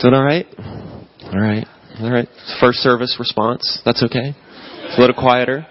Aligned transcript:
Doing 0.00 0.14
all 0.14 0.24
right? 0.24 0.46
All 0.58 1.40
right. 1.40 1.66
All 2.00 2.10
right. 2.10 2.28
First 2.58 2.78
service 2.78 3.16
response. 3.18 3.82
That's 3.84 4.02
okay. 4.04 4.34
It's 4.34 4.96
a 4.96 5.00
little 5.00 5.14
quieter. 5.14 5.66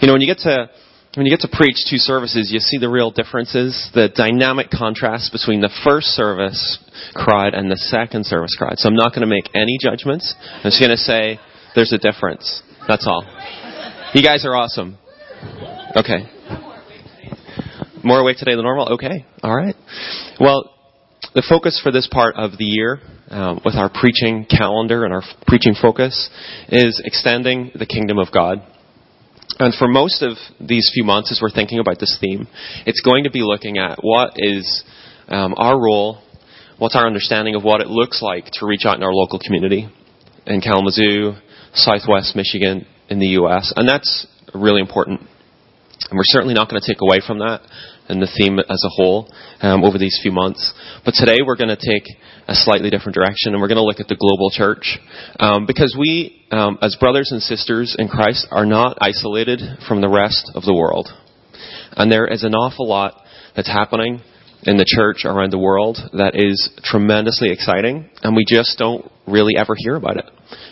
You 0.00 0.06
know, 0.06 0.14
when 0.14 0.20
you 0.20 0.28
get 0.28 0.38
to 0.44 0.70
when 1.16 1.26
you 1.26 1.32
get 1.36 1.40
to 1.40 1.48
preach 1.52 1.74
two 1.90 1.98
services, 1.98 2.50
you 2.52 2.60
see 2.60 2.78
the 2.78 2.88
real 2.88 3.10
differences, 3.10 3.90
the 3.92 4.08
dynamic 4.14 4.70
contrast 4.70 5.32
between 5.32 5.60
the 5.60 5.70
first 5.84 6.08
service 6.08 6.78
cried 7.14 7.52
and 7.52 7.70
the 7.70 7.76
second 7.76 8.26
service 8.26 8.54
cried. 8.56 8.78
So 8.78 8.88
I'm 8.88 8.94
not 8.94 9.10
going 9.10 9.20
to 9.20 9.26
make 9.26 9.50
any 9.54 9.76
judgments. 9.82 10.34
I'm 10.40 10.70
just 10.70 10.80
going 10.80 10.90
to 10.90 10.96
say 10.96 11.38
there's 11.74 11.92
a 11.92 11.98
difference. 11.98 12.62
That's 12.86 13.06
all. 13.06 13.24
You 14.14 14.22
guys 14.22 14.46
are 14.46 14.54
awesome. 14.54 14.96
Okay. 15.96 16.30
More 18.04 18.20
awake 18.20 18.38
today 18.38 18.54
than 18.54 18.64
normal? 18.64 18.94
Okay. 18.94 19.26
All 19.42 19.54
right. 19.54 19.74
Well, 20.40 20.72
the 21.34 21.44
focus 21.48 21.80
for 21.82 21.90
this 21.90 22.08
part 22.10 22.36
of 22.36 22.58
the 22.58 22.64
year, 22.64 23.00
um, 23.28 23.60
with 23.64 23.74
our 23.74 23.88
preaching 23.88 24.44
calendar 24.44 25.04
and 25.04 25.14
our 25.14 25.22
preaching 25.46 25.74
focus, 25.80 26.28
is 26.68 27.00
extending 27.04 27.70
the 27.74 27.86
kingdom 27.86 28.18
of 28.18 28.28
God. 28.32 28.58
And 29.58 29.74
for 29.74 29.88
most 29.88 30.22
of 30.22 30.36
these 30.60 30.90
few 30.94 31.04
months, 31.04 31.30
as 31.30 31.40
we're 31.40 31.50
thinking 31.50 31.78
about 31.78 31.98
this 31.98 32.16
theme, 32.20 32.46
it's 32.86 33.00
going 33.00 33.24
to 33.24 33.30
be 33.30 33.42
looking 33.42 33.78
at 33.78 33.98
what 34.00 34.34
is 34.36 34.84
um, 35.28 35.54
our 35.56 35.80
role, 35.80 36.22
what's 36.78 36.96
our 36.96 37.06
understanding 37.06 37.54
of 37.54 37.62
what 37.62 37.80
it 37.80 37.88
looks 37.88 38.22
like 38.22 38.46
to 38.54 38.66
reach 38.66 38.84
out 38.84 38.96
in 38.96 39.02
our 39.02 39.12
local 39.12 39.38
community 39.38 39.88
in 40.46 40.60
Kalamazoo, 40.60 41.32
Southwest 41.74 42.34
Michigan, 42.34 42.86
in 43.08 43.18
the 43.18 43.28
U.S. 43.38 43.72
And 43.76 43.88
that's 43.88 44.26
really 44.54 44.80
important. 44.80 45.20
And 45.20 46.16
we're 46.16 46.24
certainly 46.24 46.54
not 46.54 46.68
going 46.68 46.80
to 46.80 46.86
take 46.86 47.00
away 47.00 47.20
from 47.24 47.38
that 47.38 47.60
and 48.12 48.22
the 48.22 48.30
theme 48.38 48.58
as 48.60 48.82
a 48.84 48.92
whole 48.92 49.32
um, 49.60 49.82
over 49.82 49.98
these 49.98 50.18
few 50.22 50.30
months. 50.30 50.72
But 51.04 51.14
today 51.14 51.38
we're 51.44 51.56
going 51.56 51.74
to 51.74 51.80
take 51.80 52.04
a 52.46 52.54
slightly 52.54 52.90
different 52.90 53.14
direction 53.14 53.52
and 53.52 53.60
we're 53.60 53.68
going 53.68 53.82
to 53.82 53.84
look 53.84 54.00
at 54.00 54.08
the 54.08 54.16
global 54.16 54.50
church. 54.50 54.98
Um, 55.40 55.66
because 55.66 55.96
we, 55.98 56.46
um, 56.50 56.78
as 56.82 56.94
brothers 57.00 57.32
and 57.32 57.42
sisters 57.42 57.96
in 57.98 58.08
Christ, 58.08 58.46
are 58.50 58.66
not 58.66 58.98
isolated 59.00 59.60
from 59.88 60.00
the 60.00 60.08
rest 60.08 60.52
of 60.54 60.62
the 60.64 60.74
world. 60.74 61.08
And 61.96 62.10
there 62.12 62.26
is 62.26 62.44
an 62.44 62.54
awful 62.54 62.88
lot 62.88 63.20
that's 63.56 63.68
happening 63.68 64.20
in 64.62 64.76
the 64.76 64.86
church 64.86 65.24
around 65.24 65.52
the 65.52 65.58
world 65.58 65.98
that 66.12 66.32
is 66.34 66.70
tremendously 66.84 67.50
exciting, 67.50 68.08
and 68.22 68.36
we 68.36 68.44
just 68.46 68.78
don't 68.78 69.10
really 69.26 69.54
ever 69.58 69.74
hear 69.76 69.96
about 69.96 70.16
it. 70.16 70.24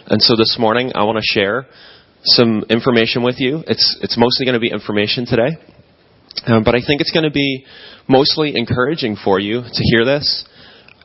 And 0.06 0.22
so 0.22 0.36
this 0.36 0.56
morning, 0.58 0.92
I 0.94 1.04
want 1.04 1.18
to 1.18 1.24
share 1.24 1.66
some 2.22 2.64
information 2.70 3.22
with 3.22 3.36
you. 3.38 3.62
It's, 3.66 3.98
it's 4.02 4.16
mostly 4.16 4.46
going 4.46 4.54
to 4.54 4.60
be 4.60 4.70
information 4.70 5.26
today. 5.26 5.56
Um, 6.46 6.64
but 6.64 6.74
I 6.74 6.80
think 6.86 7.00
it's 7.00 7.12
going 7.12 7.24
to 7.24 7.30
be 7.30 7.64
mostly 8.08 8.56
encouraging 8.56 9.16
for 9.22 9.38
you 9.38 9.62
to 9.62 9.82
hear 9.92 10.04
this. 10.04 10.44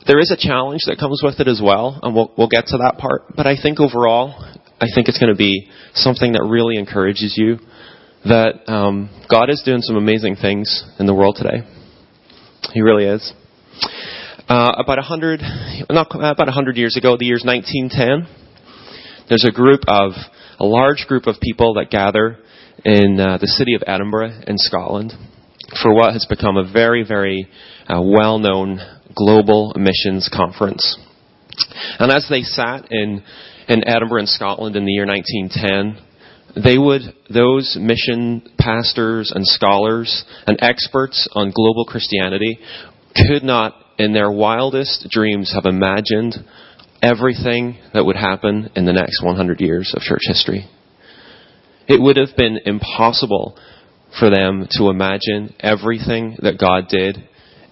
There 0.08 0.20
is 0.20 0.32
a 0.32 0.38
challenge 0.38 0.84
that 0.86 0.98
comes 1.00 1.22
with 1.24 1.40
it 1.40 1.48
as 1.48 1.60
well, 1.64 2.00
and 2.02 2.14
we'll, 2.14 2.32
we'll 2.38 2.48
get 2.50 2.68
to 2.68 2.78
that 2.78 2.98
part. 3.00 3.36
But 3.36 3.48
I 3.48 3.56
think 3.62 3.80
overall, 3.80 4.36
I 4.80 4.88
think 4.94 5.08
it's 5.08 5.18
going 5.18 5.34
to 5.34 5.38
be 5.38 5.70
something 5.94 6.34
that 6.34 6.44
really 6.44 6.78
encourages 6.78 7.34
you 7.38 7.58
that 8.26 8.68
um, 8.68 9.10
God 9.30 9.50
is 9.50 9.62
doing 9.66 9.82
some 9.82 9.96
amazing 9.96 10.36
things 10.36 10.84
in 11.00 11.06
the 11.06 11.14
world 11.14 11.38
today. 11.38 11.68
He 12.74 12.82
really 12.82 13.06
is. 13.06 13.34
Uh, 14.48 14.74
about 14.78 15.00
a 15.00 15.04
hundred, 15.04 15.42
not 15.90 16.08
about 16.14 16.48
a 16.48 16.52
hundred 16.52 16.78
years 16.78 16.96
ago, 16.98 17.18
the 17.18 17.26
year's 17.26 17.44
1910. 17.44 18.28
There's 19.28 19.46
a 19.48 19.52
group 19.52 19.82
of 19.88 20.12
a 20.60 20.66
large 20.66 21.06
group 21.08 21.26
of 21.26 21.36
people 21.42 21.76
that 21.76 21.90
gather 21.90 22.38
in 22.86 23.20
uh, 23.20 23.40
the 23.40 23.48
city 23.48 23.74
of 23.74 23.82
Edinburgh 23.88 24.42
in 24.48 24.58
Scotland 24.58 25.12
for 25.82 25.94
what 25.94 26.14
has 26.14 26.26
become 26.30 26.56
a 26.56 26.72
very, 26.72 27.04
very 27.06 27.50
uh, 27.88 28.00
well 28.02 28.38
known 28.38 28.80
global 29.16 29.74
missions 29.76 30.30
conference. 30.32 30.98
And 32.00 32.12
as 32.12 32.28
they 32.30 32.42
sat 32.42 32.92
in, 32.92 33.24
in 33.68 33.88
Edinburgh 33.88 34.22
in 34.22 34.28
Scotland 34.28 34.76
in 34.76 34.86
the 34.86 34.92
year 34.92 35.08
1910, 35.08 36.64
they 36.64 36.78
would, 36.78 37.02
those 37.34 37.78
mission 37.80 38.44
pastors 38.58 39.32
and 39.34 39.46
scholars 39.46 40.24
and 40.46 40.58
experts 40.62 41.28
on 41.34 41.52
global 41.52 41.86
Christianity 41.86 42.60
could 43.16 43.44
not, 43.44 43.74
in 43.98 44.14
their 44.14 44.32
wildest 44.32 45.08
dreams, 45.10 45.52
have 45.54 45.66
imagined 45.66 46.36
everything 47.02 47.78
that 47.94 48.06
would 48.06 48.16
happen 48.16 48.70
in 48.76 48.86
the 48.86 48.94
next 48.94 49.24
100 49.24 49.60
years 49.60 49.92
of 49.96 50.02
church 50.02 50.22
history. 50.28 50.70
It 51.88 52.02
would 52.02 52.18
have 52.18 52.36
been 52.36 52.60
impossible 52.66 53.58
for 54.20 54.30
them 54.30 54.68
to 54.72 54.90
imagine 54.90 55.54
everything 55.60 56.38
that 56.42 56.60
God 56.60 56.88
did 56.90 57.18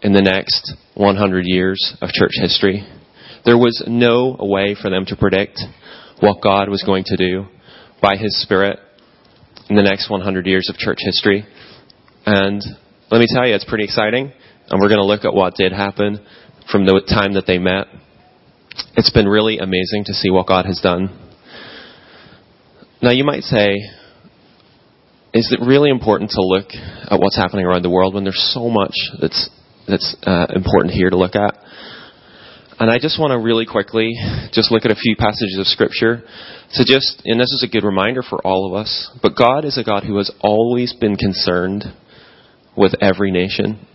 in 0.01 0.13
the 0.13 0.21
next 0.21 0.73
100 0.95 1.43
years 1.45 1.95
of 2.01 2.09
church 2.09 2.33
history. 2.33 2.85
There 3.45 3.57
was 3.57 3.83
no 3.87 4.35
way 4.39 4.75
for 4.79 4.89
them 4.89 5.05
to 5.07 5.15
predict 5.15 5.59
what 6.19 6.41
God 6.41 6.69
was 6.69 6.83
going 6.83 7.05
to 7.05 7.17
do 7.17 7.45
by 8.01 8.15
His 8.17 8.39
Spirit 8.41 8.79
in 9.69 9.75
the 9.75 9.83
next 9.83 10.09
100 10.09 10.45
years 10.45 10.69
of 10.69 10.77
church 10.77 10.99
history. 10.99 11.45
And 12.25 12.61
let 13.09 13.19
me 13.19 13.25
tell 13.27 13.47
you, 13.47 13.55
it's 13.55 13.65
pretty 13.65 13.85
exciting. 13.85 14.31
And 14.69 14.81
we're 14.81 14.89
going 14.89 14.99
to 14.99 15.05
look 15.05 15.25
at 15.25 15.33
what 15.33 15.55
did 15.55 15.71
happen 15.71 16.25
from 16.71 16.85
the 16.85 17.01
time 17.07 17.33
that 17.33 17.45
they 17.47 17.57
met. 17.57 17.87
It's 18.95 19.09
been 19.09 19.27
really 19.27 19.57
amazing 19.57 20.05
to 20.05 20.13
see 20.13 20.29
what 20.29 20.47
God 20.47 20.65
has 20.65 20.79
done. 20.81 21.19
Now, 23.01 23.11
you 23.11 23.23
might 23.23 23.43
say, 23.43 23.75
is 25.33 25.51
it 25.51 25.65
really 25.65 25.89
important 25.89 26.31
to 26.31 26.41
look 26.41 26.67
at 26.71 27.19
what's 27.19 27.35
happening 27.35 27.65
around 27.65 27.81
the 27.81 27.89
world 27.89 28.13
when 28.13 28.23
there's 28.23 28.51
so 28.53 28.69
much 28.69 28.93
that's 29.19 29.49
that's 29.87 30.15
uh, 30.23 30.47
important 30.55 30.93
here 30.93 31.09
to 31.09 31.17
look 31.17 31.35
at? 31.35 31.57
And 32.79 32.89
I 32.89 32.99
just 32.99 33.19
want 33.19 33.31
to 33.31 33.39
really 33.39 33.65
quickly 33.65 34.13
just 34.51 34.71
look 34.71 34.85
at 34.85 34.91
a 34.91 34.95
few 34.95 35.15
passages 35.15 35.57
of 35.59 35.67
scripture 35.67 36.23
to 36.73 36.83
just, 36.85 37.21
and 37.25 37.39
this 37.39 37.51
is 37.51 37.63
a 37.63 37.71
good 37.71 37.85
reminder 37.85 38.23
for 38.23 38.39
all 38.45 38.67
of 38.67 38.73
us, 38.73 39.11
but 39.21 39.35
God 39.35 39.63
is 39.63 39.77
a 39.77 39.83
God 39.83 40.03
who 40.03 40.17
has 40.17 40.31
always 40.41 40.93
been 40.93 41.15
concerned 41.15 41.83
with 42.75 42.93
every 42.99 43.31
nation. 43.31 43.85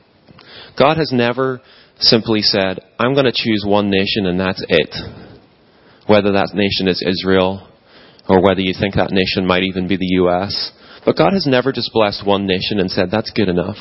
God 0.79 0.97
has 0.97 1.11
never 1.13 1.61
simply 1.99 2.41
said, 2.41 2.81
I'm 2.99 3.15
going 3.15 3.27
to 3.27 3.33
choose 3.33 3.65
one 3.67 3.91
nation 3.91 4.27
and 4.27 4.39
that's 4.39 4.65
it. 4.69 4.95
Whether 6.07 6.33
that 6.33 6.53
nation 6.55 6.87
is 6.89 7.05
Israel 7.05 7.69
or 8.29 8.41
whether 8.41 8.61
you 8.61 8.75
think 8.79 8.95
that 8.95 9.11
nation 9.11 9.47
might 9.47 9.65
even 9.65 9.89
be 9.89 9.97
the 9.97 10.15
U.S. 10.23 10.73
But 11.05 11.17
God 11.17 11.33
has 11.33 11.47
never 11.47 11.73
just 11.73 11.93
blessed 11.93 12.27
one 12.27 12.47
nation 12.47 12.79
and 12.81 12.91
said, 12.91 13.11
that's 13.11 13.33
good 13.33 13.49
enough. 13.49 13.77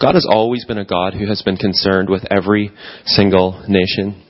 God 0.00 0.14
has 0.14 0.26
always 0.28 0.64
been 0.64 0.78
a 0.78 0.84
God 0.84 1.14
who 1.14 1.26
has 1.26 1.42
been 1.42 1.56
concerned 1.56 2.08
with 2.10 2.24
every 2.30 2.70
single 3.06 3.64
nation. 3.68 4.22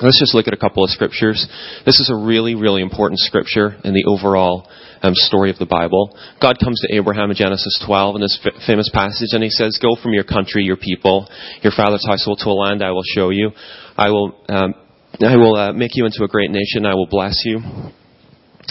Let's 0.00 0.18
just 0.18 0.34
look 0.34 0.48
at 0.48 0.54
a 0.54 0.58
couple 0.58 0.84
of 0.84 0.90
scriptures. 0.90 1.46
This 1.84 2.00
is 2.00 2.10
a 2.10 2.16
really, 2.16 2.54
really 2.54 2.82
important 2.82 3.20
scripture 3.20 3.76
in 3.84 3.94
the 3.94 4.04
overall 4.04 4.68
um, 5.02 5.12
story 5.14 5.50
of 5.50 5.58
the 5.58 5.66
Bible. 5.66 6.16
God 6.40 6.56
comes 6.58 6.80
to 6.80 6.94
Abraham 6.94 7.30
in 7.30 7.36
Genesis 7.36 7.82
12 7.86 8.16
in 8.16 8.22
this 8.22 8.40
f- 8.44 8.54
famous 8.66 8.88
passage, 8.92 9.28
and 9.32 9.42
he 9.42 9.50
says, 9.50 9.78
"Go 9.82 9.96
from 10.02 10.14
your 10.14 10.24
country, 10.24 10.64
your 10.64 10.76
people, 10.76 11.28
your 11.62 11.72
father's 11.76 12.06
household 12.06 12.40
to 12.42 12.48
a 12.48 12.56
land 12.56 12.82
I 12.82 12.90
will 12.90 13.04
show 13.14 13.30
you. 13.30 13.50
I 13.96 14.08
will, 14.08 14.34
um, 14.48 14.74
I 15.20 15.36
will 15.36 15.56
uh, 15.56 15.72
make 15.72 15.90
you 15.94 16.06
into 16.06 16.24
a 16.24 16.28
great 16.28 16.50
nation. 16.50 16.86
I 16.86 16.94
will 16.94 17.08
bless 17.08 17.42
you." 17.44 17.60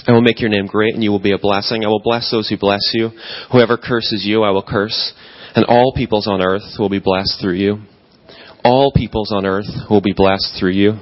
I 0.07 0.13
will 0.13 0.22
make 0.22 0.40
your 0.40 0.50
name 0.50 0.68
great 0.68 0.96
and 0.96 1.03
you 1.03 1.12
will 1.12 1.19
be 1.19 1.34
a 1.34 1.38
blessing. 1.38 1.84
I 1.84 1.88
will 1.88 2.02
bless 2.02 2.31
those 2.31 2.50
who 2.50 2.57
bless 2.57 2.91
you. 2.94 3.09
Whoever 3.52 3.78
curses 3.78 4.24
you, 4.25 4.44
I 4.44 4.52
will 4.52 4.63
curse. 4.63 5.13
And 5.56 5.66
all 5.66 5.94
peoples 5.96 6.28
on 6.28 6.41
earth 6.41 6.63
will 6.79 6.90
be 6.90 7.00
blessed 7.00 7.38
through 7.41 7.56
you. 7.56 7.84
All 8.63 8.91
peoples 8.96 9.31
on 9.31 9.46
earth 9.46 9.68
will 9.90 10.02
be 10.02 10.13
blessed 10.13 10.57
through 10.59 10.72
you. 10.72 10.94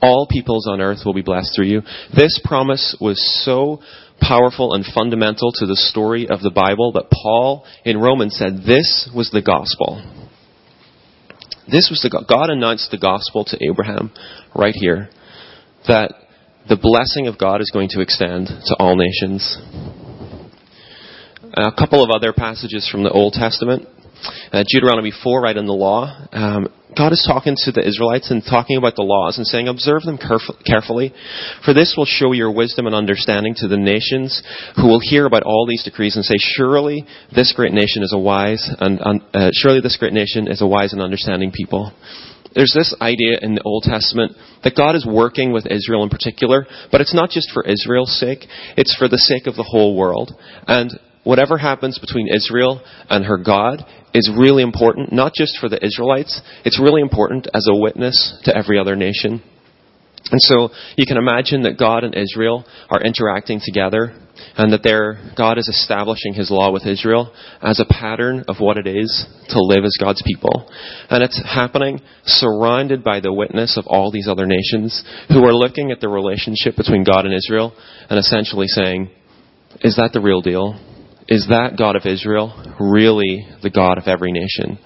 All 0.00 0.26
peoples 0.30 0.66
on 0.68 0.80
earth 0.80 0.98
will 1.04 1.14
be 1.14 1.22
blessed 1.22 1.52
through 1.54 1.66
you. 1.66 1.82
This 2.14 2.40
promise 2.44 2.96
was 3.00 3.18
so 3.44 3.80
powerful 4.20 4.74
and 4.74 4.84
fundamental 4.94 5.52
to 5.52 5.66
the 5.66 5.76
story 5.76 6.28
of 6.28 6.40
the 6.40 6.50
Bible 6.50 6.92
that 6.92 7.10
Paul 7.10 7.64
in 7.84 7.98
Romans 7.98 8.36
said 8.36 8.64
this 8.66 9.10
was 9.14 9.30
the 9.30 9.42
gospel. 9.42 10.02
This 11.70 11.88
was 11.90 12.00
the 12.02 12.10
God 12.10 12.50
announced 12.50 12.90
the 12.90 12.98
gospel 12.98 13.44
to 13.46 13.58
Abraham 13.64 14.12
right 14.54 14.74
here 14.74 15.08
that 15.88 16.12
the 16.68 16.76
blessing 16.80 17.26
of 17.26 17.38
God 17.38 17.60
is 17.60 17.70
going 17.72 17.88
to 17.90 18.00
extend 18.00 18.46
to 18.46 18.76
all 18.78 18.96
nations. 18.96 19.58
A 21.52 21.72
couple 21.76 22.02
of 22.02 22.10
other 22.10 22.32
passages 22.32 22.88
from 22.90 23.02
the 23.04 23.10
Old 23.10 23.34
Testament. 23.34 23.86
Uh, 24.50 24.64
Deuteronomy 24.66 25.12
4, 25.12 25.42
right 25.42 25.56
in 25.56 25.66
the 25.66 25.74
law. 25.74 26.26
Um, 26.32 26.68
God 26.96 27.12
is 27.12 27.24
talking 27.26 27.56
to 27.64 27.72
the 27.72 27.86
Israelites 27.86 28.30
and 28.30 28.42
talking 28.42 28.78
about 28.78 28.96
the 28.96 29.02
laws 29.02 29.36
and 29.36 29.46
saying, 29.46 29.68
Observe 29.68 30.02
them 30.02 30.18
carefully, 30.64 31.12
for 31.64 31.74
this 31.74 31.94
will 31.96 32.06
show 32.06 32.32
your 32.32 32.52
wisdom 32.52 32.86
and 32.86 32.94
understanding 32.94 33.54
to 33.58 33.68
the 33.68 33.76
nations 33.76 34.42
who 34.76 34.86
will 34.86 35.00
hear 35.02 35.26
about 35.26 35.42
all 35.42 35.66
these 35.68 35.82
decrees 35.82 36.16
and 36.16 36.24
say, 36.24 36.36
Surely 36.38 37.04
this 37.34 37.52
great 37.52 37.72
nation 37.72 38.02
is 38.02 38.12
a 38.14 38.18
wise 38.18 38.70
and 38.80 39.00
uh, 39.34 39.50
surely 39.52 39.80
this 39.80 39.96
great 39.98 40.12
nation 40.12 40.48
is 40.48 40.62
a 40.62 40.66
wise 40.66 40.92
and 40.92 41.02
understanding 41.02 41.50
people 41.50 41.92
there's 42.54 42.72
this 42.74 42.94
idea 43.00 43.38
in 43.42 43.54
the 43.54 43.62
Old 43.64 43.84
Testament 43.84 44.32
that 44.62 44.76
God 44.76 44.94
is 44.94 45.06
working 45.06 45.52
with 45.52 45.66
Israel 45.66 46.02
in 46.02 46.08
particular, 46.08 46.66
but 46.90 47.00
it's 47.00 47.14
not 47.14 47.30
just 47.30 47.50
for 47.52 47.64
Israel's 47.64 48.18
sake, 48.18 48.46
it's 48.76 48.94
for 48.96 49.08
the 49.08 49.18
sake 49.18 49.46
of 49.46 49.56
the 49.56 49.62
whole 49.62 49.96
world. 49.96 50.32
And 50.66 50.92
whatever 51.24 51.58
happens 51.58 51.98
between 51.98 52.28
Israel 52.28 52.82
and 53.10 53.24
her 53.24 53.38
God 53.38 53.84
is 54.14 54.30
really 54.36 54.62
important, 54.62 55.12
not 55.12 55.32
just 55.34 55.58
for 55.58 55.68
the 55.68 55.84
Israelites, 55.84 56.40
it's 56.64 56.80
really 56.80 57.02
important 57.02 57.48
as 57.52 57.66
a 57.68 57.76
witness 57.76 58.38
to 58.44 58.56
every 58.56 58.78
other 58.78 58.94
nation. 58.94 59.42
And 60.30 60.40
so 60.40 60.70
you 60.96 61.04
can 61.06 61.18
imagine 61.18 61.62
that 61.62 61.78
God 61.78 62.04
and 62.04 62.14
Israel 62.14 62.64
are 62.88 63.02
interacting 63.02 63.60
together 63.62 64.16
and 64.56 64.72
that 64.72 64.82
there, 64.82 65.18
God 65.36 65.58
is 65.58 65.68
establishing 65.68 66.34
his 66.34 66.50
law 66.50 66.70
with 66.72 66.86
Israel 66.86 67.34
as 67.62 67.80
a 67.80 67.92
pattern 67.92 68.44
of 68.48 68.56
what 68.58 68.76
it 68.76 68.86
is 68.86 69.26
to 69.48 69.58
live 69.60 69.84
as 69.84 69.96
God's 70.00 70.22
people. 70.26 70.70
And 71.10 71.22
it's 71.22 71.42
happening 71.44 72.00
surrounded 72.24 73.02
by 73.02 73.20
the 73.20 73.32
witness 73.32 73.76
of 73.76 73.86
all 73.86 74.10
these 74.10 74.28
other 74.28 74.46
nations 74.46 75.02
who 75.28 75.44
are 75.44 75.54
looking 75.54 75.90
at 75.90 76.00
the 76.00 76.08
relationship 76.08 76.76
between 76.76 77.04
God 77.04 77.26
and 77.26 77.34
Israel 77.34 77.74
and 78.08 78.18
essentially 78.18 78.68
saying, 78.68 79.10
is 79.80 79.96
that 79.96 80.10
the 80.12 80.20
real 80.20 80.40
deal? 80.40 80.78
Is 81.26 81.46
that 81.48 81.76
God 81.78 81.96
of 81.96 82.06
Israel 82.06 82.74
really 82.78 83.46
the 83.62 83.70
God 83.70 83.98
of 83.98 84.04
every 84.06 84.30
nation? 84.30 84.78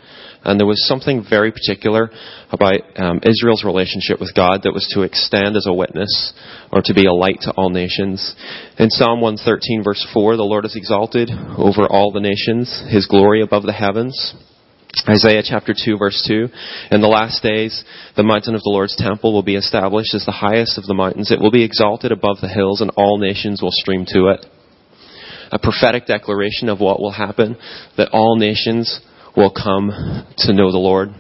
And 0.49 0.59
there 0.59 0.67
was 0.67 0.89
something 0.89 1.25
very 1.29 1.53
particular 1.53 2.11
about 2.51 2.81
um, 2.97 3.21
Israel's 3.23 3.65
relationship 3.65 4.19
with 4.19 4.35
God 4.35 4.63
that 4.65 4.73
was 4.73 4.89
to 4.95 5.03
extend 5.03 5.57
as 5.57 5.67
a 5.67 5.75
witness 5.75 6.33
or 6.73 6.81
to 6.85 6.95
be 6.95 7.05
a 7.05 7.13
light 7.13 7.39
to 7.43 7.53
all 7.53 7.69
nations. 7.69 8.35
In 8.79 8.89
Psalm 8.89 9.21
113, 9.21 9.85
verse 9.85 10.07
4, 10.15 10.37
the 10.37 10.43
Lord 10.43 10.65
is 10.65 10.75
exalted 10.75 11.31
over 11.31 11.87
all 11.87 12.13
the 12.13 12.21
nations, 12.21 12.83
his 12.89 13.07
glory 13.07 13.43
above 13.43 13.65
the 13.65 13.75
heavens. 13.75 14.35
Isaiah 15.07 15.43
chapter 15.45 15.75
2 15.77 15.99
verse 15.99 16.25
2. 16.27 16.49
In 16.93 17.03
the 17.03 17.09
last 17.09 17.43
days, 17.43 17.85
the 18.17 18.23
mountain 18.23 18.55
of 18.55 18.63
the 18.63 18.71
Lord's 18.71 18.97
temple 18.97 19.35
will 19.35 19.43
be 19.43 19.57
established 19.57 20.15
as 20.15 20.25
the 20.25 20.33
highest 20.33 20.79
of 20.79 20.87
the 20.87 20.95
mountains. 20.95 21.31
It 21.31 21.41
will 21.41 21.51
be 21.51 21.63
exalted 21.63 22.11
above 22.11 22.39
the 22.41 22.49
hills 22.49 22.81
and 22.81 22.91
all 22.97 23.19
nations 23.19 23.61
will 23.61 23.71
stream 23.71 24.07
to 24.09 24.29
it. 24.29 24.47
A 25.53 25.59
prophetic 25.59 26.07
declaration 26.07 26.71
of 26.71 26.81
what 26.81 27.01
will 27.01 27.13
happen, 27.13 27.59
that 27.99 28.11
all 28.13 28.37
nations 28.39 29.01
will 29.39 29.55
come 29.55 29.95
to 30.39 30.53
know 30.53 30.73
the 30.73 30.83
Lord. 30.83 31.11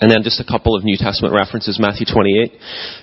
And 0.00 0.10
then 0.10 0.24
just 0.24 0.40
a 0.40 0.44
couple 0.44 0.74
of 0.74 0.82
New 0.82 0.96
Testament 0.96 1.36
references. 1.36 1.76
Matthew 1.78 2.06
28. 2.08 2.52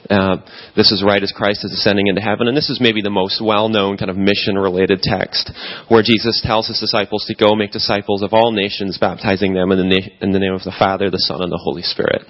Uh, 0.10 0.38
this 0.76 0.92
is 0.92 1.04
right 1.06 1.22
as 1.22 1.32
Christ 1.32 1.64
is 1.64 1.72
ascending 1.72 2.08
into 2.08 2.20
heaven. 2.20 2.48
And 2.48 2.58
this 2.58 2.72
is 2.72 2.82
maybe 2.82 3.02
the 3.02 3.14
most 3.14 3.40
well-known 3.40 3.98
kind 3.98 4.10
of 4.10 4.18
mission-related 4.18 5.02
text 5.02 5.54
where 5.88 6.02
Jesus 6.02 6.42
tells 6.44 6.68
his 6.68 6.80
disciples 6.80 7.26
to 7.28 7.36
go 7.36 7.56
make 7.56 7.72
disciples 7.72 8.24
of 8.24 8.34
all 8.34 8.52
nations, 8.52 8.98
baptizing 8.98 9.54
them 9.54 9.72
in 9.72 9.78
the, 9.78 9.86
na- 9.86 10.14
in 10.20 10.32
the 10.32 10.40
name 10.40 10.54
of 10.54 10.64
the 10.64 10.76
Father, 10.78 11.12
the 11.12 11.22
Son, 11.22 11.44
and 11.44 11.52
the 11.52 11.62
Holy 11.62 11.84
Spirit. 11.84 12.26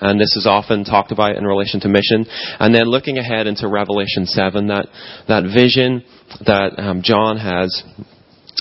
And 0.00 0.20
this 0.20 0.34
is 0.34 0.48
often 0.50 0.84
talked 0.84 1.12
about 1.12 1.36
in 1.36 1.44
relation 1.44 1.78
to 1.80 1.88
mission. 1.88 2.26
And 2.58 2.74
then 2.74 2.90
looking 2.90 3.18
ahead 3.18 3.46
into 3.46 3.68
Revelation 3.68 4.26
7, 4.26 4.66
that, 4.66 4.86
that 5.28 5.44
vision 5.44 6.02
that 6.44 6.74
um, 6.76 7.02
John 7.02 7.38
has 7.38 7.70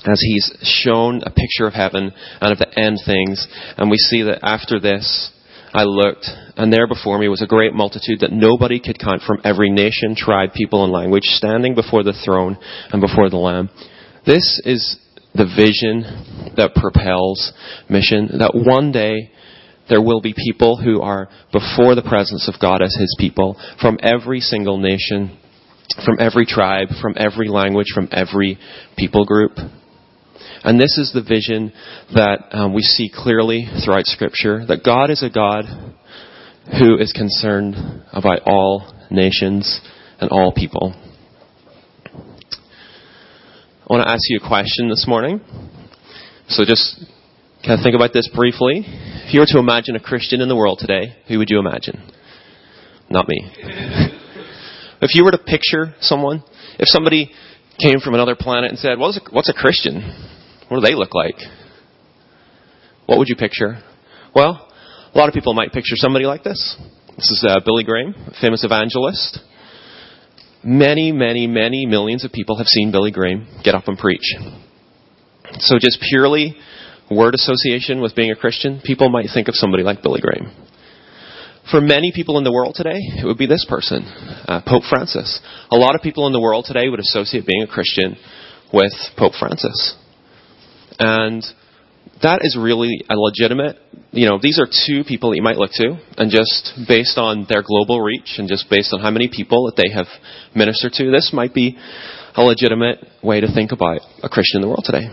as 0.05 0.21
he's 0.21 0.51
shown 0.63 1.21
a 1.23 1.31
picture 1.31 1.67
of 1.67 1.73
heaven 1.73 2.11
and 2.41 2.51
of 2.51 2.57
the 2.57 2.79
end 2.79 2.99
things. 3.05 3.47
And 3.77 3.89
we 3.89 3.97
see 3.97 4.23
that 4.23 4.39
after 4.43 4.79
this, 4.79 5.31
I 5.73 5.83
looked, 5.83 6.27
and 6.57 6.71
there 6.71 6.87
before 6.87 7.17
me 7.17 7.29
was 7.29 7.41
a 7.41 7.47
great 7.47 7.73
multitude 7.73 8.19
that 8.19 8.31
nobody 8.31 8.79
could 8.79 8.99
count 8.99 9.21
from 9.21 9.39
every 9.43 9.69
nation, 9.69 10.15
tribe, 10.15 10.51
people, 10.53 10.83
and 10.83 10.91
language, 10.91 11.23
standing 11.23 11.75
before 11.75 12.03
the 12.03 12.19
throne 12.25 12.57
and 12.91 12.99
before 12.99 13.29
the 13.29 13.37
Lamb. 13.37 13.69
This 14.25 14.61
is 14.65 14.97
the 15.33 15.45
vision 15.45 16.51
that 16.57 16.75
propels 16.75 17.53
mission, 17.89 18.37
that 18.39 18.51
one 18.53 18.91
day 18.91 19.31
there 19.87 20.01
will 20.01 20.19
be 20.19 20.33
people 20.33 20.75
who 20.77 21.01
are 21.01 21.29
before 21.53 21.95
the 21.95 22.05
presence 22.07 22.49
of 22.49 22.59
God 22.59 22.81
as 22.81 22.95
His 22.99 23.15
people 23.17 23.55
from 23.81 23.97
every 24.01 24.41
single 24.41 24.77
nation, 24.77 25.37
from 26.03 26.17
every 26.19 26.45
tribe, 26.45 26.89
from 27.01 27.13
every 27.15 27.47
language, 27.47 27.87
from 27.93 28.09
every 28.11 28.59
people 28.97 29.25
group. 29.25 29.53
And 30.63 30.79
this 30.79 30.97
is 30.97 31.11
the 31.11 31.23
vision 31.23 31.73
that 32.13 32.45
um, 32.51 32.73
we 32.73 32.81
see 32.81 33.09
clearly 33.13 33.65
throughout 33.83 34.05
Scripture 34.05 34.63
that 34.67 34.83
God 34.83 35.09
is 35.09 35.23
a 35.23 35.29
God 35.29 35.65
who 36.79 36.97
is 36.99 37.11
concerned 37.11 37.75
about 38.13 38.41
all 38.45 38.93
nations 39.09 39.81
and 40.19 40.29
all 40.29 40.53
people. 40.55 40.93
I 42.13 43.93
want 43.93 44.03
to 44.03 44.09
ask 44.09 44.21
you 44.29 44.39
a 44.41 44.47
question 44.47 44.87
this 44.87 45.05
morning. 45.07 45.41
So 46.47 46.63
just 46.63 47.03
kind 47.65 47.79
of 47.79 47.83
think 47.83 47.95
about 47.95 48.13
this 48.13 48.29
briefly. 48.33 48.83
If 48.85 49.33
you 49.33 49.39
were 49.39 49.47
to 49.47 49.59
imagine 49.59 49.95
a 49.95 49.99
Christian 49.99 50.41
in 50.41 50.47
the 50.47 50.55
world 50.55 50.77
today, 50.79 51.17
who 51.27 51.39
would 51.39 51.49
you 51.49 51.59
imagine? 51.59 52.01
Not 53.09 53.27
me. 53.27 53.37
if 55.01 55.15
you 55.15 55.25
were 55.25 55.31
to 55.31 55.39
picture 55.39 55.95
someone, 56.01 56.43
if 56.77 56.87
somebody 56.87 57.31
came 57.81 57.99
from 57.99 58.13
another 58.13 58.35
planet 58.35 58.69
and 58.69 58.79
said, 58.79 58.99
what's 58.99 59.17
a, 59.17 59.21
what's 59.33 59.49
a 59.49 59.53
Christian? 59.53 60.29
What 60.71 60.79
do 60.79 60.87
they 60.87 60.95
look 60.95 61.13
like? 61.13 61.35
What 63.05 63.19
would 63.19 63.27
you 63.27 63.35
picture? 63.35 63.83
Well, 64.33 64.71
a 65.13 65.17
lot 65.17 65.27
of 65.27 65.33
people 65.33 65.53
might 65.53 65.73
picture 65.73 65.97
somebody 65.97 66.23
like 66.23 66.45
this. 66.45 66.77
This 67.17 67.29
is 67.29 67.45
uh, 67.45 67.59
Billy 67.65 67.83
Graham, 67.83 68.15
famous 68.39 68.63
evangelist. 68.63 69.39
Many, 70.63 71.11
many, 71.11 71.45
many 71.45 71.85
millions 71.85 72.23
of 72.23 72.31
people 72.31 72.57
have 72.57 72.67
seen 72.67 72.89
Billy 72.89 73.11
Graham 73.11 73.47
get 73.65 73.75
up 73.75 73.89
and 73.89 73.97
preach. 73.97 74.23
So, 75.59 75.77
just 75.77 75.99
purely 76.09 76.55
word 77.09 77.35
association 77.35 77.99
with 77.99 78.15
being 78.15 78.31
a 78.31 78.35
Christian, 78.37 78.79
people 78.81 79.09
might 79.09 79.27
think 79.33 79.49
of 79.49 79.55
somebody 79.55 79.83
like 79.83 80.01
Billy 80.01 80.21
Graham. 80.21 80.55
For 81.69 81.81
many 81.81 82.13
people 82.15 82.37
in 82.37 82.45
the 82.45 82.53
world 82.53 82.75
today, 82.77 82.95
it 83.21 83.25
would 83.25 83.37
be 83.37 83.45
this 83.45 83.65
person, 83.67 84.03
uh, 84.47 84.61
Pope 84.65 84.83
Francis. 84.89 85.41
A 85.69 85.75
lot 85.75 85.95
of 85.95 86.01
people 86.01 86.27
in 86.27 86.33
the 86.33 86.39
world 86.39 86.63
today 86.65 86.87
would 86.87 87.01
associate 87.01 87.45
being 87.45 87.63
a 87.63 87.67
Christian 87.67 88.15
with 88.71 88.93
Pope 89.17 89.33
Francis. 89.37 89.97
And 91.01 91.43
that 92.21 92.41
is 92.43 92.55
really 92.59 93.01
a 93.09 93.17
legitimate, 93.17 93.77
you 94.11 94.29
know, 94.29 94.37
these 94.39 94.59
are 94.59 94.67
two 94.69 95.03
people 95.03 95.31
that 95.31 95.37
you 95.37 95.41
might 95.41 95.57
look 95.57 95.71
to, 95.81 95.97
and 96.17 96.29
just 96.29 96.77
based 96.87 97.17
on 97.17 97.47
their 97.49 97.63
global 97.65 97.99
reach 98.01 98.37
and 98.37 98.47
just 98.47 98.69
based 98.69 98.93
on 98.93 99.01
how 99.01 99.09
many 99.09 99.27
people 99.27 99.65
that 99.65 99.81
they 99.81 99.89
have 99.91 100.05
ministered 100.53 100.93
to, 100.93 101.09
this 101.09 101.31
might 101.33 101.55
be 101.55 101.75
a 102.35 102.43
legitimate 102.43 102.99
way 103.23 103.41
to 103.41 103.51
think 103.51 103.71
about 103.71 104.01
a 104.21 104.29
Christian 104.29 104.61
in 104.61 104.61
the 104.61 104.67
world 104.67 104.85
today. 104.85 105.09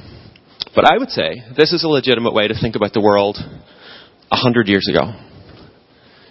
But 0.75 0.85
I 0.85 0.99
would 0.99 1.08
say 1.08 1.40
this 1.56 1.73
is 1.73 1.85
a 1.85 1.88
legitimate 1.88 2.35
way 2.35 2.49
to 2.49 2.55
think 2.61 2.76
about 2.76 2.93
the 2.93 3.00
world 3.00 3.38
a 4.31 4.37
hundred 4.37 4.69
years 4.69 4.87
ago. 4.90 5.08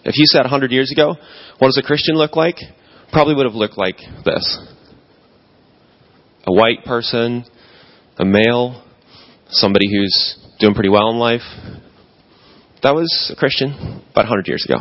If 0.06 0.18
you 0.18 0.25
said 0.27 0.45
a 0.45 0.50
hundred 0.50 0.71
years 0.71 0.92
ago, 0.92 1.15
what 1.57 1.68
does 1.68 1.81
a 1.83 1.86
Christian 1.86 2.15
look 2.15 2.36
like? 2.36 2.57
Probably 3.12 3.33
would 3.33 3.48
have 3.48 3.56
looked 3.56 3.77
like 3.77 3.98
this. 4.24 4.45
A 6.45 6.54
white 6.54 6.86
person, 6.86 7.44
a 8.18 8.24
male, 8.24 8.83
somebody 9.49 9.88
who's 9.89 10.38
doing 10.59 10.73
pretty 10.73 10.89
well 10.89 11.09
in 11.09 11.17
life. 11.17 11.41
That 12.83 12.94
was 12.94 13.31
a 13.33 13.39
Christian 13.39 13.71
about 14.11 14.25
100 14.25 14.47
years 14.47 14.65
ago. 14.65 14.77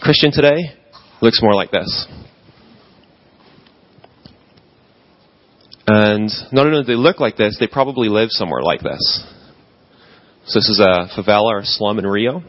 Christian 0.00 0.32
today 0.32 0.74
looks 1.20 1.40
more 1.42 1.54
like 1.54 1.70
this. 1.70 2.06
And 5.86 6.30
not 6.52 6.66
only 6.66 6.82
do 6.82 6.86
they 6.86 6.94
look 6.94 7.20
like 7.20 7.36
this, 7.36 7.56
they 7.58 7.66
probably 7.66 8.08
live 8.08 8.28
somewhere 8.30 8.62
like 8.62 8.80
this. 8.80 9.24
So 10.46 10.58
this 10.58 10.68
is 10.68 10.80
a 10.80 11.08
favela 11.16 11.52
or 11.52 11.58
a 11.58 11.64
slum 11.64 11.98
in 11.98 12.06
Rio. 12.06 12.42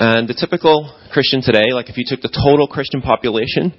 And 0.00 0.28
the 0.28 0.34
typical 0.34 0.98
Christian 1.12 1.42
today, 1.42 1.72
like 1.72 1.88
if 1.88 1.96
you 1.96 2.04
took 2.06 2.20
the 2.20 2.28
total 2.28 2.66
Christian 2.66 3.02
population, 3.02 3.72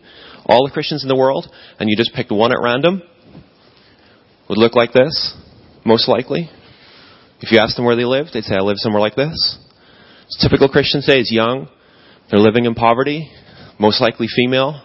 all 0.46 0.66
the 0.66 0.72
Christians 0.72 1.04
in 1.04 1.10
the 1.10 1.16
world, 1.16 1.48
and 1.80 1.90
you 1.90 1.98
just 1.98 2.14
picked 2.14 2.32
one 2.32 2.52
at 2.52 2.60
random, 2.62 3.02
would 4.50 4.58
look 4.58 4.76
like 4.76 4.94
this, 4.94 5.36
most 5.86 6.08
likely. 6.08 6.50
If 7.42 7.52
you 7.52 7.60
ask 7.60 7.76
them 7.76 7.86
where 7.86 7.96
they 7.96 8.06
live, 8.06 8.28
they'd 8.34 8.44
say, 8.44 8.56
I 8.56 8.62
live 8.62 8.78
somewhere 8.78 9.02
like 9.02 9.16
this. 9.16 9.58
Typical 10.42 10.70
Christian 10.70 11.02
today 11.02 11.20
is 11.20 11.32
young, 11.32 11.68
they're 12.30 12.40
living 12.40 12.66
in 12.66 12.74
poverty, 12.74 13.30
most 13.80 14.02
likely 14.02 14.28
female, 14.28 14.82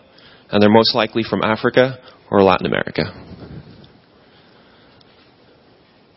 and 0.50 0.62
they're 0.62 0.71
most 0.71 0.95
likely 0.95 1.23
from 1.23 1.43
Africa 1.43 1.99
or 2.31 2.43
Latin 2.43 2.67
America. 2.67 3.05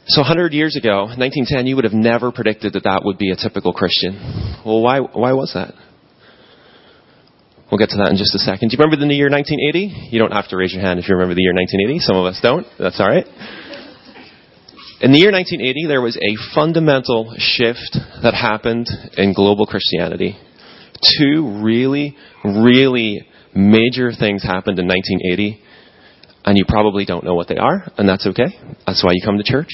So 0.08 0.22
100 0.22 0.52
years 0.52 0.76
ago, 0.76 1.06
1910, 1.06 1.68
you 1.68 1.76
would 1.76 1.86
have 1.86 1.94
never 1.94 2.32
predicted 2.32 2.74
that 2.74 2.84
that 2.84 3.04
would 3.06 3.18
be 3.18 3.32
a 3.32 3.36
typical 3.36 3.72
Christian. 3.72 4.16
Well, 4.66 4.82
why, 4.82 5.00
why 5.00 5.34
was 5.34 5.54
that? 5.54 5.74
We'll 7.72 7.80
get 7.80 7.96
to 7.96 8.04
that 8.04 8.12
in 8.12 8.18
just 8.20 8.36
a 8.36 8.44
second. 8.44 8.68
Do 8.68 8.76
you 8.76 8.84
remember 8.84 9.00
the 9.00 9.16
year 9.16 9.32
1980? 9.32 10.12
You 10.12 10.20
don't 10.20 10.36
have 10.36 10.50
to 10.50 10.58
raise 10.58 10.74
your 10.74 10.84
hand 10.84 11.00
if 11.00 11.08
you 11.08 11.16
remember 11.16 11.36
the 11.36 11.42
year 11.42 11.56
1980. 11.56 12.04
Some 12.04 12.20
of 12.20 12.28
us 12.28 12.38
don't. 12.44 12.68
That's 12.78 13.00
all 13.00 13.08
right. 13.08 13.24
In 15.00 15.16
the 15.16 15.18
year 15.18 15.32
1980, 15.32 15.88
there 15.88 16.04
was 16.04 16.20
a 16.20 16.36
fundamental 16.54 17.34
shift 17.40 17.98
that 18.22 18.36
happened 18.36 18.92
in 19.16 19.34
global 19.34 19.66
Christianity. 19.66 20.36
Two 21.18 21.64
really, 21.64 22.16
really 22.44 23.26
major 23.56 24.12
things 24.12 24.44
happened 24.44 24.78
in 24.78 24.86
1980, 24.86 25.58
and 26.46 26.58
you 26.58 26.66
probably 26.68 27.06
don't 27.06 27.24
know 27.24 27.34
what 27.34 27.48
they 27.48 27.58
are, 27.58 27.90
and 27.98 28.08
that's 28.08 28.28
okay. 28.28 28.52
That's 28.86 29.04
why 29.04 29.12
you 29.14 29.24
come 29.24 29.38
to 29.38 29.48
church. 29.48 29.70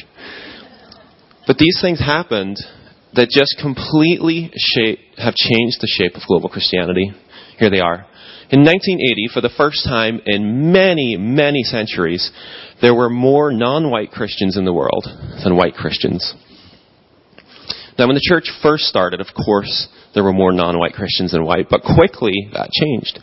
But 1.45 1.57
these 1.57 1.79
things 1.81 1.99
happened 1.99 2.57
that 3.13 3.27
just 3.27 3.57
completely 3.59 4.51
shape, 4.55 4.99
have 5.17 5.33
changed 5.33 5.81
the 5.81 5.89
shape 5.89 6.15
of 6.15 6.21
global 6.27 6.47
Christianity. 6.47 7.11
Here 7.57 7.69
they 7.69 7.79
are. 7.79 8.05
In 8.49 8.63
1980, 8.63 9.27
for 9.33 9.41
the 9.41 9.53
first 9.57 9.83
time 9.83 10.21
in 10.25 10.71
many, 10.71 11.17
many 11.17 11.63
centuries, 11.63 12.31
there 12.81 12.95
were 12.95 13.09
more 13.09 13.51
non-white 13.51 14.11
Christians 14.11 14.57
in 14.57 14.63
the 14.63 14.73
world 14.73 15.05
than 15.43 15.57
white 15.57 15.73
Christians. 15.73 16.33
Now, 17.97 18.05
when 18.05 18.15
the 18.15 18.21
church 18.23 18.51
first 18.61 18.85
started, 18.85 19.19
of 19.19 19.27
course, 19.33 19.87
there 20.13 20.23
were 20.23 20.33
more 20.33 20.53
non-white 20.53 20.93
Christians 20.93 21.31
than 21.31 21.45
white, 21.45 21.67
but 21.69 21.81
quickly 21.81 22.31
that 22.53 22.69
changed. 22.71 23.19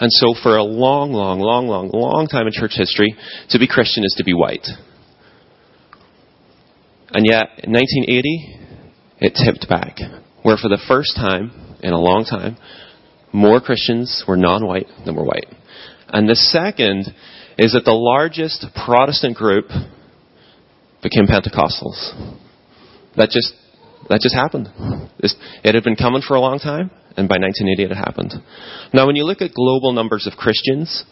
And 0.00 0.10
so 0.12 0.34
for 0.42 0.56
a 0.56 0.64
long, 0.64 1.12
long, 1.12 1.40
long, 1.40 1.68
long, 1.68 1.90
long 1.92 2.26
time 2.26 2.46
in 2.46 2.52
church 2.52 2.72
history, 2.74 3.14
to 3.50 3.58
be 3.58 3.68
Christian 3.68 4.04
is 4.04 4.14
to 4.18 4.24
be 4.24 4.34
white. 4.34 4.66
And 7.12 7.24
yet, 7.26 7.64
in 7.64 7.72
1980, 7.72 8.58
it 9.20 9.34
tipped 9.34 9.68
back, 9.68 9.98
where 10.42 10.56
for 10.56 10.68
the 10.68 10.80
first 10.88 11.14
time 11.16 11.76
in 11.82 11.92
a 11.92 12.00
long 12.00 12.24
time, 12.24 12.56
more 13.32 13.60
Christians 13.60 14.24
were 14.26 14.36
non-white 14.36 14.86
than 15.04 15.14
were 15.14 15.24
white. 15.24 15.46
And 16.08 16.28
the 16.28 16.34
second 16.34 17.14
is 17.56 17.72
that 17.72 17.84
the 17.84 17.92
largest 17.92 18.66
Protestant 18.84 19.36
group 19.36 19.66
became 21.02 21.26
Pentecostals. 21.26 22.12
That 23.16 23.30
just 23.30 23.54
that 24.08 24.20
just 24.20 24.34
happened. 24.34 24.68
It 25.20 25.74
had 25.74 25.84
been 25.84 25.96
coming 25.96 26.22
for 26.26 26.34
a 26.34 26.40
long 26.40 26.58
time, 26.58 26.90
and 27.16 27.28
by 27.28 27.36
1980 27.38 27.84
it 27.84 27.96
happened. 27.96 28.34
Now, 28.92 29.06
when 29.06 29.14
you 29.14 29.24
look 29.24 29.42
at 29.42 29.54
global 29.54 29.92
numbers 29.92 30.26
of 30.26 30.34
Christians, 30.34 31.04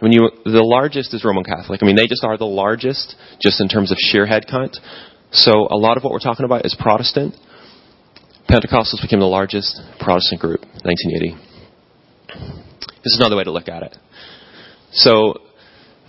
when 0.00 0.12
you 0.12 0.28
the 0.44 0.62
largest 0.62 1.14
is 1.14 1.24
Roman 1.24 1.44
Catholic. 1.44 1.82
I 1.82 1.86
mean, 1.86 1.96
they 1.96 2.06
just 2.06 2.24
are 2.24 2.36
the 2.36 2.44
largest, 2.44 3.14
just 3.40 3.60
in 3.60 3.68
terms 3.68 3.90
of 3.90 3.98
sheer 3.98 4.26
head 4.26 4.46
count. 4.48 4.76
So 5.30 5.52
a 5.70 5.76
lot 5.76 5.96
of 5.96 6.04
what 6.04 6.12
we're 6.12 6.18
talking 6.18 6.44
about 6.44 6.66
is 6.66 6.76
Protestant. 6.78 7.34
Pentecostals 8.48 9.00
became 9.00 9.20
the 9.20 9.26
largest 9.26 9.80
Protestant 9.98 10.40
group, 10.40 10.60
1980. 10.84 11.53
This 12.34 13.12
is 13.12 13.20
another 13.20 13.36
way 13.36 13.44
to 13.44 13.52
look 13.52 13.68
at 13.68 13.82
it. 13.82 13.96
So, 14.92 15.40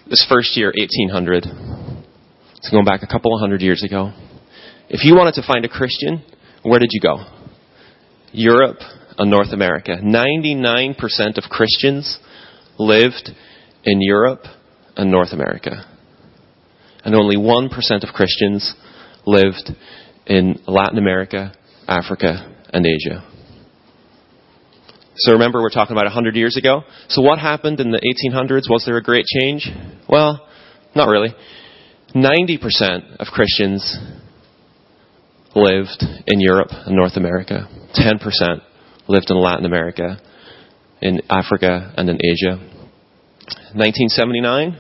this 0.10 0.26
first 0.30 0.56
year, 0.56 0.72
1800, 0.78 1.46
it's 2.58 2.70
going 2.70 2.86
back 2.86 3.02
a 3.04 3.08
couple 3.08 3.36
of 3.36 3.40
hundred 3.40 3.62
years 3.62 3.84
ago. 3.84 4.12
If 4.90 5.04
you 5.04 5.16
wanted 5.16 5.34
to 5.36 5.44
find 5.46 5.66
a 5.66 5.70
Christian, 5.70 6.24
where 6.64 6.80
did 6.80 6.90
you 6.92 7.02
go? 7.02 7.18
Europe 8.32 8.80
and 9.18 9.32
North 9.32 9.52
America. 9.52 9.98
99% 10.04 10.98
of 11.38 11.44
Christians 11.50 12.20
lived 12.78 13.30
in 13.84 14.02
Europe 14.02 14.44
and 14.96 15.12
North 15.12 15.32
America. 15.32 15.86
And 17.04 17.16
only 17.16 17.38
1% 17.38 17.70
of 18.04 18.14
Christians 18.14 18.74
lived 19.26 19.72
in 20.26 20.60
Latin 20.68 20.98
America, 20.98 21.54
Africa, 21.88 22.56
and 22.74 22.86
Asia. 22.86 23.35
So 25.18 25.32
remember, 25.32 25.62
we're 25.62 25.70
talking 25.70 25.94
about 25.96 26.06
100 26.06 26.36
years 26.36 26.58
ago. 26.58 26.84
So 27.08 27.22
what 27.22 27.40
happened 27.40 27.80
in 27.80 27.92
the 27.92 28.00
1800s? 28.00 28.70
Was 28.70 28.84
there 28.86 28.98
a 28.98 29.04
great 29.04 29.26
change? 29.26 29.70
Well, 30.10 30.46
not 30.94 31.08
really. 31.08 31.34
90% 32.14 33.18
of 33.18 33.28
Christians 33.28 33.98
lived 35.56 36.04
in 36.28 36.42
Europe 36.42 36.70
and 36.72 36.96
North 36.96 37.16
America. 37.16 37.68
10% 37.96 38.62
lived 39.08 39.28
in 39.30 39.38
Latin 39.38 39.66
America, 39.66 40.20
in 41.02 41.22
Africa, 41.30 41.94
and 41.96 42.10
in 42.10 42.18
Asia. 42.18 42.60
1979, 43.76 44.78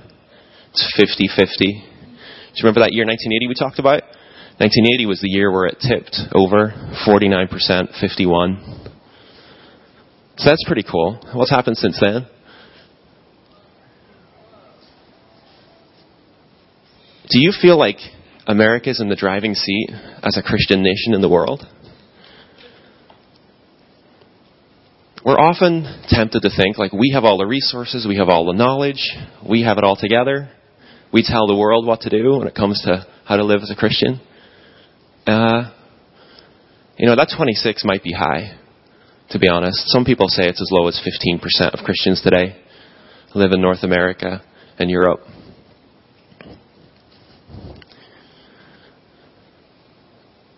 it's 0.72 0.94
50 0.98 1.30
50. 1.34 1.66
Do 1.66 1.72
you 1.72 2.64
remember 2.64 2.82
that 2.82 2.94
year, 2.94 3.06
1980, 3.06 3.48
we 3.48 3.56
talked 3.56 3.80
about? 3.80 4.04
1980 4.60 5.06
was 5.06 5.20
the 5.20 5.30
year 5.30 5.52
where 5.52 5.68
it 5.68 5.80
tipped 5.80 6.16
over 6.34 6.72
49%, 7.08 8.00
51. 8.00 8.85
So 10.38 10.50
that's 10.50 10.64
pretty 10.66 10.84
cool. 10.84 11.20
What's 11.34 11.52
happened 11.52 11.78
since 11.78 12.00
then? 12.00 12.28
Do 17.30 17.40
you 17.42 17.54
feel 17.60 17.78
like 17.78 17.98
America's 18.46 19.00
in 19.00 19.10
the 19.10 19.16
driving 19.16 19.56
seat 19.56 19.90
as 20.24 20.38
a 20.38 20.44
Christian 20.44 20.84
nation 20.84 21.14
in 21.14 21.22
the 21.22 21.30
world? 21.30 21.66
We're 25.26 25.40
often 25.40 26.04
tempted 26.08 26.42
to 26.42 26.50
think 26.56 26.78
like 26.78 26.94
we 26.94 27.12
have 27.16 27.24
all 27.24 27.40
the 27.40 27.48
resources, 27.48 28.06
we 28.08 28.18
have 28.18 28.30
all 28.30 28.46
the 28.46 28.54
knowledge, 28.54 29.02
we 29.48 29.64
have 29.64 29.80
it 29.80 29.84
all 29.84 29.96
together. 29.96 30.52
We 31.12 31.24
tell 31.24 31.48
the 31.48 31.56
world 31.56 31.88
what 31.88 32.02
to 32.02 32.10
do 32.10 32.38
when 32.38 32.48
it 32.48 32.54
comes 32.54 32.82
to 32.82 33.08
how 33.26 33.38
to 33.38 33.44
live 33.44 33.62
as 33.64 33.72
a 33.72 33.76
Christian. 33.76 34.22
Uh, 35.26 35.72
you 36.98 37.08
know, 37.08 37.16
that 37.16 37.34
26 37.36 37.84
might 37.86 38.04
be 38.04 38.12
high, 38.12 38.60
to 39.30 39.40
be 39.40 39.48
honest. 39.48 39.88
Some 39.88 40.06
people 40.06 40.28
say 40.28 40.48
it's 40.48 40.62
as 40.62 40.70
low 40.72 40.88
as 40.88 41.02
15% 41.02 41.74
of 41.74 41.86
Christians 41.86 42.22
today 42.22 42.62
live 43.36 43.52
in 43.52 43.62
North 43.62 43.84
America 43.84 44.42
and 44.80 44.90
Europe. 44.90 45.20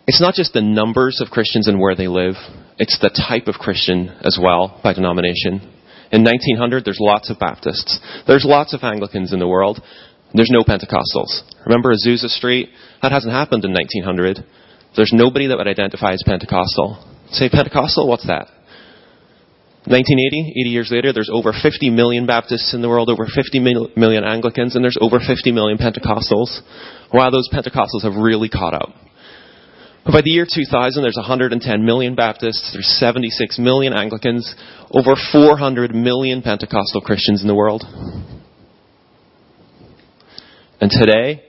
It's 0.05 0.21
not 0.21 0.35
just 0.35 0.53
the 0.53 0.61
numbers 0.61 1.19
of 1.21 1.31
Christians 1.31 1.67
and 1.67 1.79
where 1.79 1.95
they 1.95 2.07
live, 2.07 2.35
it's 2.77 2.97
the 2.99 3.09
type 3.09 3.47
of 3.47 3.55
Christian 3.55 4.09
as 4.21 4.39
well 4.41 4.79
by 4.83 4.93
denomination. 4.93 5.73
In 6.11 6.23
1900, 6.23 6.85
there's 6.85 6.99
lots 7.01 7.29
of 7.29 7.39
Baptists. 7.39 7.99
There's 8.25 8.45
lots 8.45 8.73
of 8.73 8.83
Anglicans 8.83 9.33
in 9.33 9.39
the 9.39 9.47
world. 9.47 9.81
There's 10.33 10.51
no 10.51 10.63
Pentecostals. 10.63 11.41
Remember 11.65 11.93
Azusa 11.93 12.29
Street? 12.29 12.69
That 13.01 13.11
hasn't 13.11 13.33
happened 13.33 13.65
in 13.65 13.73
1900. 13.73 14.45
There's 14.95 15.11
nobody 15.13 15.47
that 15.47 15.57
would 15.57 15.67
identify 15.67 16.13
as 16.13 16.23
Pentecostal. 16.25 17.03
Say 17.31 17.49
Pentecostal? 17.49 18.07
What's 18.07 18.27
that? 18.27 18.47
1980, 19.87 20.51
80 20.51 20.69
years 20.69 20.89
later, 20.91 21.13
there's 21.13 21.29
over 21.31 21.53
50 21.53 21.89
million 21.91 22.25
Baptists 22.25 22.73
in 22.73 22.81
the 22.81 22.89
world, 22.89 23.09
over 23.09 23.25
50 23.25 23.59
million 23.95 24.23
Anglicans, 24.25 24.75
and 24.75 24.83
there's 24.83 24.97
over 24.99 25.19
50 25.25 25.53
million 25.53 25.77
Pentecostals. 25.77 26.59
Wow, 27.13 27.29
those 27.29 27.47
Pentecostals 27.47 28.03
have 28.03 28.15
really 28.15 28.49
caught 28.49 28.73
up. 28.73 28.89
By 30.05 30.21
the 30.21 30.29
year 30.29 30.45
2000, 30.45 31.01
there's 31.01 31.15
110 31.15 31.85
million 31.85 32.15
Baptists, 32.15 32.71
there's 32.73 32.87
76 32.99 33.59
million 33.59 33.93
Anglicans, 33.93 34.55
over 34.91 35.15
400 35.31 35.95
million 35.95 36.41
Pentecostal 36.41 37.01
Christians 37.01 37.41
in 37.41 37.47
the 37.47 37.55
world. 37.55 37.83
And 40.81 40.91
today, 40.91 41.43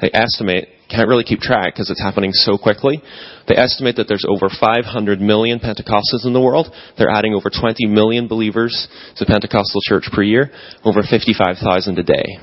they 0.00 0.10
estimate, 0.12 0.68
can't 0.88 1.08
really 1.08 1.24
keep 1.24 1.40
track 1.40 1.74
because 1.74 1.90
it's 1.90 2.02
happening 2.02 2.32
so 2.32 2.56
quickly, 2.58 3.02
they 3.48 3.56
estimate 3.56 3.96
that 3.96 4.06
there's 4.08 4.24
over 4.28 4.48
500 4.48 5.20
million 5.20 5.58
Pentecostals 5.58 6.24
in 6.24 6.32
the 6.32 6.40
world. 6.40 6.72
They're 6.96 7.10
adding 7.10 7.34
over 7.34 7.50
20 7.50 7.86
million 7.86 8.28
believers 8.28 8.88
to 9.16 9.26
Pentecostal 9.26 9.80
church 9.88 10.08
per 10.12 10.22
year, 10.22 10.50
over 10.84 11.02
55,000 11.02 11.98
a 11.98 12.02
day. 12.02 12.38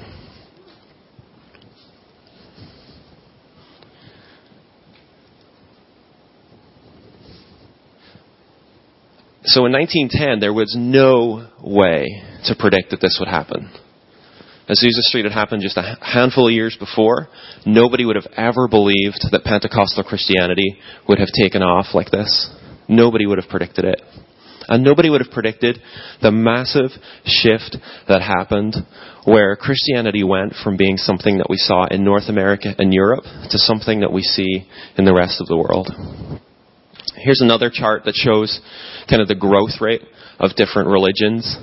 So 9.45 9.65
in 9.65 9.73
1910, 9.73 10.39
there 10.39 10.53
was 10.53 10.73
no 10.77 11.49
way 11.61 12.23
to 12.45 12.55
predict 12.57 12.91
that 12.91 13.01
this 13.01 13.17
would 13.19 13.27
happen. 13.27 13.69
Azusa 14.69 15.01
Street 15.01 15.25
had 15.25 15.33
happened 15.33 15.61
just 15.61 15.77
a 15.77 15.97
handful 16.01 16.47
of 16.47 16.53
years 16.53 16.77
before. 16.79 17.27
Nobody 17.65 18.05
would 18.05 18.15
have 18.15 18.31
ever 18.37 18.67
believed 18.67 19.19
that 19.31 19.43
Pentecostal 19.43 20.03
Christianity 20.03 20.77
would 21.07 21.19
have 21.19 21.29
taken 21.37 21.61
off 21.61 21.93
like 21.93 22.11
this. 22.11 22.49
Nobody 22.87 23.25
would 23.25 23.37
have 23.39 23.49
predicted 23.49 23.85
it. 23.85 24.01
And 24.69 24.83
nobody 24.83 25.09
would 25.09 25.21
have 25.21 25.33
predicted 25.33 25.79
the 26.21 26.31
massive 26.31 26.91
shift 27.25 27.75
that 28.07 28.21
happened 28.21 28.75
where 29.25 29.57
Christianity 29.57 30.23
went 30.23 30.53
from 30.63 30.77
being 30.77 30.95
something 30.95 31.37
that 31.37 31.49
we 31.49 31.57
saw 31.57 31.85
in 31.87 32.05
North 32.05 32.29
America 32.29 32.73
and 32.77 32.93
Europe 32.93 33.23
to 33.23 33.57
something 33.57 33.99
that 33.99 34.13
we 34.13 34.21
see 34.21 34.65
in 34.97 35.03
the 35.03 35.13
rest 35.13 35.41
of 35.41 35.47
the 35.47 35.57
world. 35.57 35.89
Here's 37.15 37.41
another 37.41 37.69
chart 37.73 38.03
that 38.05 38.15
shows 38.15 38.61
kind 39.09 39.21
of 39.21 39.27
the 39.27 39.35
growth 39.35 39.81
rate 39.81 40.01
of 40.39 40.55
different 40.55 40.89
religions. 40.89 41.57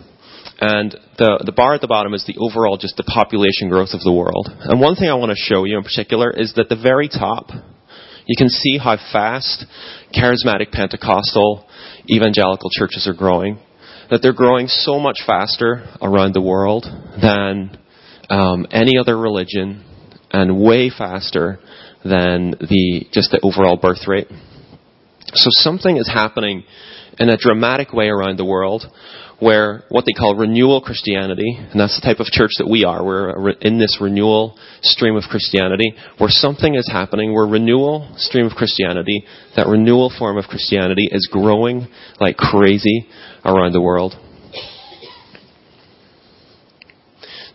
And 0.61 0.93
the, 1.17 1.43
the 1.45 1.52
bar 1.52 1.75
at 1.75 1.81
the 1.81 1.88
bottom 1.88 2.12
is 2.12 2.25
the 2.26 2.37
overall, 2.38 2.76
just 2.76 2.97
the 2.99 3.02
population 3.05 3.71
growth 3.71 3.90
of 3.95 4.00
the 4.00 4.12
world. 4.12 4.47
And 4.61 4.79
one 4.79 4.95
thing 4.95 5.09
I 5.09 5.14
want 5.14 5.31
to 5.31 5.37
show 5.37 5.64
you 5.64 5.79
in 5.79 5.85
particular 5.85 6.31
is 6.31 6.52
that 6.57 6.69
the 6.69 6.76
very 6.76 7.09
top, 7.09 7.49
you 8.26 8.37
can 8.37 8.50
see 8.50 8.76
how 8.76 8.97
fast 9.11 9.64
charismatic 10.14 10.71
Pentecostal 10.71 11.67
evangelical 12.11 12.69
churches 12.71 13.09
are 13.09 13.14
growing. 13.14 13.59
That 14.11 14.21
they're 14.23 14.35
growing 14.35 14.67
so 14.69 14.99
much 14.99 15.23
faster 15.25 15.88
around 16.02 16.35
the 16.35 16.43
world 16.43 16.85
than 17.23 17.79
um, 18.29 18.67
any 18.71 18.99
other 18.99 19.17
religion, 19.17 19.85
and 20.31 20.61
way 20.61 20.90
faster 20.90 21.59
than 22.05 22.52
the 22.52 23.07
just 23.12 23.31
the 23.31 23.40
overall 23.43 23.76
birth 23.76 24.07
rate. 24.07 24.29
So 25.35 25.49
something 25.50 25.97
is 25.97 26.09
happening 26.09 26.64
in 27.19 27.29
a 27.29 27.37
dramatic 27.37 27.93
way 27.93 28.09
around 28.09 28.38
the 28.38 28.45
world 28.45 28.85
where 29.40 29.85
what 29.88 30.04
they 30.04 30.12
call 30.12 30.37
renewal 30.37 30.80
Christianity, 30.82 31.56
and 31.59 31.80
that's 31.80 31.99
the 31.99 32.06
type 32.06 32.20
of 32.20 32.26
church 32.26 32.50
that 32.59 32.68
we 32.68 32.85
are, 32.85 33.04
we're 33.04 33.50
in 33.62 33.78
this 33.78 33.99
renewal 34.00 34.56
stream 34.82 35.16
of 35.16 35.25
Christianity, 35.25 35.94
where 36.18 36.30
something 36.30 36.75
is 36.75 36.88
happening, 36.92 37.32
where 37.32 37.47
renewal 37.47 38.12
stream 38.16 38.47
of 38.47 38.52
Christianity, 38.52 39.25
that 39.56 39.66
renewal 39.66 40.12
form 40.16 40.37
of 40.37 40.44
Christianity 40.44 41.09
is 41.11 41.28
growing 41.32 41.88
like 42.20 42.37
crazy 42.37 43.06
around 43.44 43.73
the 43.73 43.80
world. 43.80 44.14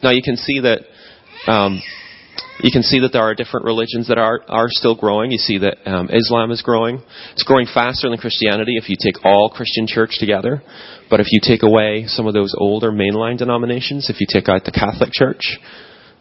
Now 0.02 0.10
you 0.10 0.22
can 0.24 0.38
see 0.38 0.62
that 0.62 0.82
um, 1.52 1.82
you 2.66 2.72
can 2.74 2.82
see 2.82 3.00
that 3.02 3.14
there 3.14 3.22
are 3.22 3.36
different 3.36 3.64
religions 3.64 4.08
that 4.08 4.18
are, 4.18 4.42
are 4.48 4.66
still 4.70 4.96
growing. 4.96 5.30
You 5.30 5.38
see 5.38 5.60
that 5.60 5.78
um, 5.86 6.10
Islam 6.12 6.50
is 6.50 6.64
growing. 6.64 7.00
It's 7.34 7.44
growing 7.44 7.68
faster 7.72 8.10
than 8.10 8.18
Christianity 8.18 8.74
if 8.78 8.90
you 8.90 8.96
take 9.00 9.24
all 9.24 9.54
Christian 9.54 9.86
church 9.86 10.18
together. 10.18 10.64
But 11.08 11.20
if 11.20 11.28
you 11.30 11.40
take 11.44 11.62
away 11.62 12.06
some 12.08 12.26
of 12.26 12.34
those 12.34 12.56
older 12.58 12.92
mainline 12.92 13.38
denominations, 13.38 14.10
if 14.10 14.20
you 14.20 14.26
take 14.28 14.50
out 14.50 14.66
the 14.66 14.72
Catholic 14.72 15.12
Church, 15.12 15.60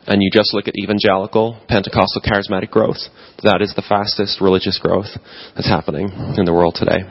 and 0.07 0.21
you 0.21 0.29
just 0.31 0.53
look 0.53 0.69
at 0.69 0.75
evangelical, 0.77 1.59
Pentecostal, 1.67 2.21
charismatic 2.21 2.69
growth, 2.71 3.01
that 3.43 3.63
is 3.63 3.73
the 3.75 3.85
fastest 3.89 4.39
religious 4.43 4.79
growth 4.79 5.09
that's 5.55 5.67
happening 5.67 6.11
in 6.37 6.45
the 6.45 6.53
world 6.53 6.77
today. 6.79 7.09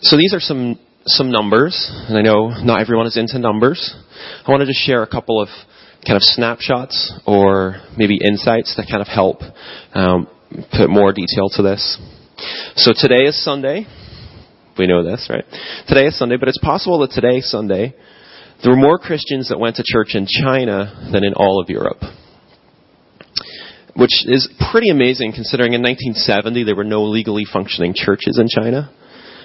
So 0.00 0.16
these 0.16 0.32
are 0.32 0.40
some 0.40 0.78
some 1.04 1.30
numbers, 1.30 1.76
and 2.08 2.16
I 2.16 2.22
know 2.22 2.48
not 2.64 2.80
everyone 2.80 3.06
is 3.06 3.18
into 3.18 3.38
numbers. 3.38 3.94
I 4.46 4.50
wanted 4.50 4.66
to 4.66 4.72
share 4.72 5.02
a 5.02 5.06
couple 5.06 5.40
of 5.40 5.48
kind 6.04 6.16
of 6.16 6.22
snapshots 6.22 7.12
or 7.26 7.82
maybe 7.96 8.18
insights 8.22 8.74
that 8.76 8.86
kind 8.90 9.00
of 9.00 9.08
help 9.08 9.40
um, 9.94 10.28
put 10.72 10.90
more 10.90 11.12
detail 11.12 11.48
to 11.52 11.62
this. 11.62 11.98
So 12.76 12.92
today 12.94 13.24
is 13.24 13.42
Sunday. 13.42 13.86
We 14.78 14.86
know 14.86 15.02
this, 15.02 15.28
right? 15.30 15.44
Today 15.88 16.06
is 16.06 16.18
Sunday, 16.18 16.36
but 16.36 16.48
it's 16.48 16.58
possible 16.58 16.98
that 17.00 17.10
today, 17.10 17.40
Sunday, 17.40 17.94
there 18.62 18.72
were 18.72 18.78
more 18.78 18.98
Christians 18.98 19.48
that 19.48 19.58
went 19.58 19.76
to 19.76 19.82
church 19.84 20.14
in 20.14 20.26
China 20.26 21.08
than 21.12 21.24
in 21.24 21.34
all 21.34 21.60
of 21.60 21.70
Europe. 21.70 22.02
Which 23.94 24.26
is 24.26 24.48
pretty 24.70 24.90
amazing 24.90 25.32
considering 25.32 25.72
in 25.72 25.80
1970 25.80 26.64
there 26.64 26.76
were 26.76 26.84
no 26.84 27.04
legally 27.04 27.46
functioning 27.50 27.94
churches 27.94 28.38
in 28.38 28.48
China. 28.48 28.92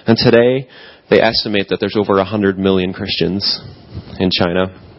And 0.06 0.18
today 0.18 0.68
they 1.08 1.20
estimate 1.20 1.68
that 1.70 1.78
there's 1.80 1.96
over 1.96 2.16
100 2.16 2.58
million 2.58 2.92
Christians 2.92 3.60
in 4.18 4.30
China. 4.30 4.91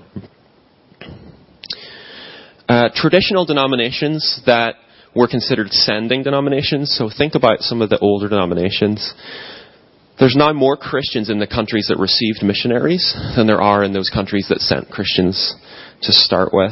Uh, 2.68 2.90
traditional 2.96 3.46
denominations 3.46 4.42
that 4.46 4.76
were 5.16 5.28
considered 5.28 5.72
sending 5.72 6.24
denominations, 6.24 6.96
so 6.98 7.10
think 7.16 7.36
about 7.36 7.60
some 7.60 7.82
of 7.82 7.90
the 7.90 8.00
older 8.00 8.30
denominations. 8.30 9.14
There's 10.20 10.36
now 10.36 10.54
more 10.54 10.78
Christians 10.78 11.30
in 11.30 11.40
the 11.40 11.48
countries 11.48 11.88
that 11.90 12.00
received 12.00 12.44
missionaries 12.44 13.16
than 13.36 13.48
there 13.48 13.62
are 13.62 13.84
in 13.84 13.94
those 13.94 14.10
countries 14.10 14.48
that 14.50 14.60
sent 14.60 14.90
Christians 14.90 15.56
to 16.04 16.12
start 16.14 16.50
with. 16.54 16.72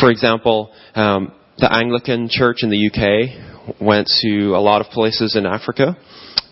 For 0.00 0.10
example, 0.10 0.72
um, 0.94 1.32
the 1.58 1.72
Anglican 1.72 2.28
Church 2.30 2.62
in 2.62 2.70
the 2.70 2.86
UK 2.88 3.53
went 3.80 4.10
to 4.22 4.54
a 4.54 4.60
lot 4.60 4.80
of 4.80 4.88
places 4.88 5.36
in 5.36 5.46
Africa 5.46 5.96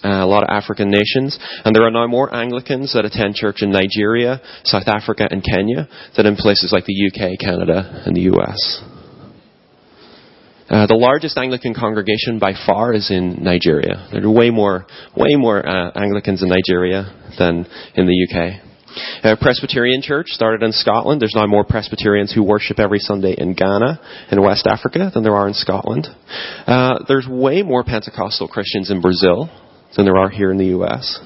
uh, 0.04 0.08
a 0.08 0.26
lot 0.26 0.42
of 0.42 0.48
African 0.50 0.90
nations. 0.90 1.38
And 1.64 1.74
there 1.74 1.84
are 1.86 1.90
now 1.90 2.06
more 2.06 2.34
Anglicans 2.34 2.92
that 2.94 3.04
attend 3.04 3.34
church 3.34 3.62
in 3.62 3.70
Nigeria, 3.70 4.40
South 4.64 4.88
Africa, 4.88 5.28
and 5.30 5.44
Kenya 5.44 5.88
than 6.16 6.26
in 6.26 6.36
places 6.36 6.72
like 6.72 6.84
the 6.86 7.06
UK, 7.06 7.38
Canada, 7.38 8.02
and 8.04 8.16
the 8.16 8.22
US. 8.32 8.82
Uh, 10.68 10.86
the 10.86 10.94
largest 10.94 11.36
Anglican 11.36 11.74
congregation 11.74 12.38
by 12.38 12.52
far 12.66 12.94
is 12.94 13.10
in 13.10 13.44
Nigeria. 13.44 14.08
There 14.10 14.24
are 14.24 14.30
way 14.30 14.50
more, 14.50 14.86
way 15.16 15.34
more 15.34 15.64
uh, 15.64 15.92
Anglicans 15.94 16.42
in 16.42 16.48
Nigeria 16.48 17.12
than 17.38 17.66
in 17.94 18.06
the 18.06 18.26
UK. 18.26 18.71
Uh, 19.22 19.36
Presbyterian 19.40 20.02
Church 20.02 20.28
started 20.28 20.62
in 20.62 20.72
Scotland. 20.72 21.20
There's 21.20 21.34
now 21.34 21.46
more 21.46 21.64
Presbyterians 21.64 22.32
who 22.32 22.42
worship 22.42 22.78
every 22.78 22.98
Sunday 22.98 23.34
in 23.36 23.54
Ghana 23.54 24.00
in 24.30 24.42
West 24.42 24.66
Africa 24.66 25.10
than 25.12 25.22
there 25.22 25.36
are 25.36 25.48
in 25.48 25.54
Scotland. 25.54 26.08
Uh, 26.66 26.98
there's 27.08 27.26
way 27.28 27.62
more 27.62 27.84
Pentecostal 27.84 28.48
Christians 28.48 28.90
in 28.90 29.00
Brazil 29.00 29.50
than 29.96 30.04
there 30.04 30.18
are 30.18 30.28
here 30.28 30.50
in 30.50 30.58
the 30.58 30.66
U.S. 30.66 31.20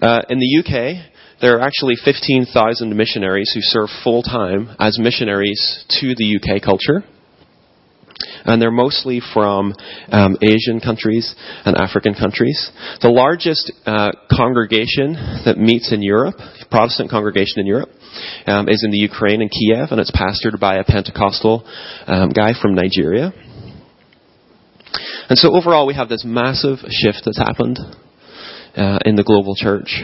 Uh, 0.00 0.22
in 0.28 0.38
the 0.38 0.58
UK, 0.60 1.10
there 1.40 1.58
are 1.58 1.60
actually 1.60 1.94
15,000 2.02 2.96
missionaries 2.96 3.50
who 3.54 3.60
serve 3.60 3.88
full 4.02 4.22
time 4.22 4.74
as 4.78 4.98
missionaries 4.98 5.84
to 6.00 6.14
the 6.14 6.38
UK 6.38 6.62
culture. 6.62 7.04
And 8.44 8.60
they're 8.60 8.70
mostly 8.70 9.20
from 9.32 9.74
um, 10.12 10.36
Asian 10.42 10.80
countries 10.80 11.34
and 11.64 11.76
African 11.76 12.14
countries. 12.14 12.70
The 13.00 13.08
largest 13.08 13.72
uh, 13.86 14.12
congregation 14.30 15.14
that 15.44 15.56
meets 15.56 15.92
in 15.92 16.02
Europe, 16.02 16.34
Protestant 16.70 17.10
congregation 17.10 17.60
in 17.60 17.66
Europe, 17.66 17.88
um, 18.46 18.68
is 18.68 18.82
in 18.84 18.90
the 18.90 18.98
Ukraine 18.98 19.40
in 19.40 19.48
Kiev, 19.48 19.88
and 19.90 20.00
it's 20.00 20.10
pastored 20.10 20.60
by 20.60 20.76
a 20.76 20.84
Pentecostal 20.84 21.64
um, 22.06 22.30
guy 22.30 22.52
from 22.60 22.74
Nigeria. 22.74 23.32
And 25.28 25.38
so 25.38 25.56
overall, 25.56 25.86
we 25.86 25.94
have 25.94 26.08
this 26.08 26.24
massive 26.24 26.78
shift 26.90 27.22
that's 27.24 27.38
happened 27.38 27.78
uh, 28.76 28.98
in 29.04 29.16
the 29.16 29.24
global 29.24 29.54
church. 29.56 30.02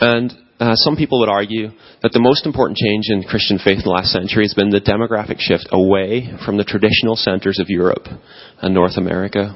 And 0.00 0.32
uh, 0.60 0.74
some 0.74 0.96
people 0.96 1.20
would 1.20 1.28
argue 1.28 1.68
that 2.02 2.12
the 2.12 2.20
most 2.20 2.44
important 2.44 2.76
change 2.76 3.06
in 3.08 3.22
Christian 3.22 3.58
faith 3.58 3.78
in 3.78 3.84
the 3.84 3.90
last 3.90 4.10
century 4.10 4.44
has 4.44 4.54
been 4.54 4.70
the 4.70 4.80
demographic 4.80 5.38
shift 5.38 5.68
away 5.70 6.30
from 6.44 6.56
the 6.56 6.64
traditional 6.64 7.14
centers 7.14 7.60
of 7.60 7.68
Europe 7.68 8.06
and 8.60 8.74
North 8.74 8.96
America. 8.96 9.54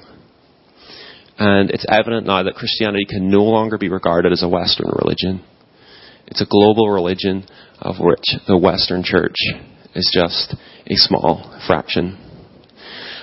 And 1.38 1.70
it's 1.70 1.86
evident 1.88 2.26
now 2.26 2.44
that 2.44 2.54
Christianity 2.54 3.04
can 3.04 3.28
no 3.28 3.42
longer 3.42 3.78
be 3.78 3.88
regarded 3.88 4.32
as 4.32 4.44
a 4.44 4.48
Western 4.48 4.90
religion. 5.02 5.44
It's 6.26 6.40
a 6.40 6.46
global 6.46 6.88
religion 6.88 7.46
of 7.80 7.96
which 7.98 8.22
the 8.46 8.56
Western 8.56 9.02
church 9.02 9.34
is 9.96 10.08
just 10.14 10.54
a 10.86 10.94
small 10.94 11.58
fraction. 11.66 12.16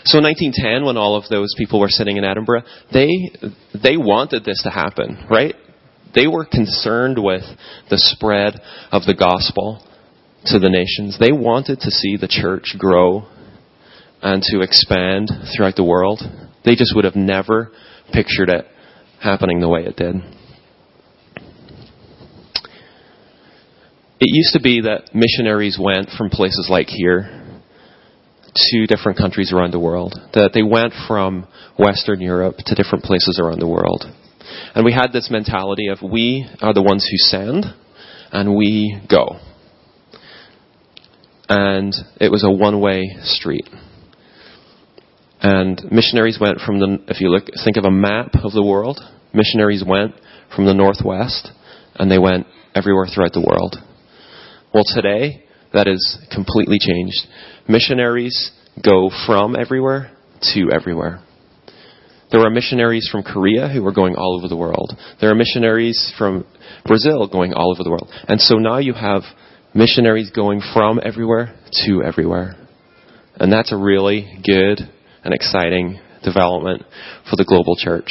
So 0.03 0.17
in 0.17 0.23
1910, 0.25 0.85
when 0.85 0.97
all 0.97 1.15
of 1.15 1.29
those 1.29 1.53
people 1.57 1.79
were 1.79 1.89
sitting 1.89 2.17
in 2.17 2.25
Edinburgh, 2.25 2.63
they, 2.91 3.07
they 3.73 3.95
wanted 3.95 4.43
this 4.43 4.63
to 4.63 4.69
happen, 4.69 5.25
right? 5.29 5.55
They 6.15 6.27
were 6.27 6.45
concerned 6.45 7.17
with 7.21 7.43
the 7.89 7.97
spread 7.97 8.59
of 8.91 9.05
the 9.05 9.13
gospel 9.13 9.83
to 10.45 10.59
the 10.59 10.69
nations. 10.69 11.17
They 11.19 11.31
wanted 11.31 11.79
to 11.81 11.91
see 11.91 12.17
the 12.17 12.27
church 12.27 12.75
grow 12.77 13.27
and 14.21 14.41
to 14.43 14.61
expand 14.61 15.29
throughout 15.55 15.75
the 15.75 15.83
world. 15.83 16.21
They 16.65 16.75
just 16.75 16.95
would 16.95 17.05
have 17.05 17.15
never 17.15 17.71
pictured 18.11 18.49
it 18.49 18.65
happening 19.21 19.59
the 19.59 19.69
way 19.69 19.83
it 19.83 19.95
did. 19.95 20.15
It 24.21 24.27
used 24.35 24.53
to 24.53 24.61
be 24.61 24.81
that 24.81 25.15
missionaries 25.15 25.79
went 25.81 26.09
from 26.17 26.29
places 26.29 26.67
like 26.69 26.87
here 26.87 27.45
to 28.53 28.87
different 28.87 29.17
countries 29.17 29.53
around 29.53 29.71
the 29.71 29.79
world. 29.79 30.13
That 30.33 30.51
they 30.53 30.63
went 30.63 30.93
from 31.07 31.47
Western 31.77 32.19
Europe 32.19 32.57
to 32.65 32.75
different 32.75 33.05
places 33.05 33.39
around 33.41 33.59
the 33.59 33.67
world. 33.67 34.05
And 34.75 34.85
we 34.85 34.93
had 34.93 35.11
this 35.11 35.29
mentality 35.31 35.87
of 35.87 35.99
we 36.01 36.47
are 36.61 36.73
the 36.73 36.81
ones 36.81 37.07
who 37.09 37.17
send 37.17 37.65
and 38.31 38.55
we 38.55 39.01
go. 39.09 39.39
And 41.47 41.93
it 42.19 42.31
was 42.31 42.43
a 42.43 42.51
one 42.51 42.79
way 42.79 43.15
street. 43.23 43.67
And 45.41 45.81
missionaries 45.91 46.37
went 46.39 46.59
from 46.59 46.79
the, 46.79 46.99
if 47.07 47.21
you 47.21 47.29
look, 47.29 47.45
think 47.63 47.77
of 47.77 47.85
a 47.85 47.91
map 47.91 48.35
of 48.43 48.51
the 48.51 48.63
world, 48.63 48.99
missionaries 49.33 49.83
went 49.85 50.13
from 50.55 50.65
the 50.65 50.73
northwest 50.73 51.51
and 51.95 52.11
they 52.11 52.19
went 52.19 52.45
everywhere 52.75 53.07
throughout 53.07 53.33
the 53.33 53.45
world. 53.45 53.77
Well, 54.73 54.83
today, 54.85 55.45
that 55.73 55.87
is 55.87 56.19
completely 56.31 56.77
changed. 56.79 57.25
Missionaries 57.67 58.51
go 58.83 59.09
from 59.25 59.55
everywhere 59.55 60.11
to 60.53 60.69
everywhere. 60.73 61.21
There 62.31 62.41
are 62.41 62.49
missionaries 62.49 63.09
from 63.11 63.23
Korea 63.23 63.67
who 63.69 63.85
are 63.87 63.91
going 63.91 64.15
all 64.15 64.37
over 64.37 64.47
the 64.47 64.55
world. 64.55 64.93
There 65.19 65.31
are 65.31 65.35
missionaries 65.35 66.13
from 66.17 66.45
Brazil 66.85 67.27
going 67.27 67.53
all 67.53 67.71
over 67.71 67.83
the 67.83 67.89
world. 67.89 68.09
And 68.27 68.39
so 68.39 68.57
now 68.57 68.77
you 68.77 68.93
have 68.93 69.23
missionaries 69.73 70.29
going 70.29 70.61
from 70.73 70.99
everywhere 71.03 71.55
to 71.85 72.03
everywhere. 72.03 72.55
And 73.35 73.51
that's 73.51 73.71
a 73.71 73.77
really 73.77 74.41
good 74.43 74.79
and 75.23 75.33
exciting 75.33 75.99
development 76.23 76.83
for 77.29 77.35
the 77.35 77.45
global 77.45 77.75
church. 77.75 78.09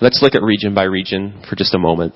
Let's 0.00 0.20
look 0.20 0.34
at 0.34 0.42
region 0.42 0.74
by 0.74 0.84
region 0.84 1.42
for 1.48 1.56
just 1.56 1.74
a 1.74 1.78
moment 1.78 2.14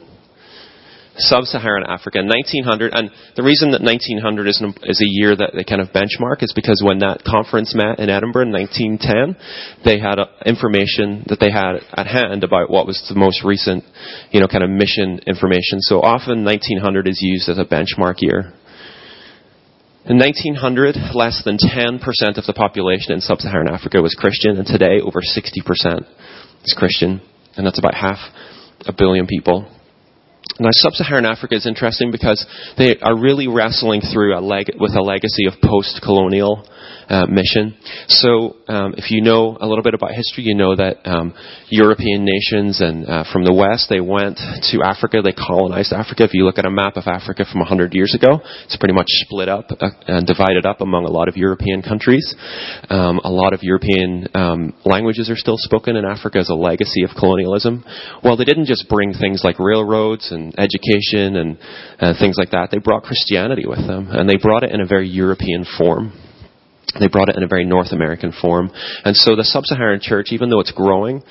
sub-Saharan 1.20 1.84
Africa, 1.84 2.20
1900, 2.22 2.92
and 2.92 3.10
the 3.36 3.42
reason 3.42 3.72
that 3.72 3.82
1900 3.82 4.48
is, 4.48 4.62
is 4.84 5.00
a 5.00 5.08
year 5.08 5.36
that 5.36 5.52
they 5.54 5.64
kind 5.64 5.80
of 5.80 5.94
benchmark 5.94 6.42
is 6.42 6.52
because 6.54 6.82
when 6.84 7.00
that 7.00 7.24
conference 7.24 7.74
met 7.74 7.98
in 7.98 8.08
Edinburgh 8.08 8.48
in 8.48 8.52
1910, 8.52 9.36
they 9.84 10.00
had 10.00 10.18
uh, 10.18 10.26
information 10.46 11.24
that 11.28 11.40
they 11.40 11.50
had 11.50 11.80
at 11.92 12.06
hand 12.06 12.44
about 12.44 12.70
what 12.70 12.86
was 12.86 13.00
the 13.08 13.18
most 13.18 13.44
recent, 13.44 13.84
you 14.30 14.40
know, 14.40 14.48
kind 14.48 14.64
of 14.64 14.70
mission 14.70 15.20
information. 15.26 15.80
So 15.80 16.00
often 16.00 16.44
1900 16.44 17.08
is 17.08 17.20
used 17.20 17.48
as 17.48 17.58
a 17.58 17.64
benchmark 17.64 18.20
year. 18.20 18.52
In 20.06 20.16
1900, 20.18 20.96
less 21.14 21.42
than 21.44 21.58
10% 21.58 22.00
of 22.38 22.46
the 22.46 22.54
population 22.56 23.12
in 23.12 23.20
sub-Saharan 23.20 23.68
Africa 23.68 24.00
was 24.00 24.16
Christian, 24.18 24.56
and 24.56 24.66
today 24.66 24.98
over 24.98 25.20
60% 25.20 25.44
is 26.64 26.74
Christian, 26.76 27.20
and 27.56 27.66
that's 27.66 27.78
about 27.78 27.94
half 27.94 28.18
a 28.86 28.92
billion 28.96 29.26
people. 29.26 29.68
Now, 30.58 30.70
sub-Saharan 30.72 31.24
Africa 31.24 31.54
is 31.54 31.66
interesting 31.66 32.10
because 32.10 32.44
they 32.76 32.96
are 32.98 33.18
really 33.18 33.48
wrestling 33.48 34.00
through 34.00 34.36
a 34.36 34.40
leg- 34.40 34.76
with 34.78 34.92
a 34.92 35.00
legacy 35.00 35.46
of 35.46 35.54
post-colonial 35.62 36.66
uh, 37.10 37.26
mission. 37.26 37.76
So, 38.08 38.56
um, 38.68 38.94
if 38.96 39.10
you 39.10 39.20
know 39.20 39.58
a 39.60 39.66
little 39.66 39.82
bit 39.82 39.94
about 39.94 40.12
history, 40.12 40.44
you 40.44 40.54
know 40.54 40.76
that 40.76 41.02
um, 41.04 41.34
European 41.68 42.24
nations 42.24 42.80
and 42.80 43.04
uh, 43.04 43.24
from 43.32 43.44
the 43.44 43.52
West 43.52 43.90
they 43.90 44.00
went 44.00 44.38
to 44.70 44.82
Africa, 44.86 45.18
they 45.22 45.34
colonized 45.34 45.92
Africa. 45.92 46.22
If 46.22 46.34
you 46.34 46.44
look 46.44 46.58
at 46.58 46.66
a 46.66 46.70
map 46.70 46.96
of 46.96 47.04
Africa 47.06 47.44
from 47.50 47.60
100 47.60 47.94
years 47.94 48.14
ago, 48.14 48.38
it's 48.64 48.76
pretty 48.76 48.94
much 48.94 49.10
split 49.26 49.48
up 49.48 49.70
uh, 49.80 49.90
and 50.06 50.24
divided 50.24 50.64
up 50.64 50.80
among 50.80 51.04
a 51.04 51.10
lot 51.10 51.26
of 51.26 51.36
European 51.36 51.82
countries. 51.82 52.22
Um, 52.88 53.20
a 53.24 53.30
lot 53.30 53.54
of 53.54 53.60
European 53.62 54.28
um, 54.34 54.74
languages 54.84 55.28
are 55.28 55.36
still 55.36 55.58
spoken 55.58 55.96
in 55.96 56.04
Africa 56.04 56.38
as 56.38 56.48
a 56.48 56.54
legacy 56.54 57.02
of 57.02 57.10
colonialism. 57.18 57.84
Well, 58.22 58.36
they 58.36 58.44
didn't 58.44 58.66
just 58.66 58.88
bring 58.88 59.14
things 59.14 59.42
like 59.42 59.58
railroads 59.58 60.30
and 60.30 60.39
education 60.58 61.36
and 61.36 61.58
uh, 61.98 62.14
things 62.18 62.36
like 62.38 62.50
that. 62.50 62.68
They 62.70 62.78
brought 62.78 63.02
Christianity 63.02 63.66
with 63.66 63.86
them, 63.86 64.08
and 64.10 64.28
they 64.28 64.36
brought 64.36 64.64
it 64.64 64.72
in 64.72 64.80
a 64.80 64.86
very 64.86 65.08
European 65.08 65.64
form. 65.78 66.12
They 66.98 67.08
brought 67.08 67.28
it 67.28 67.36
in 67.36 67.44
a 67.44 67.46
very 67.46 67.64
North 67.64 67.92
American 67.92 68.32
form. 68.32 68.70
And 69.04 69.14
so 69.16 69.36
the 69.36 69.44
sub-Saharan 69.44 70.00
church, 70.02 70.32
even 70.32 70.50
though 70.50 70.58
it's 70.58 70.72
growing 70.72 71.22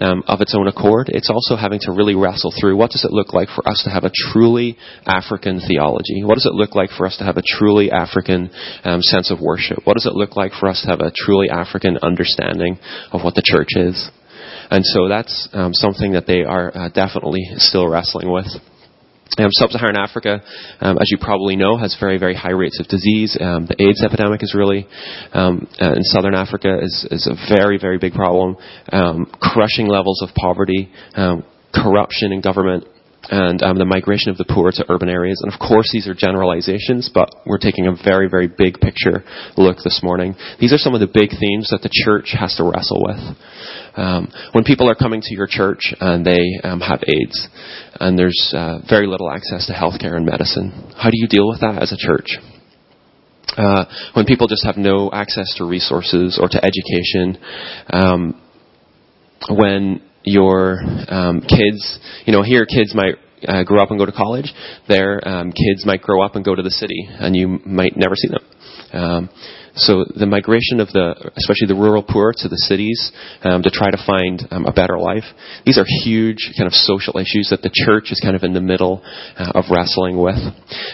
um, 0.00 0.22
of 0.28 0.40
its 0.40 0.54
own 0.54 0.68
accord, 0.68 1.08
it's 1.08 1.30
also 1.30 1.56
having 1.56 1.80
to 1.82 1.92
really 1.92 2.14
wrestle 2.14 2.54
through 2.60 2.76
what 2.76 2.92
does 2.92 3.04
it 3.04 3.10
look 3.10 3.32
like 3.32 3.48
for 3.48 3.66
us 3.68 3.82
to 3.84 3.90
have 3.90 4.04
a 4.04 4.12
truly 4.14 4.76
African 5.06 5.60
theology? 5.66 6.22
What 6.22 6.34
does 6.34 6.46
it 6.46 6.54
look 6.54 6.76
like 6.76 6.90
for 6.90 7.06
us 7.06 7.16
to 7.18 7.24
have 7.24 7.36
a 7.36 7.42
truly 7.42 7.90
African 7.90 8.50
um, 8.84 9.02
sense 9.02 9.32
of 9.32 9.40
worship? 9.40 9.80
What 9.84 9.94
does 9.94 10.06
it 10.06 10.14
look 10.14 10.36
like 10.36 10.52
for 10.52 10.68
us 10.68 10.82
to 10.82 10.90
have 10.90 11.00
a 11.00 11.12
truly 11.16 11.50
African 11.50 11.98
understanding 11.98 12.78
of 13.10 13.24
what 13.24 13.34
the 13.34 13.42
church 13.44 13.74
is? 13.74 14.10
And 14.70 14.84
so 14.84 15.08
that's 15.08 15.48
um, 15.52 15.72
something 15.72 16.12
that 16.12 16.26
they 16.26 16.42
are 16.42 16.76
uh, 16.76 16.88
definitely 16.90 17.44
still 17.56 17.88
wrestling 17.88 18.30
with. 18.30 18.46
Um, 19.36 19.50
Sub-Saharan 19.52 19.96
Africa, 19.96 20.42
um, 20.80 20.96
as 20.98 21.10
you 21.10 21.18
probably 21.20 21.54
know, 21.54 21.76
has 21.76 21.96
very, 22.00 22.18
very 22.18 22.34
high 22.34 22.52
rates 22.52 22.80
of 22.80 22.88
disease. 22.88 23.36
Um, 23.38 23.66
the 23.66 23.76
AIDS 23.78 24.02
epidemic 24.02 24.42
is 24.42 24.54
really, 24.54 24.86
um, 25.32 25.68
uh, 25.80 25.92
in 25.92 26.02
Southern 26.02 26.34
Africa, 26.34 26.78
is, 26.80 27.06
is 27.10 27.26
a 27.28 27.54
very, 27.54 27.78
very 27.78 27.98
big 27.98 28.14
problem. 28.14 28.56
Um, 28.90 29.26
crushing 29.40 29.86
levels 29.86 30.22
of 30.22 30.34
poverty, 30.34 30.90
um, 31.14 31.44
corruption 31.74 32.32
in 32.32 32.40
government, 32.40 32.84
and 33.30 33.62
um, 33.62 33.76
the 33.76 33.84
migration 33.84 34.30
of 34.30 34.36
the 34.36 34.44
poor 34.44 34.70
to 34.72 34.84
urban 34.88 35.08
areas. 35.08 35.40
And 35.42 35.52
of 35.52 35.58
course, 35.60 35.90
these 35.92 36.08
are 36.08 36.14
generalizations, 36.14 37.10
but 37.12 37.28
we're 37.46 37.58
taking 37.58 37.86
a 37.86 37.92
very, 37.92 38.28
very 38.28 38.48
big 38.48 38.80
picture 38.80 39.24
look 39.56 39.78
this 39.84 40.00
morning. 40.02 40.34
These 40.60 40.72
are 40.72 40.78
some 40.78 40.94
of 40.94 41.00
the 41.00 41.06
big 41.12 41.30
themes 41.30 41.68
that 41.70 41.82
the 41.82 41.92
church 41.92 42.34
has 42.38 42.54
to 42.56 42.64
wrestle 42.64 43.02
with. 43.04 43.20
Um, 43.96 44.32
when 44.52 44.64
people 44.64 44.88
are 44.88 44.94
coming 44.94 45.20
to 45.20 45.34
your 45.34 45.46
church 45.46 45.92
and 46.00 46.24
they 46.24 46.40
um, 46.64 46.80
have 46.80 47.02
AIDS, 47.06 47.48
and 48.00 48.18
there's 48.18 48.52
uh, 48.56 48.78
very 48.88 49.06
little 49.06 49.30
access 49.30 49.66
to 49.66 49.72
healthcare 49.72 50.16
and 50.16 50.24
medicine, 50.24 50.92
how 50.96 51.10
do 51.10 51.18
you 51.18 51.28
deal 51.28 51.48
with 51.48 51.60
that 51.60 51.82
as 51.82 51.92
a 51.92 51.98
church? 51.98 52.38
Uh, 53.56 53.84
when 54.14 54.24
people 54.24 54.46
just 54.46 54.64
have 54.64 54.76
no 54.76 55.10
access 55.12 55.52
to 55.56 55.64
resources 55.64 56.38
or 56.40 56.48
to 56.48 56.60
education, 56.62 57.42
um, 57.90 58.40
when 59.50 60.00
your 60.28 60.78
um, 61.08 61.40
kids, 61.40 61.98
you 62.26 62.32
know, 62.32 62.42
here 62.42 62.66
kids 62.66 62.94
might 62.94 63.16
uh, 63.46 63.64
grow 63.64 63.82
up 63.82 63.90
and 63.90 63.98
go 63.98 64.06
to 64.06 64.12
college. 64.12 64.52
There, 64.88 65.26
um, 65.26 65.52
kids 65.52 65.84
might 65.84 66.02
grow 66.02 66.22
up 66.22 66.36
and 66.36 66.44
go 66.44 66.54
to 66.54 66.62
the 66.62 66.70
city, 66.70 67.08
and 67.08 67.36
you 67.36 67.60
might 67.64 67.96
never 67.96 68.14
see 68.14 68.28
them. 68.28 68.44
Um, 68.92 69.28
so 69.78 70.04
the 70.04 70.26
migration 70.26 70.80
of 70.80 70.88
the, 70.90 71.14
especially 71.36 71.70
the 71.70 71.78
rural 71.78 72.02
poor 72.02 72.34
to 72.34 72.48
the 72.48 72.58
cities 72.66 73.12
um, 73.42 73.62
to 73.62 73.70
try 73.70 73.90
to 73.90 74.00
find 74.02 74.42
um, 74.50 74.66
a 74.66 74.72
better 74.72 74.98
life, 74.98 75.24
these 75.64 75.78
are 75.78 75.86
huge 76.02 76.50
kind 76.58 76.66
of 76.66 76.74
social 76.74 77.18
issues 77.18 77.48
that 77.50 77.62
the 77.62 77.70
church 77.70 78.10
is 78.10 78.18
kind 78.18 78.34
of 78.34 78.42
in 78.42 78.52
the 78.52 78.60
middle 78.60 79.00
uh, 79.38 79.52
of 79.54 79.70
wrestling 79.70 80.18
with. 80.18 80.38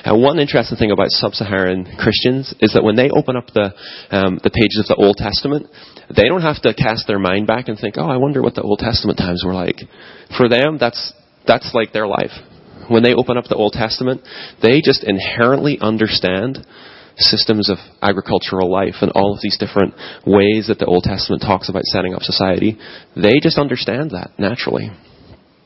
Uh, 0.05 0.13
one 0.13 0.39
interesting 0.39 0.77
thing 0.77 0.91
about 0.91 1.09
sub-Saharan 1.09 1.97
Christians 1.97 2.53
is 2.61 2.73
that 2.75 2.85
when 2.85 2.97
they 2.97 3.09
open 3.09 3.37
up 3.37 3.49
the 3.55 3.73
um, 4.11 4.39
the 4.43 4.53
pages 4.53 4.85
of 4.85 4.87
the 4.93 5.01
Old 5.01 5.17
Testament, 5.17 5.67
they 6.15 6.29
don't 6.29 6.45
have 6.45 6.61
to 6.63 6.75
cast 6.75 7.07
their 7.07 7.19
mind 7.19 7.47
back 7.47 7.69
and 7.69 7.79
think, 7.79 7.97
"Oh, 7.97 8.09
I 8.09 8.19
wonder 8.19 8.43
what 8.43 8.55
the 8.55 8.63
Old 8.63 8.81
Testament 8.81 9.19
times 9.19 9.43
were 9.45 9.55
like." 9.55 9.81
For 10.37 10.49
them, 10.49 10.77
that's 10.79 11.13
that's 11.47 11.73
like 11.73 11.93
their 11.93 12.07
life. 12.07 12.33
When 12.89 13.03
they 13.03 13.15
open 13.15 13.39
up 13.39 13.45
the 13.49 13.57
Old 13.57 13.73
Testament, 13.73 14.21
they 14.61 14.83
just 14.85 15.05
inherently 15.05 15.79
understand 15.81 16.59
systems 17.17 17.71
of 17.71 17.79
agricultural 18.03 18.71
life 18.71 18.97
and 19.01 19.13
all 19.13 19.35
of 19.35 19.41
these 19.43 19.59
different 19.59 19.95
ways 20.27 20.67
that 20.69 20.79
the 20.79 20.87
Old 20.87 21.05
Testament 21.05 21.43
talks 21.43 21.69
about 21.69 21.85
setting 21.85 22.15
up 22.15 22.23
society, 22.23 22.79
they 23.15 23.41
just 23.41 23.59
understand 23.59 24.11
that 24.11 24.33
naturally. 24.39 24.91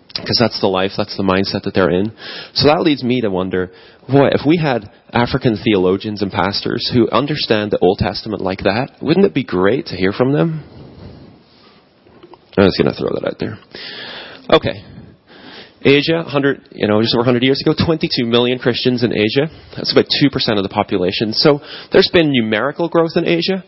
Because 0.09 0.39
that's 0.41 0.61
the 0.61 0.67
life, 0.67 0.93
that's 0.97 1.17
the 1.17 1.23
mindset 1.23 1.63
that 1.63 1.75
they're 1.75 1.91
in. 1.91 2.11
So 2.55 2.67
that 2.67 2.83
leads 2.83 3.05
me 3.05 3.21
to 3.21 3.31
wonder, 3.31 3.71
boy, 4.09 4.29
if 4.33 4.41
we 4.47 4.57
had 4.57 4.91
African 5.13 5.57
theologians 5.63 6.23
and 6.23 6.33
pastors 6.33 6.91
who 6.93 7.09
understand 7.11 7.71
the 7.71 7.79
Old 7.79 7.99
Testament 7.99 8.43
like 8.43 8.61
that, 8.61 8.99
wouldn't 9.01 9.27
it 9.27 9.35
be 9.35 9.45
great 9.45 9.87
to 9.87 9.97
hear 9.97 10.13
from 10.13 10.33
them? 10.33 10.65
I'm 12.59 12.67
just 12.67 12.79
going 12.83 12.93
to 12.93 12.99
throw 12.99 13.11
that 13.15 13.29
out 13.29 13.39
there. 13.39 13.59
Okay, 14.51 14.83
Asia, 15.83 16.23
100, 16.27 16.69
you 16.73 16.89
know, 16.89 17.01
just 17.01 17.15
over 17.15 17.23
100 17.23 17.43
years 17.43 17.63
ago, 17.63 17.73
22 17.73 18.27
million 18.27 18.59
Christians 18.59 19.05
in 19.05 19.13
Asia. 19.13 19.47
That's 19.77 19.93
about 19.93 20.07
2% 20.07 20.57
of 20.57 20.63
the 20.63 20.69
population. 20.69 21.33
So 21.33 21.61
there's 21.93 22.11
been 22.13 22.33
numerical 22.33 22.89
growth 22.89 23.13
in 23.17 23.27
Asia, 23.27 23.63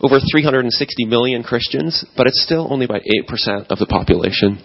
over 0.00 0.18
360 0.20 1.04
million 1.04 1.42
Christians, 1.42 2.04
but 2.16 2.26
it's 2.26 2.42
still 2.42 2.72
only 2.72 2.86
about 2.86 3.02
8% 3.28 3.66
of 3.68 3.78
the 3.78 3.86
population. 3.86 4.58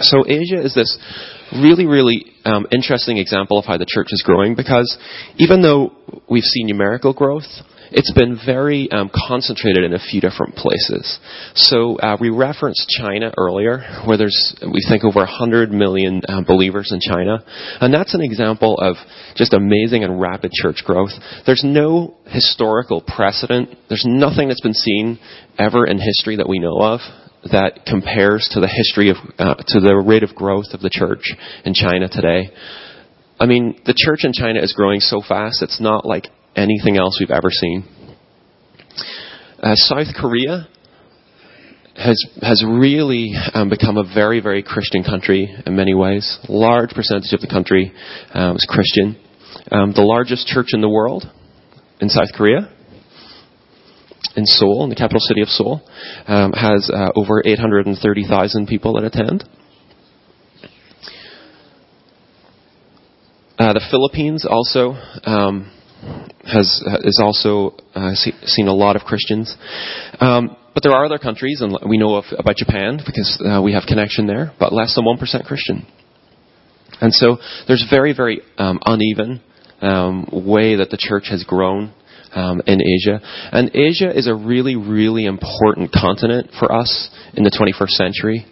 So 0.00 0.24
Asia 0.26 0.60
is 0.62 0.74
this 0.74 0.98
really, 1.52 1.86
really 1.86 2.26
um, 2.44 2.66
interesting 2.70 3.18
example 3.18 3.58
of 3.58 3.64
how 3.64 3.78
the 3.78 3.86
church 3.88 4.08
is 4.10 4.22
growing 4.22 4.54
because 4.54 4.98
even 5.36 5.62
though 5.62 5.92
we've 6.28 6.44
seen 6.44 6.66
numerical 6.66 7.14
growth, 7.14 7.48
it's 7.90 8.12
been 8.12 8.38
very 8.44 8.90
um, 8.90 9.10
concentrated 9.14 9.84
in 9.84 9.94
a 9.94 9.98
few 9.98 10.20
different 10.20 10.54
places. 10.54 11.18
So 11.54 11.96
uh, 11.96 12.16
we 12.20 12.30
referenced 12.30 12.88
China 12.88 13.32
earlier, 13.36 14.02
where 14.04 14.16
there's 14.16 14.56
we 14.62 14.84
think 14.88 15.04
over 15.04 15.20
100 15.20 15.70
million 15.70 16.22
um, 16.28 16.44
believers 16.44 16.92
in 16.92 17.00
China, 17.00 17.44
and 17.80 17.92
that's 17.92 18.14
an 18.14 18.22
example 18.22 18.78
of 18.78 18.96
just 19.36 19.52
amazing 19.52 20.04
and 20.04 20.20
rapid 20.20 20.52
church 20.52 20.82
growth. 20.84 21.12
There's 21.46 21.64
no 21.64 22.14
historical 22.26 23.02
precedent. 23.02 23.76
There's 23.88 24.04
nothing 24.06 24.48
that's 24.48 24.60
been 24.60 24.74
seen 24.74 25.18
ever 25.58 25.86
in 25.86 25.98
history 25.98 26.36
that 26.36 26.48
we 26.48 26.58
know 26.58 26.78
of 26.80 27.00
that 27.52 27.86
compares 27.86 28.48
to 28.52 28.60
the 28.60 28.68
history 28.68 29.10
of 29.10 29.16
uh, 29.38 29.54
to 29.68 29.80
the 29.80 29.94
rate 29.94 30.22
of 30.22 30.34
growth 30.34 30.66
of 30.72 30.80
the 30.80 30.90
church 30.90 31.32
in 31.64 31.74
China 31.74 32.08
today. 32.08 32.50
I 33.38 33.46
mean, 33.46 33.80
the 33.84 33.94
church 33.94 34.20
in 34.24 34.32
China 34.32 34.60
is 34.62 34.72
growing 34.72 35.00
so 35.00 35.20
fast, 35.26 35.62
it's 35.62 35.80
not 35.80 36.06
like 36.06 36.24
anything 36.56 36.96
else 36.96 37.18
we've 37.20 37.30
ever 37.30 37.50
seen. 37.50 37.84
Uh, 39.62 39.74
South 39.74 40.08
Korea 40.18 40.68
has 41.96 42.22
has 42.42 42.62
really 42.66 43.32
um, 43.54 43.70
become 43.70 43.96
a 43.96 44.04
very 44.04 44.40
very 44.40 44.62
Christian 44.62 45.04
country 45.04 45.54
in 45.64 45.76
many 45.76 45.94
ways. 45.94 46.38
Large 46.48 46.90
percentage 46.90 47.32
of 47.32 47.40
the 47.40 47.46
country 47.46 47.92
is 48.34 48.66
Christian. 48.68 49.16
Um, 49.70 49.92
the 49.92 50.02
largest 50.02 50.46
church 50.46 50.68
in 50.72 50.80
the 50.80 50.88
world 50.88 51.24
in 52.00 52.08
South 52.08 52.28
Korea, 52.34 52.70
in 54.36 54.44
Seoul, 54.44 54.84
in 54.84 54.90
the 54.90 54.96
capital 54.96 55.20
city 55.20 55.40
of 55.40 55.48
Seoul, 55.48 55.80
um, 56.26 56.52
has 56.52 56.90
uh, 56.92 57.10
over 57.16 57.42
830,000 57.44 58.66
people 58.66 58.94
that 58.94 59.04
attend. 59.04 59.44
Uh, 63.58 63.72
the 63.72 63.86
Philippines 63.90 64.46
also 64.48 64.92
um, 65.24 65.72
has 66.44 66.82
is 67.04 67.20
also 67.22 67.76
uh, 67.94 68.14
see, 68.14 68.32
seen 68.44 68.68
a 68.68 68.74
lot 68.74 68.96
of 68.96 69.02
Christians. 69.02 69.54
Um, 70.20 70.56
but 70.74 70.82
there 70.82 70.92
are 70.92 71.06
other 71.06 71.18
countries, 71.18 71.62
and 71.62 71.76
we 71.88 71.96
know 71.96 72.16
of, 72.16 72.24
about 72.38 72.56
Japan 72.56 73.00
because 73.04 73.42
uh, 73.42 73.62
we 73.62 73.72
have 73.72 73.84
connection 73.88 74.26
there, 74.26 74.52
but 74.58 74.72
less 74.72 74.94
than 74.94 75.04
one 75.04 75.16
percent 75.16 75.44
Christian. 75.44 75.86
And 77.00 77.12
so 77.12 77.38
there's 77.66 77.84
very, 77.90 78.14
very 78.14 78.40
um, 78.58 78.78
uneven 78.84 79.40
um, 79.80 80.28
way 80.32 80.76
that 80.76 80.90
the 80.90 80.96
church 80.96 81.28
has 81.30 81.44
grown 81.44 81.92
um, 82.32 82.60
in 82.66 82.80
Asia. 82.80 83.20
And 83.52 83.70
Asia 83.74 84.16
is 84.16 84.26
a 84.26 84.34
really, 84.34 84.76
really 84.76 85.24
important 85.24 85.92
continent 85.92 86.50
for 86.58 86.72
us 86.72 87.10
in 87.34 87.44
the 87.44 87.50
21st 87.50 87.90
century. 87.90 88.46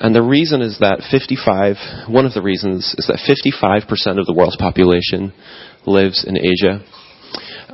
And 0.00 0.14
the 0.14 0.22
reason 0.22 0.60
is 0.62 0.78
that 0.80 1.02
55, 1.10 2.08
one 2.08 2.26
of 2.26 2.34
the 2.34 2.42
reasons 2.42 2.94
is 2.98 3.06
that 3.06 3.18
55% 3.18 4.18
of 4.18 4.26
the 4.26 4.34
world's 4.34 4.56
population 4.56 5.32
lives 5.86 6.24
in 6.26 6.36
Asia. 6.36 6.84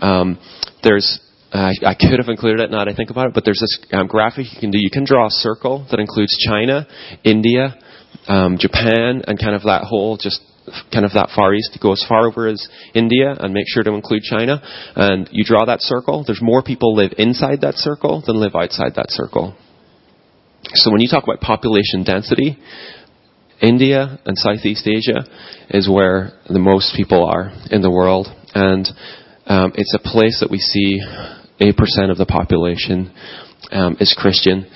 Um, 0.01 0.39
there's 0.83 1.21
uh, 1.53 1.71
I 1.87 1.95
could 1.95 2.19
have 2.19 2.29
included 2.29 2.61
it 2.61 2.71
now 2.71 2.85
that 2.85 2.91
I 2.93 2.97
think 2.97 3.11
about 3.11 3.29
it, 3.29 3.35
but 3.35 3.45
there's 3.45 3.61
this 3.61 3.79
um, 3.93 4.09
graphic 4.09 4.47
you 4.53 4.61
can 4.61 4.73
do. 4.73 4.79
You 4.81 4.91
can 4.91 5.05
draw 5.05 5.27
a 5.27 5.31
circle 5.31 5.87
that 5.91 6.01
includes 6.01 6.37
China, 6.45 6.87
India, 7.23 7.77
um, 8.27 8.59
Japan, 8.59 9.23
and 9.27 9.39
kind 9.39 9.55
of 9.55 9.63
that 9.63 9.85
whole 9.85 10.17
just 10.17 10.43
kind 10.93 11.05
of 11.05 11.13
that 11.13 11.31
far 11.35 11.55
east. 11.55 11.79
Go 11.81 11.93
as 11.93 12.05
far 12.09 12.27
over 12.27 12.49
as 12.49 12.67
India 12.93 13.37
and 13.39 13.55
make 13.55 13.67
sure 13.69 13.85
to 13.85 13.93
include 13.93 14.23
China. 14.23 14.61
And 14.97 15.29
you 15.31 15.45
draw 15.45 15.65
that 15.67 15.81
circle. 15.81 16.25
There's 16.27 16.43
more 16.43 16.63
people 16.63 16.97
live 16.97 17.13
inside 17.19 17.61
that 17.61 17.75
circle 17.75 18.23
than 18.27 18.41
live 18.41 18.57
outside 18.57 18.95
that 18.97 19.11
circle. 19.11 19.55
So 20.75 20.91
when 20.91 21.01
you 21.01 21.09
talk 21.09 21.23
about 21.23 21.41
population 21.41 22.03
density, 22.05 22.59
India 23.65 24.19
and 24.27 24.37
Southeast 24.37 24.87
Asia 24.87 25.25
is 25.71 25.89
where 25.89 26.33
the 26.49 26.59
most 26.59 26.95
people 26.95 27.25
are 27.25 27.51
in 27.71 27.81
the 27.81 27.91
world, 27.91 28.29
and 28.55 28.87
um, 29.47 29.73
it's 29.75 29.95
a 29.95 29.99
place 29.99 30.39
that 30.41 30.51
we 30.51 30.59
see 30.59 31.01
8% 31.61 32.11
of 32.11 32.19
the 32.19 32.27
population 32.27 33.13
um, 33.73 33.97
is 34.01 34.15
Christian. 34.19 34.67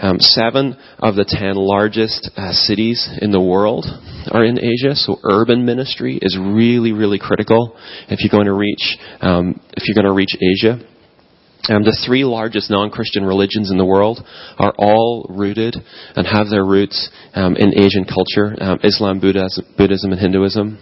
Um, 0.00 0.18
seven 0.20 0.76
of 0.98 1.14
the 1.14 1.26
ten 1.28 1.56
largest 1.56 2.30
uh, 2.36 2.52
cities 2.52 3.08
in 3.20 3.32
the 3.32 3.40
world 3.40 3.84
are 4.30 4.44
in 4.44 4.58
Asia, 4.58 4.94
so 4.94 5.16
urban 5.22 5.66
ministry 5.66 6.18
is 6.20 6.38
really, 6.40 6.92
really 6.92 7.18
critical 7.18 7.76
if 8.08 8.20
you're 8.20 8.30
going 8.30 8.46
to 8.46 8.54
reach 8.54 8.96
um, 9.20 9.60
if 9.76 9.86
you're 9.86 9.94
going 9.94 10.10
to 10.10 10.16
reach 10.16 10.36
Asia. 10.40 10.80
Um, 11.68 11.84
the 11.84 11.96
three 12.06 12.24
largest 12.24 12.70
non-Christian 12.70 13.24
religions 13.24 13.70
in 13.70 13.78
the 13.78 13.84
world 13.84 14.24
are 14.58 14.74
all 14.78 15.26
rooted 15.28 15.76
and 16.16 16.26
have 16.26 16.48
their 16.48 16.64
roots 16.64 17.10
um, 17.34 17.56
in 17.56 17.78
Asian 17.78 18.04
culture: 18.04 18.56
um, 18.60 18.78
Islam, 18.82 19.20
Buddhism, 19.20 19.64
Buddhism, 19.76 20.12
and 20.12 20.20
Hinduism. 20.20 20.78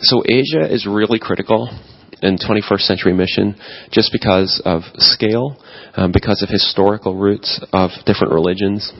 So 0.00 0.22
Asia 0.26 0.66
is 0.68 0.86
really 0.86 1.20
critical 1.20 1.70
in 2.22 2.38
21st 2.38 2.80
century 2.80 3.12
mission 3.12 3.56
just 3.90 4.10
because 4.12 4.60
of 4.64 4.82
scale, 4.96 5.56
um, 5.94 6.12
because 6.12 6.42
of 6.42 6.48
historical 6.48 7.16
roots 7.16 7.60
of 7.72 7.90
different 8.06 8.32
religions. 8.32 8.92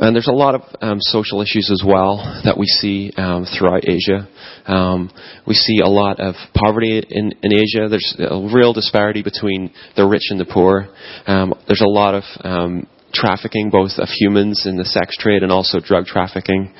And 0.00 0.14
there's 0.14 0.28
a 0.28 0.32
lot 0.32 0.54
of 0.54 0.62
um, 0.80 0.98
social 1.00 1.42
issues 1.42 1.70
as 1.72 1.82
well 1.84 2.18
that 2.44 2.56
we 2.56 2.66
see 2.66 3.12
um, 3.16 3.46
throughout 3.58 3.82
Asia. 3.88 4.28
Um, 4.66 5.10
we 5.46 5.54
see 5.54 5.80
a 5.80 5.88
lot 5.88 6.20
of 6.20 6.34
poverty 6.54 7.02
in, 7.08 7.32
in 7.42 7.52
Asia. 7.52 7.88
There's 7.88 8.16
a 8.18 8.48
real 8.54 8.72
disparity 8.72 9.22
between 9.22 9.72
the 9.96 10.06
rich 10.06 10.30
and 10.30 10.38
the 10.38 10.44
poor. 10.44 10.88
Um, 11.26 11.52
there's 11.66 11.80
a 11.80 11.88
lot 11.88 12.14
of 12.14 12.22
um, 12.44 12.86
trafficking, 13.12 13.70
both 13.70 13.92
of 13.98 14.08
humans 14.08 14.66
in 14.66 14.76
the 14.76 14.84
sex 14.84 15.16
trade 15.16 15.42
and 15.42 15.50
also 15.50 15.80
drug 15.80 16.04
trafficking. 16.04 16.72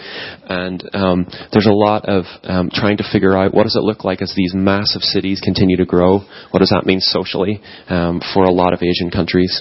And 0.48 0.84
um, 0.92 1.26
there's 1.50 1.66
a 1.66 1.72
lot 1.72 2.04
of 2.08 2.24
trying 2.72 2.98
to 2.98 3.04
figure 3.10 3.36
out 3.36 3.52
what 3.52 3.64
does 3.64 3.74
it 3.74 3.82
look 3.82 4.04
like 4.04 4.22
as 4.22 4.32
these 4.36 4.52
massive 4.54 5.02
cities 5.02 5.40
continue 5.42 5.76
to 5.78 5.86
grow. 5.86 6.20
What 6.50 6.60
does 6.60 6.70
that 6.70 6.86
mean 6.86 7.00
socially 7.00 7.60
for 7.88 8.44
a 8.44 8.52
lot 8.52 8.74
of 8.74 8.80
Asian 8.82 9.10
countries? 9.10 9.60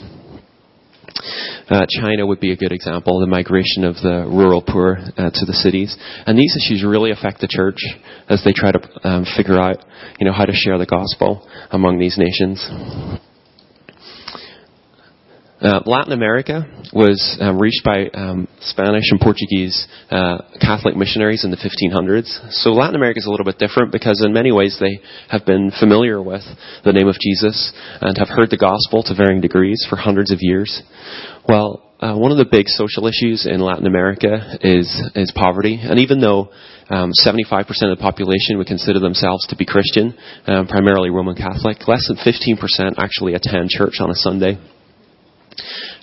Uh, 1.69 1.85
China 2.01 2.25
would 2.25 2.39
be 2.39 2.51
a 2.51 2.55
good 2.55 2.71
example, 2.71 3.19
the 3.19 3.27
migration 3.27 3.83
of 3.83 3.95
the 3.95 4.25
rural 4.27 4.61
poor 4.61 4.97
uh, 5.17 5.29
to 5.33 5.45
the 5.45 5.53
cities. 5.53 5.95
And 6.25 6.37
these 6.37 6.55
issues 6.55 6.83
really 6.83 7.11
affect 7.11 7.41
the 7.41 7.47
church 7.49 7.79
as 8.29 8.43
they 8.43 8.53
try 8.53 8.71
to 8.71 8.79
um, 9.03 9.25
figure 9.35 9.59
out, 9.59 9.83
you 10.19 10.25
know, 10.25 10.33
how 10.33 10.45
to 10.45 10.53
share 10.53 10.77
the 10.77 10.85
gospel 10.85 11.47
among 11.71 11.99
these 11.99 12.17
nations. 12.17 12.63
Uh, 15.59 15.81
Latin 15.87 16.13
America 16.13 16.69
was 16.93 17.37
um, 17.41 17.57
reached 17.57 17.83
by 17.83 18.05
um, 18.13 18.47
Spanish 18.61 19.09
and 19.09 19.19
Portuguese 19.19 19.87
uh, 20.11 20.37
Catholic 20.61 20.95
missionaries 20.95 21.43
in 21.43 21.49
the 21.49 21.57
1500s. 21.57 22.53
So 22.53 22.71
Latin 22.73 22.95
America 22.95 23.17
is 23.17 23.25
a 23.25 23.31
little 23.31 23.45
bit 23.45 23.57
different 23.57 23.91
because 23.91 24.23
in 24.23 24.33
many 24.33 24.51
ways 24.51 24.77
they 24.79 24.99
have 25.29 25.47
been 25.47 25.71
familiar 25.79 26.21
with 26.21 26.43
the 26.83 26.93
name 26.93 27.07
of 27.07 27.15
Jesus 27.19 27.73
and 28.01 28.15
have 28.19 28.29
heard 28.29 28.51
the 28.51 28.57
gospel 28.57 29.01
to 29.03 29.15
varying 29.15 29.41
degrees 29.41 29.83
for 29.89 29.95
hundreds 29.95 30.31
of 30.31 30.37
years. 30.41 30.83
Well, 31.49 31.83
uh, 31.99 32.13
one 32.13 32.31
of 32.31 32.37
the 32.37 32.45
big 32.45 32.67
social 32.67 33.07
issues 33.07 33.47
in 33.47 33.59
Latin 33.59 33.87
America 33.87 34.59
is 34.61 34.85
is 35.15 35.33
poverty, 35.33 35.79
and 35.81 35.97
even 35.97 36.21
though 36.21 36.51
um, 36.91 37.11
75% 37.25 37.65
of 37.65 37.97
the 37.97 37.99
population 37.99 38.59
would 38.59 38.67
consider 38.67 38.99
themselves 38.99 39.47
to 39.47 39.55
be 39.55 39.65
Christian, 39.65 40.15
um, 40.45 40.67
primarily 40.67 41.09
Roman 41.09 41.35
Catholic, 41.35 41.87
less 41.87 42.07
than 42.07 42.17
15% 42.17 42.99
actually 42.99 43.33
attend 43.33 43.69
church 43.69 43.95
on 43.99 44.11
a 44.11 44.15
Sunday. 44.15 44.59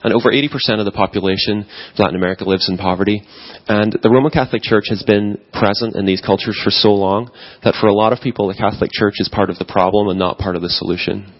And 0.02 0.12
over 0.12 0.30
80% 0.30 0.78
of 0.78 0.84
the 0.84 0.92
population 0.92 1.60
of 1.60 1.98
Latin 1.98 2.16
America 2.16 2.44
lives 2.44 2.68
in 2.68 2.76
poverty. 2.76 3.22
And 3.68 3.96
the 4.02 4.10
Roman 4.10 4.30
Catholic 4.30 4.62
Church 4.62 4.84
has 4.90 5.02
been 5.02 5.38
present 5.52 5.96
in 5.96 6.06
these 6.06 6.20
cultures 6.20 6.60
for 6.62 6.70
so 6.70 6.92
long 6.92 7.30
that 7.62 7.74
for 7.80 7.86
a 7.86 7.94
lot 7.94 8.12
of 8.12 8.20
people, 8.20 8.48
the 8.48 8.54
Catholic 8.54 8.90
Church 8.92 9.14
is 9.18 9.28
part 9.28 9.50
of 9.50 9.58
the 9.58 9.64
problem 9.64 10.08
and 10.08 10.18
not 10.18 10.38
part 10.38 10.56
of 10.56 10.62
the 10.62 10.68
solution. 10.68 11.32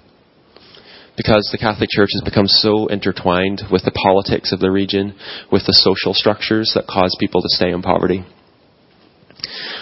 Because 1.16 1.48
the 1.52 1.58
Catholic 1.58 1.90
Church 1.90 2.10
has 2.14 2.22
become 2.24 2.46
so 2.46 2.88
intertwined 2.88 3.62
with 3.70 3.84
the 3.84 3.92
politics 3.92 4.52
of 4.52 4.58
the 4.60 4.70
region, 4.70 5.14
with 5.52 5.62
the 5.66 5.74
social 5.74 6.12
structures 6.12 6.72
that 6.74 6.86
cause 6.88 7.14
people 7.20 7.40
to 7.40 7.48
stay 7.48 7.70
in 7.70 7.82
poverty. 7.82 8.24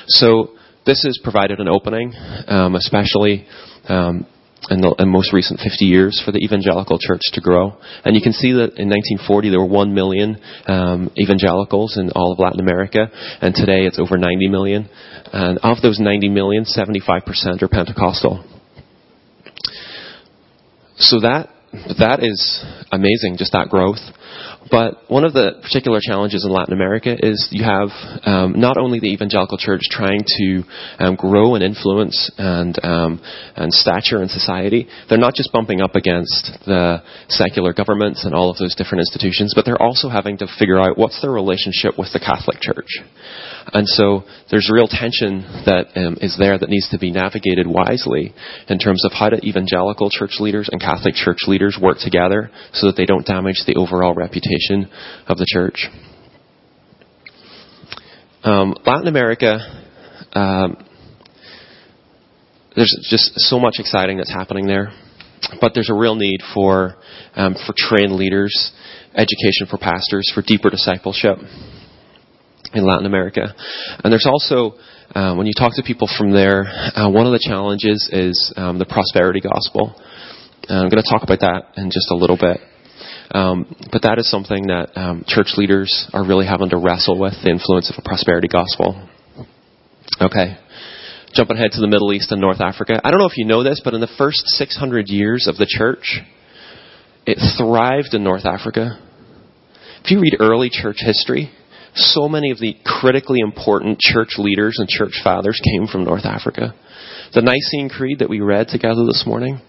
So, 0.08 0.56
this 0.84 1.04
has 1.04 1.18
provided 1.22 1.60
an 1.60 1.68
opening, 1.68 2.12
um, 2.48 2.74
especially 2.74 3.46
um, 3.88 4.26
in 4.70 4.80
the 4.80 4.94
in 4.98 5.08
most 5.08 5.32
recent 5.32 5.60
50 5.60 5.84
years 5.84 6.22
for 6.24 6.30
the 6.30 6.38
evangelical 6.38 6.98
church 6.98 7.20
to 7.32 7.40
grow. 7.40 7.76
And 8.04 8.14
you 8.14 8.22
can 8.22 8.32
see 8.32 8.52
that 8.52 8.78
in 8.78 8.88
1940 8.88 9.50
there 9.50 9.60
were 9.60 9.66
1 9.66 9.94
million 9.94 10.40
um, 10.66 11.10
evangelicals 11.18 11.96
in 11.98 12.10
all 12.14 12.32
of 12.32 12.38
Latin 12.38 12.60
America, 12.60 13.10
and 13.40 13.54
today 13.54 13.86
it's 13.86 13.98
over 13.98 14.16
90 14.16 14.48
million. 14.48 14.88
And 15.32 15.58
of 15.62 15.82
those 15.82 15.98
90 15.98 16.28
million, 16.28 16.64
75% 16.64 17.62
are 17.62 17.68
Pentecostal. 17.68 18.44
So 20.96 21.20
that 21.20 21.48
that 21.98 22.20
is 22.22 22.64
amazing, 22.92 23.36
just 23.38 23.52
that 23.52 23.68
growth. 23.70 24.00
But 24.70 25.02
one 25.08 25.24
of 25.24 25.32
the 25.32 25.60
particular 25.62 26.00
challenges 26.00 26.44
in 26.44 26.50
Latin 26.50 26.72
America 26.72 27.14
is 27.18 27.48
you 27.50 27.64
have 27.64 27.88
um, 28.24 28.54
not 28.58 28.78
only 28.78 29.00
the 29.00 29.12
evangelical 29.12 29.58
church 29.58 29.82
trying 29.90 30.22
to 30.38 30.62
um, 30.98 31.14
grow 31.16 31.54
and 31.54 31.64
influence 31.64 32.30
and 32.38 32.78
um, 32.82 33.20
and 33.56 33.72
stature 33.72 34.22
in 34.22 34.28
society. 34.28 34.88
They're 35.08 35.18
not 35.18 35.34
just 35.34 35.52
bumping 35.52 35.80
up 35.80 35.94
against 35.94 36.58
the 36.64 37.02
secular 37.28 37.72
governments 37.72 38.24
and 38.24 38.34
all 38.34 38.50
of 38.50 38.56
those 38.58 38.74
different 38.74 39.00
institutions, 39.00 39.52
but 39.54 39.64
they're 39.64 39.80
also 39.80 40.08
having 40.08 40.38
to 40.38 40.46
figure 40.58 40.80
out 40.80 40.96
what's 40.96 41.20
their 41.20 41.32
relationship 41.32 41.98
with 41.98 42.12
the 42.12 42.20
Catholic 42.20 42.60
Church. 42.60 43.00
And 43.72 43.86
so 43.86 44.24
there's 44.50 44.70
real 44.72 44.88
tension 44.88 45.42
that 45.66 45.92
um, 45.96 46.18
is 46.20 46.36
there 46.38 46.58
that 46.58 46.68
needs 46.68 46.88
to 46.90 46.98
be 46.98 47.10
navigated 47.10 47.66
wisely 47.66 48.34
in 48.68 48.78
terms 48.78 49.04
of 49.04 49.12
how 49.12 49.28
do 49.28 49.36
evangelical 49.42 50.10
church 50.10 50.40
leaders 50.40 50.68
and 50.70 50.80
Catholic 50.80 51.14
church 51.14 51.44
leaders 51.46 51.78
work 51.80 51.98
together 51.98 52.50
so 52.72 52.86
that 52.86 52.96
they 52.96 53.06
don't 53.06 53.26
damage 53.26 53.62
the 53.66 53.76
overall 53.76 54.14
reputation 54.22 54.90
of 55.26 55.36
the 55.38 55.46
church. 55.48 55.88
Um, 58.44 58.74
Latin 58.86 59.06
America, 59.06 59.58
um, 60.32 60.76
there's 62.74 62.94
just 63.10 63.32
so 63.36 63.58
much 63.58 63.74
exciting 63.78 64.16
that's 64.16 64.32
happening 64.32 64.66
there, 64.66 64.92
but 65.60 65.72
there's 65.74 65.90
a 65.90 65.94
real 65.94 66.14
need 66.14 66.40
for 66.54 66.96
um, 67.36 67.54
for 67.66 67.74
trained 67.76 68.12
leaders, 68.12 68.72
education 69.14 69.66
for 69.70 69.78
pastors, 69.78 70.30
for 70.34 70.42
deeper 70.42 70.70
discipleship 70.70 71.38
in 72.74 72.84
Latin 72.84 73.06
America. 73.06 73.54
And 74.02 74.12
there's 74.12 74.26
also, 74.26 74.78
uh, 75.14 75.34
when 75.34 75.46
you 75.46 75.52
talk 75.56 75.72
to 75.76 75.82
people 75.82 76.08
from 76.18 76.32
there, 76.32 76.64
uh, 76.96 77.10
one 77.10 77.26
of 77.26 77.32
the 77.32 77.44
challenges 77.46 78.08
is 78.12 78.52
um, 78.56 78.78
the 78.78 78.86
prosperity 78.86 79.40
gospel. 79.40 79.94
Uh, 80.68 80.74
I'm 80.74 80.88
going 80.88 81.02
to 81.02 81.10
talk 81.10 81.22
about 81.22 81.40
that 81.40 81.74
in 81.76 81.90
just 81.90 82.10
a 82.10 82.16
little 82.16 82.38
bit. 82.38 82.58
Um, 83.32 83.74
but 83.90 84.02
that 84.02 84.18
is 84.18 84.30
something 84.30 84.66
that 84.66 84.90
um, 84.94 85.24
church 85.26 85.54
leaders 85.56 86.08
are 86.12 86.26
really 86.26 86.46
having 86.46 86.68
to 86.70 86.76
wrestle 86.76 87.18
with 87.18 87.34
the 87.42 87.50
influence 87.50 87.90
of 87.90 87.96
a 87.98 88.06
prosperity 88.06 88.48
gospel. 88.48 89.08
Okay. 90.20 90.58
Jumping 91.34 91.56
ahead 91.56 91.72
to 91.72 91.80
the 91.80 91.88
Middle 91.88 92.12
East 92.12 92.30
and 92.30 92.40
North 92.40 92.60
Africa. 92.60 93.00
I 93.02 93.10
don't 93.10 93.18
know 93.18 93.28
if 93.28 93.38
you 93.38 93.46
know 93.46 93.62
this, 93.62 93.80
but 93.82 93.94
in 93.94 94.02
the 94.02 94.14
first 94.18 94.46
600 94.46 95.08
years 95.08 95.46
of 95.48 95.56
the 95.56 95.66
church, 95.66 96.20
it 97.26 97.38
thrived 97.56 98.12
in 98.12 98.22
North 98.22 98.44
Africa. 98.44 98.98
If 100.04 100.10
you 100.10 100.20
read 100.20 100.36
early 100.38 100.68
church 100.70 100.98
history, 101.00 101.50
so 101.94 102.28
many 102.28 102.50
of 102.50 102.58
the 102.58 102.76
critically 102.84 103.40
important 103.40 103.98
church 103.98 104.34
leaders 104.36 104.76
and 104.78 104.88
church 104.88 105.20
fathers 105.24 105.60
came 105.62 105.86
from 105.86 106.04
North 106.04 106.26
Africa. 106.26 106.74
The 107.32 107.40
Nicene 107.40 107.88
Creed 107.88 108.18
that 108.18 108.28
we 108.28 108.40
read 108.40 108.68
together 108.68 109.04
this 109.06 109.24
morning, 109.26 109.60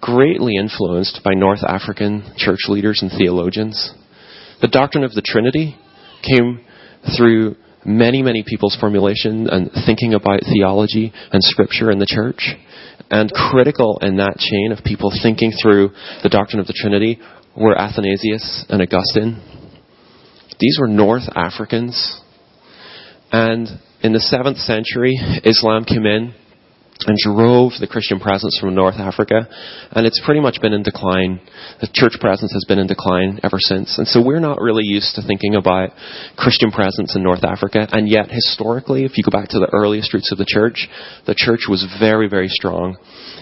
greatly 0.00 0.54
influenced 0.56 1.20
by 1.24 1.32
North 1.34 1.62
African 1.66 2.34
church 2.36 2.60
leaders 2.68 3.00
and 3.02 3.10
theologians. 3.10 3.92
The 4.60 4.68
doctrine 4.68 5.04
of 5.04 5.14
the 5.14 5.22
Trinity 5.22 5.76
came 6.22 6.60
through 7.16 7.56
many, 7.84 8.22
many 8.22 8.44
people's 8.46 8.76
formulation 8.78 9.48
and 9.48 9.70
thinking 9.86 10.14
about 10.14 10.40
theology 10.40 11.12
and 11.32 11.42
scripture 11.42 11.90
in 11.90 11.98
the 11.98 12.06
church. 12.06 12.54
And 13.10 13.30
critical 13.30 13.98
in 14.02 14.16
that 14.16 14.38
chain 14.38 14.72
of 14.72 14.84
people 14.84 15.12
thinking 15.22 15.52
through 15.62 15.90
the 16.22 16.28
doctrine 16.28 16.60
of 16.60 16.66
the 16.66 16.74
Trinity 16.76 17.20
were 17.56 17.78
Athanasius 17.78 18.64
and 18.68 18.82
Augustine. 18.82 19.40
These 20.58 20.78
were 20.80 20.88
North 20.88 21.28
Africans. 21.34 22.20
And 23.30 23.68
in 24.02 24.12
the 24.12 24.18
7th 24.18 24.58
century, 24.58 25.14
Islam 25.44 25.84
came 25.84 26.06
in 26.06 26.34
and 27.04 27.16
drove 27.18 27.72
the 27.78 27.86
Christian 27.86 28.18
presence 28.18 28.56
from 28.58 28.74
North 28.74 28.96
Africa. 28.96 29.46
And 29.92 30.06
it's 30.06 30.20
pretty 30.24 30.40
much 30.40 30.60
been 30.62 30.72
in 30.72 30.82
decline. 30.82 31.40
The 31.80 31.88
church 31.92 32.16
presence 32.20 32.52
has 32.52 32.64
been 32.66 32.78
in 32.78 32.86
decline 32.86 33.40
ever 33.42 33.58
since. 33.58 33.98
And 33.98 34.08
so 34.08 34.24
we're 34.24 34.40
not 34.40 34.60
really 34.60 34.84
used 34.84 35.14
to 35.16 35.22
thinking 35.22 35.54
about 35.56 35.90
Christian 36.36 36.70
presence 36.70 37.14
in 37.14 37.22
North 37.22 37.44
Africa. 37.44 37.86
And 37.92 38.08
yet, 38.08 38.30
historically, 38.30 39.04
if 39.04 39.18
you 39.18 39.24
go 39.24 39.30
back 39.30 39.48
to 39.50 39.58
the 39.58 39.70
earliest 39.72 40.14
roots 40.14 40.32
of 40.32 40.38
the 40.38 40.48
church, 40.48 40.88
the 41.26 41.34
church 41.36 41.68
was 41.68 41.86
very, 42.00 42.28
very 42.28 42.48
strong 42.48 42.96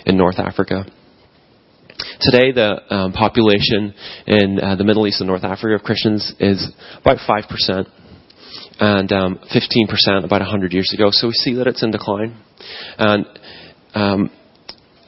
in 0.04 0.16
North 0.16 0.38
Africa. 0.38 0.84
Today, 2.20 2.52
the 2.52 2.94
um, 2.94 3.12
population 3.12 3.94
in 4.26 4.58
uh, 4.58 4.76
the 4.76 4.84
Middle 4.84 5.06
East 5.06 5.20
and 5.20 5.28
North 5.28 5.44
Africa 5.44 5.76
of 5.76 5.82
Christians 5.82 6.34
is 6.40 6.72
about 7.00 7.18
5%, 7.18 7.86
and 8.80 9.12
um, 9.12 9.38
15% 9.54 10.24
about 10.24 10.40
100 10.40 10.72
years 10.72 10.92
ago. 10.92 11.08
So 11.10 11.28
we 11.28 11.32
see 11.32 11.54
that 11.54 11.66
it's 11.66 11.82
in 11.82 11.90
decline. 11.90 12.36
And 12.98 13.26
um, 13.94 14.30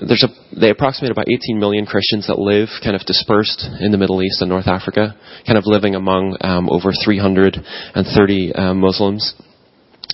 there's 0.00 0.24
a, 0.24 0.58
they 0.58 0.70
approximate 0.70 1.10
about 1.10 1.26
18 1.28 1.58
million 1.58 1.86
Christians 1.86 2.26
that 2.26 2.38
live 2.38 2.68
kind 2.82 2.94
of 2.94 3.02
dispersed 3.02 3.66
in 3.80 3.92
the 3.92 3.98
Middle 3.98 4.22
East 4.22 4.42
and 4.42 4.50
North 4.50 4.68
Africa, 4.68 5.16
kind 5.46 5.56
of 5.56 5.64
living 5.66 5.94
among 5.94 6.36
um, 6.42 6.68
over 6.68 6.92
330 6.92 8.52
uh, 8.52 8.74
Muslims 8.74 9.34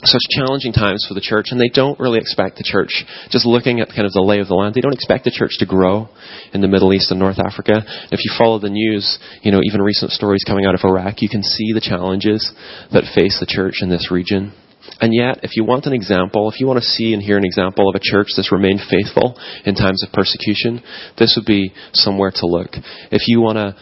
such 0.05 0.23
challenging 0.31 0.73
times 0.73 1.05
for 1.07 1.15
the 1.15 1.21
church, 1.21 1.47
and 1.51 1.61
they 1.61 1.69
don't 1.69 1.99
really 2.01 2.19
expect 2.19 2.57
the 2.57 2.67
church, 2.67 3.05
just 3.31 3.47
looking 3.47 3.81
at 3.81 3.89
kind 3.89 4.05
of 4.05 4.13
the 4.13 4.21
lay 4.21 4.41
of 4.41 4.49
the 4.49 4.55
land, 4.55 4.75
they 4.75 4.81
don't 4.81 4.95
expect 4.95 5.25
the 5.25 5.31
church 5.31 5.53
to 5.59 5.67
grow 5.67 6.09
in 6.53 6.61
the 6.61 6.69
Middle 6.69 6.93
East 6.93 7.11
and 7.11 7.21
North 7.21 7.39
Africa. 7.39 7.83
If 8.11 8.19
you 8.25 8.35
follow 8.37 8.59
the 8.59 8.71
news, 8.71 9.19
you 9.43 9.53
know, 9.53 9.61
even 9.63 9.81
recent 9.81 10.11
stories 10.11 10.43
coming 10.45 10.67
out 10.67 10.75
of 10.75 10.81
Iraq, 10.85 11.23
you 11.23 11.29
can 11.29 11.43
see 11.43 11.73
the 11.73 11.81
challenges 11.81 12.43
that 12.93 13.05
face 13.15 13.39
the 13.39 13.47
church 13.47 13.79
in 13.81 13.91
this 13.91 14.11
region. 14.11 14.53
And 15.03 15.13
yet, 15.13 15.41
if 15.43 15.57
you 15.57 15.65
want 15.65 15.87
an 15.87 15.93
example, 15.93 16.49
if 16.49 16.61
you 16.61 16.67
want 16.69 16.79
to 16.79 16.87
see 16.87 17.13
and 17.13 17.21
hear 17.21 17.37
an 17.37 17.45
example 17.45 17.91
of 17.91 17.97
a 17.97 18.01
church 18.01 18.29
that's 18.37 18.53
remained 18.53 18.81
faithful 18.89 19.37
in 19.67 19.75
times 19.75 20.05
of 20.05 20.13
persecution, 20.13 20.81
this 21.19 21.35
would 21.37 21.45
be 21.45 21.73
somewhere 21.93 22.31
to 22.31 22.47
look. 22.47 22.71
If 23.11 23.27
you 23.27 23.41
want 23.41 23.59
to 23.59 23.75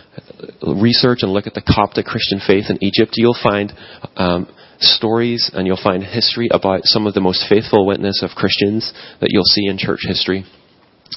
research 0.81 1.19
and 1.21 1.31
look 1.31 1.47
at 1.47 1.53
the 1.53 1.61
Coptic 1.61 2.07
Christian 2.07 2.41
faith 2.41 2.71
in 2.71 2.83
Egypt, 2.83 3.13
you'll 3.17 3.37
find 3.37 3.71
um, 4.17 4.49
stories 4.79 5.51
and 5.53 5.67
you'll 5.67 5.83
find 5.83 6.03
history 6.03 6.49
about 6.51 6.81
some 6.85 7.07
of 7.07 7.13
the 7.13 7.21
most 7.21 7.45
faithful 7.51 7.87
witness 7.87 8.23
of 8.23 8.31
Christians 8.31 8.91
that 9.21 9.29
you'll 9.31 9.45
see 9.45 9.67
in 9.67 9.77
church 9.77 10.01
history. 10.09 10.47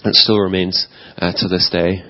It 0.04 0.16
still 0.16 0.40
remains 0.40 0.86
uh, 1.18 1.32
to 1.38 1.48
this 1.48 1.70
day. 1.72 2.04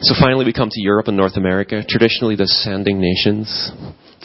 So 0.00 0.14
finally, 0.20 0.44
we 0.44 0.52
come 0.52 0.68
to 0.70 0.82
Europe 0.82 1.08
and 1.08 1.16
North 1.16 1.38
America, 1.38 1.82
traditionally 1.88 2.36
the 2.36 2.46
sending 2.46 3.00
nations. 3.00 3.72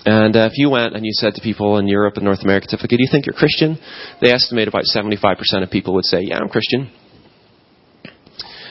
And 0.05 0.35
uh, 0.35 0.49
if 0.51 0.53
you 0.55 0.69
went 0.69 0.95
and 0.95 1.05
you 1.05 1.11
said 1.13 1.33
to 1.35 1.41
people 1.41 1.77
in 1.77 1.87
Europe 1.87 2.15
and 2.15 2.23
North 2.23 2.41
America, 2.43 2.67
"Do 2.77 2.87
you 2.97 3.09
think 3.11 3.25
you're 3.25 3.33
Christian?" 3.33 3.77
They 4.21 4.31
estimate 4.31 4.67
about 4.67 4.83
75% 4.83 5.63
of 5.63 5.69
people 5.69 5.93
would 5.95 6.05
say, 6.05 6.21
"Yeah, 6.21 6.37
I'm 6.37 6.49
Christian." 6.49 6.89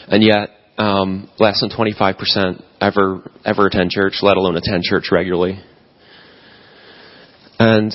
And 0.08 0.22
yet, 0.22 0.50
um, 0.78 1.28
less 1.38 1.60
than 1.60 1.70
25% 1.70 2.62
ever 2.80 3.30
ever 3.44 3.66
attend 3.66 3.90
church, 3.90 4.18
let 4.22 4.36
alone 4.36 4.56
attend 4.56 4.84
church 4.84 5.08
regularly. 5.12 5.60
And 7.58 7.92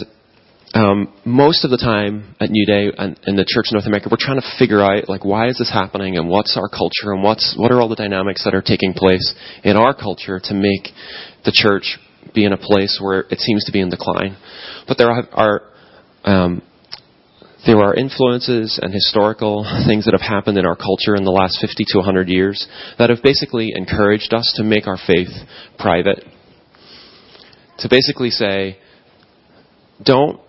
um, 0.76 1.14
most 1.26 1.64
of 1.64 1.72
the 1.72 1.78
time 1.78 2.36
at 2.40 2.50
New 2.50 2.66
Day 2.66 2.92
and 2.98 3.20
in 3.26 3.36
the 3.36 3.46
church 3.48 3.68
in 3.72 3.76
North 3.76 3.86
America, 3.86 4.10
we're 4.12 4.18
trying 4.20 4.42
to 4.42 4.48
figure 4.60 4.82
out 4.82 5.08
like 5.08 5.24
why 5.24 5.48
is 5.48 5.58
this 5.58 5.72
happening 5.72 6.18
and 6.18 6.28
what's 6.28 6.58
our 6.58 6.68
culture 6.68 7.14
and 7.14 7.24
what's 7.24 7.56
what 7.58 7.72
are 7.72 7.80
all 7.80 7.90
the 7.90 7.96
dynamics 7.96 8.44
that 8.44 8.54
are 8.54 8.62
taking 8.62 8.94
place 8.94 9.34
in 9.64 9.78
our 9.78 9.94
culture 9.94 10.40
to 10.44 10.54
make 10.54 10.90
the 11.46 11.52
church 11.54 11.98
be 12.34 12.46
in 12.46 12.54
a 12.54 12.58
place 12.58 13.00
where 13.02 13.22
it 13.30 13.40
seems 13.40 13.66
to 13.66 13.72
be 13.72 13.82
in 13.82 13.90
decline. 13.90 14.38
But 14.88 14.98
there 14.98 15.10
are, 15.12 15.62
um, 16.24 16.62
there 17.66 17.80
are 17.80 17.94
influences 17.96 18.80
and 18.82 18.94
historical 18.94 19.64
things 19.88 20.06
that 20.06 20.14
have 20.14 20.28
happened 20.28 20.58
in 20.58 20.66
our 20.66 20.76
culture 20.76 21.16
in 21.16 21.24
the 21.24 21.32
last 21.32 21.60
50 21.62 21.84
to 21.88 21.98
100 22.00 22.28
years 22.28 22.68
that 22.98 23.10
have 23.10 23.24
basically 23.24 23.72
encouraged 23.76 24.34
us 24.34 24.54
to 24.58 24.64
make 24.64 24.88
our 24.88 24.98
faith 25.08 25.30
private. 25.78 26.24
To 27.80 27.90
basically 27.90 28.30
say, 28.30 28.78
don't 30.04 30.40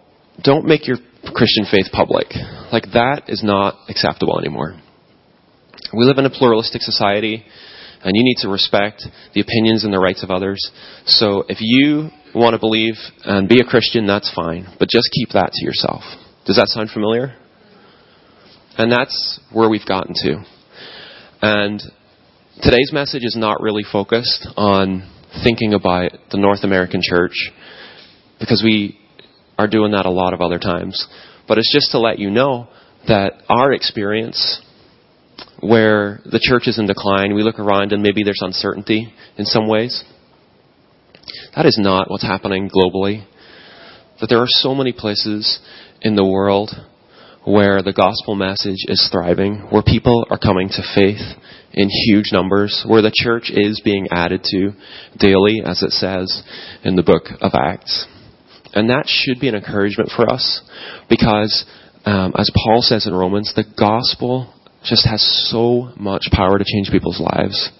don't 0.42 0.66
make 0.66 0.86
your 0.86 0.96
Christian 1.32 1.64
faith 1.70 1.86
public. 1.92 2.26
Like 2.72 2.84
that 2.92 3.24
is 3.28 3.42
not 3.42 3.76
acceptable 3.88 4.38
anymore. 4.38 4.76
We 5.92 6.04
live 6.04 6.18
in 6.18 6.26
a 6.26 6.30
pluralistic 6.30 6.82
society 6.82 7.44
and 8.04 8.12
you 8.14 8.22
need 8.22 8.36
to 8.42 8.48
respect 8.48 9.02
the 9.34 9.40
opinions 9.40 9.84
and 9.84 9.92
the 9.92 9.98
rights 9.98 10.22
of 10.22 10.30
others. 10.30 10.60
So 11.06 11.44
if 11.48 11.58
you 11.60 12.10
want 12.34 12.54
to 12.54 12.60
believe 12.60 12.94
and 13.24 13.48
be 13.48 13.60
a 13.60 13.64
Christian, 13.64 14.06
that's 14.06 14.32
fine, 14.34 14.66
but 14.78 14.88
just 14.88 15.08
keep 15.12 15.30
that 15.30 15.52
to 15.52 15.64
yourself. 15.64 16.02
Does 16.46 16.56
that 16.56 16.68
sound 16.68 16.90
familiar? 16.90 17.34
And 18.76 18.92
that's 18.92 19.40
where 19.52 19.70
we've 19.70 19.86
gotten 19.86 20.14
to. 20.14 20.44
And 21.40 21.82
today's 22.62 22.90
message 22.92 23.22
is 23.24 23.36
not 23.36 23.60
really 23.60 23.84
focused 23.90 24.48
on 24.56 25.10
thinking 25.42 25.74
about 25.74 26.12
the 26.30 26.38
North 26.38 26.64
American 26.64 27.00
church 27.02 27.34
because 28.38 28.62
we 28.64 28.98
are 29.58 29.68
doing 29.68 29.92
that 29.92 30.06
a 30.06 30.10
lot 30.10 30.34
of 30.34 30.40
other 30.40 30.58
times. 30.58 31.06
But 31.46 31.58
it's 31.58 31.72
just 31.72 31.92
to 31.92 31.98
let 31.98 32.18
you 32.18 32.30
know 32.30 32.68
that 33.06 33.42
our 33.48 33.72
experience, 33.72 34.60
where 35.64 36.20
the 36.24 36.40
church 36.40 36.68
is 36.68 36.78
in 36.78 36.86
decline, 36.86 37.34
we 37.34 37.42
look 37.42 37.58
around 37.58 37.92
and 37.92 38.02
maybe 38.02 38.22
there's 38.22 38.42
uncertainty 38.42 39.12
in 39.36 39.44
some 39.44 39.68
ways. 39.68 40.04
That 41.56 41.66
is 41.66 41.78
not 41.80 42.10
what's 42.10 42.26
happening 42.26 42.70
globally. 42.70 43.26
That 44.20 44.28
there 44.28 44.40
are 44.40 44.48
so 44.48 44.74
many 44.74 44.92
places 44.92 45.60
in 46.00 46.16
the 46.16 46.24
world 46.24 46.70
where 47.46 47.82
the 47.82 47.92
gospel 47.92 48.34
message 48.34 48.84
is 48.86 49.08
thriving, 49.12 49.66
where 49.70 49.82
people 49.82 50.26
are 50.30 50.38
coming 50.38 50.68
to 50.68 50.82
faith 50.94 51.20
in 51.72 51.88
huge 52.06 52.30
numbers, 52.32 52.84
where 52.86 53.02
the 53.02 53.12
church 53.14 53.50
is 53.52 53.82
being 53.84 54.08
added 54.10 54.42
to 54.44 54.70
daily, 55.18 55.60
as 55.64 55.82
it 55.82 55.90
says 55.90 56.42
in 56.84 56.96
the 56.96 57.02
book 57.02 57.24
of 57.40 57.52
Acts. 57.54 58.06
And 58.72 58.88
that 58.90 59.04
should 59.06 59.40
be 59.40 59.48
an 59.48 59.54
encouragement 59.54 60.10
for 60.14 60.30
us 60.30 60.62
because, 61.08 61.64
um, 62.06 62.32
as 62.38 62.50
Paul 62.54 62.80
says 62.80 63.06
in 63.06 63.14
Romans, 63.14 63.52
the 63.54 63.64
gospel 63.78 64.53
just 64.84 65.06
has 65.06 65.22
so 65.50 65.92
much 65.96 66.28
power 66.32 66.58
to 66.58 66.64
change 66.64 66.90
people's 66.90 67.20
lives. 67.20 67.70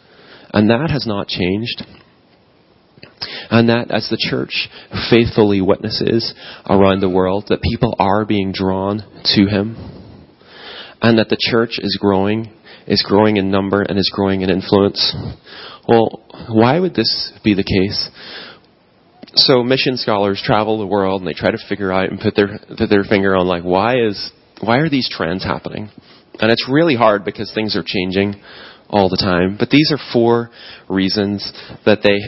And 0.52 0.70
that 0.70 0.90
has 0.90 1.06
not 1.06 1.28
changed. 1.28 1.84
And 3.50 3.68
that 3.68 3.90
as 3.90 4.08
the 4.08 4.18
church 4.18 4.68
faithfully 5.10 5.60
witnesses 5.60 6.34
around 6.68 7.00
the 7.00 7.10
world, 7.10 7.46
that 7.48 7.62
people 7.62 7.94
are 7.98 8.24
being 8.24 8.52
drawn 8.52 9.02
to 9.36 9.46
him. 9.46 9.76
And 11.02 11.18
that 11.18 11.28
the 11.28 11.38
church 11.38 11.78
is 11.78 11.98
growing, 12.00 12.52
is 12.86 13.04
growing 13.06 13.36
in 13.36 13.50
number 13.50 13.82
and 13.82 13.98
is 13.98 14.10
growing 14.14 14.40
in 14.40 14.50
influence. 14.50 15.14
Well, 15.86 16.24
why 16.48 16.78
would 16.78 16.94
this 16.94 17.32
be 17.44 17.54
the 17.54 17.64
case? 17.64 18.10
so 19.36 19.62
mission 19.62 19.96
scholars 19.96 20.40
travel 20.44 20.78
the 20.78 20.86
world 20.86 21.20
and 21.20 21.28
they 21.28 21.34
try 21.34 21.50
to 21.50 21.58
figure 21.68 21.92
out 21.92 22.08
and 22.08 22.20
put 22.20 22.36
their 22.36 22.58
put 22.78 22.88
their 22.88 23.04
finger 23.04 23.34
on 23.34 23.46
like 23.46 23.64
why 23.64 23.96
is 23.96 24.30
why 24.60 24.78
are 24.78 24.88
these 24.88 25.08
trends 25.10 25.42
happening? 25.42 25.90
And 26.40 26.51
it's 26.51 26.68
really 26.68 26.97
hard 26.97 27.25
because 27.25 27.53
things 27.55 27.77
are 27.77 27.85
changing 27.85 28.40
all 28.88 29.09
the 29.09 29.16
time. 29.16 29.57
But 29.59 29.70
these 29.70 29.92
are 29.92 29.99
four 30.12 30.51
reasons 30.88 31.53
that 31.87 32.01
they 32.03 32.18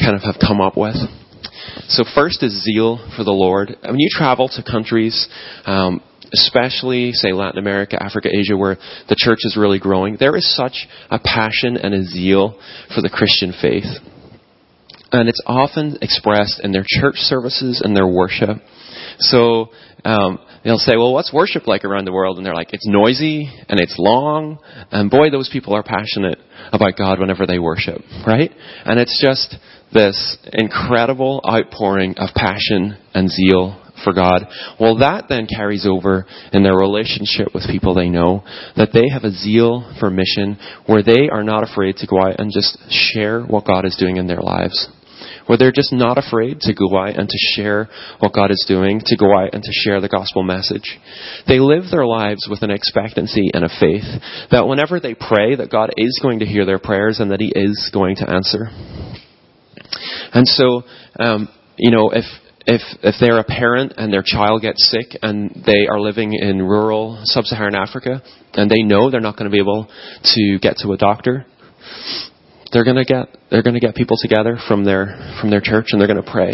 kind 0.00 0.14
of 0.14 0.22
have 0.22 0.36
come 0.40 0.60
up 0.60 0.76
with. 0.76 0.96
So 1.88 2.04
first 2.14 2.42
is 2.42 2.64
zeal 2.64 2.98
for 3.16 3.24
the 3.24 3.32
Lord. 3.32 3.76
When 3.82 3.98
you 3.98 4.08
travel 4.10 4.48
to 4.48 4.62
countries, 4.62 5.28
um, 5.66 6.00
especially 6.32 7.12
say 7.12 7.32
Latin 7.32 7.58
America, 7.58 8.02
Africa, 8.02 8.28
Asia, 8.32 8.56
where 8.56 8.76
the 9.08 9.16
church 9.16 9.40
is 9.42 9.56
really 9.56 9.78
growing, 9.78 10.16
there 10.18 10.36
is 10.36 10.56
such 10.56 10.86
a 11.10 11.18
passion 11.18 11.76
and 11.76 11.94
a 11.94 12.04
zeal 12.04 12.58
for 12.94 13.02
the 13.02 13.10
Christian 13.10 13.52
faith. 13.60 13.84
And 15.20 15.28
it's 15.28 15.42
often 15.46 15.98
expressed 16.02 16.60
in 16.62 16.72
their 16.72 16.84
church 16.86 17.16
services 17.16 17.80
and 17.84 17.96
their 17.96 18.06
worship. 18.06 18.58
So 19.18 19.70
um, 20.04 20.38
they'll 20.64 20.78
say, 20.78 20.96
"Well, 20.96 21.12
what's 21.12 21.32
worship 21.32 21.66
like 21.66 21.84
around 21.84 22.04
the 22.04 22.12
world?" 22.12 22.36
And 22.36 22.46
they're 22.46 22.54
like, 22.54 22.72
"It's 22.72 22.86
noisy 22.86 23.50
and 23.68 23.80
it's 23.80 23.96
long." 23.98 24.58
And 24.90 25.10
boy, 25.10 25.30
those 25.30 25.48
people 25.52 25.74
are 25.74 25.82
passionate 25.82 26.38
about 26.72 26.96
God 26.96 27.18
whenever 27.18 27.46
they 27.46 27.58
worship, 27.58 28.02
right? 28.26 28.50
And 28.84 29.00
it's 29.00 29.20
just 29.20 29.56
this 29.92 30.36
incredible 30.52 31.40
outpouring 31.48 32.16
of 32.18 32.30
passion 32.34 32.96
and 33.14 33.30
zeal 33.30 33.80
for 34.04 34.12
God. 34.12 34.46
Well, 34.78 34.98
that 34.98 35.24
then 35.28 35.46
carries 35.46 35.86
over 35.86 36.26
in 36.52 36.62
their 36.62 36.76
relationship 36.76 37.48
with 37.54 37.64
people 37.66 37.94
they 37.94 38.10
know, 38.10 38.44
that 38.76 38.90
they 38.92 39.08
have 39.10 39.24
a 39.24 39.30
zeal 39.30 39.90
for 39.98 40.10
mission 40.10 40.58
where 40.86 41.02
they 41.02 41.30
are 41.30 41.42
not 41.42 41.62
afraid 41.62 41.96
to 41.96 42.06
go 42.06 42.20
out 42.20 42.38
and 42.38 42.52
just 42.52 42.78
share 42.90 43.42
what 43.42 43.64
God 43.64 43.86
is 43.86 43.96
doing 43.96 44.18
in 44.18 44.26
their 44.26 44.42
lives 44.42 44.88
where 45.46 45.58
they're 45.58 45.72
just 45.72 45.92
not 45.92 46.18
afraid 46.18 46.60
to 46.60 46.74
go 46.74 46.96
out 46.96 47.16
and 47.16 47.28
to 47.28 47.38
share 47.54 47.88
what 48.18 48.32
God 48.32 48.50
is 48.50 48.64
doing, 48.66 49.00
to 49.04 49.16
go 49.16 49.36
out 49.36 49.54
and 49.54 49.62
to 49.62 49.72
share 49.72 50.00
the 50.00 50.08
gospel 50.08 50.42
message. 50.42 50.98
They 51.46 51.58
live 51.58 51.84
their 51.90 52.06
lives 52.06 52.46
with 52.48 52.62
an 52.62 52.70
expectancy 52.70 53.50
and 53.54 53.64
a 53.64 53.68
faith 53.80 54.04
that 54.50 54.66
whenever 54.66 55.00
they 55.00 55.14
pray, 55.14 55.56
that 55.56 55.70
God 55.70 55.90
is 55.96 56.18
going 56.22 56.40
to 56.40 56.46
hear 56.46 56.66
their 56.66 56.78
prayers 56.78 57.20
and 57.20 57.30
that 57.30 57.40
He 57.40 57.52
is 57.54 57.90
going 57.92 58.16
to 58.16 58.30
answer. 58.30 58.68
And 60.32 60.46
so, 60.46 60.82
um, 61.18 61.48
you 61.76 61.90
know, 61.90 62.10
if 62.10 62.24
if 62.66 62.82
if 63.02 63.14
they're 63.20 63.38
a 63.38 63.44
parent 63.44 63.94
and 63.96 64.12
their 64.12 64.24
child 64.24 64.62
gets 64.62 64.90
sick 64.90 65.18
and 65.22 65.62
they 65.64 65.86
are 65.88 66.00
living 66.00 66.34
in 66.34 66.58
rural 66.58 67.20
sub-Saharan 67.24 67.76
Africa 67.76 68.22
and 68.54 68.70
they 68.70 68.82
know 68.82 69.10
they're 69.10 69.20
not 69.20 69.36
going 69.36 69.50
to 69.50 69.54
be 69.54 69.60
able 69.60 69.88
to 70.24 70.58
get 70.60 70.76
to 70.78 70.92
a 70.92 70.96
doctor, 70.96 71.46
they're 72.76 72.84
going 72.84 73.02
to 73.02 73.06
get 73.06 73.28
they're 73.50 73.62
going 73.62 73.72
to 73.72 73.80
get 73.80 73.94
people 73.94 74.18
together 74.20 74.58
from 74.68 74.84
their 74.84 75.16
from 75.40 75.48
their 75.48 75.62
church 75.62 75.86
and 75.92 76.00
they're 76.00 76.06
going 76.06 76.22
to 76.22 76.30
pray 76.30 76.52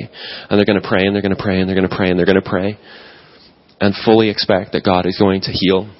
and 0.48 0.56
they're 0.56 0.64
going 0.64 0.80
to 0.80 0.88
pray 0.88 1.04
and 1.04 1.16
they're 1.16 1.22
going 1.22 1.34
to 1.34 1.42
pray 1.42 1.58
and 1.58 1.68
they're 1.68 1.74
going 1.74 1.88
to 1.88 1.96
pray 1.96 2.10
and 2.10 2.16
they're 2.16 2.26
going 2.26 2.40
to 2.40 2.48
pray 2.48 2.78
and 3.80 3.92
fully 4.04 4.30
expect 4.30 4.70
that 4.70 4.84
God 4.84 5.04
is 5.04 5.18
going 5.18 5.40
to 5.40 5.50
heal 5.50 5.90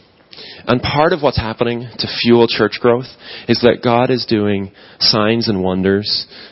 And 0.64 0.80
part 0.80 1.12
of 1.12 1.22
what's 1.22 1.36
happening 1.36 1.88
to 1.98 2.06
fuel 2.22 2.46
church 2.46 2.78
growth 2.80 3.10
is 3.48 3.58
that 3.62 3.82
God 3.82 4.10
is 4.10 4.24
doing 4.24 4.70
signs 5.00 5.48
and 5.48 5.60
wonders, 5.60 6.06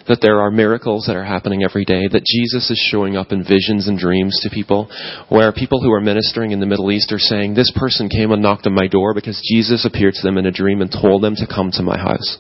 that 0.08 0.18
there 0.20 0.40
are 0.40 0.50
miracles 0.50 1.04
that 1.06 1.14
are 1.14 1.24
happening 1.24 1.62
every 1.62 1.84
day, 1.84 2.08
that 2.10 2.26
Jesus 2.26 2.70
is 2.70 2.88
showing 2.90 3.16
up 3.16 3.30
in 3.30 3.46
visions 3.46 3.86
and 3.86 3.96
dreams 3.96 4.36
to 4.42 4.50
people, 4.50 4.90
where 5.28 5.52
people 5.52 5.80
who 5.80 5.92
are 5.92 6.00
ministering 6.00 6.50
in 6.50 6.58
the 6.58 6.66
Middle 6.66 6.90
East 6.90 7.12
are 7.12 7.22
saying, 7.22 7.54
This 7.54 7.72
person 7.76 8.08
came 8.08 8.32
and 8.32 8.42
knocked 8.42 8.66
on 8.66 8.74
my 8.74 8.88
door 8.88 9.14
because 9.14 9.40
Jesus 9.54 9.86
appeared 9.86 10.14
to 10.14 10.22
them 10.22 10.38
in 10.38 10.46
a 10.46 10.52
dream 10.52 10.82
and 10.82 10.90
told 10.90 11.22
them 11.22 11.36
to 11.36 11.46
come 11.46 11.70
to 11.72 11.82
my 11.82 11.96
house. 11.96 12.38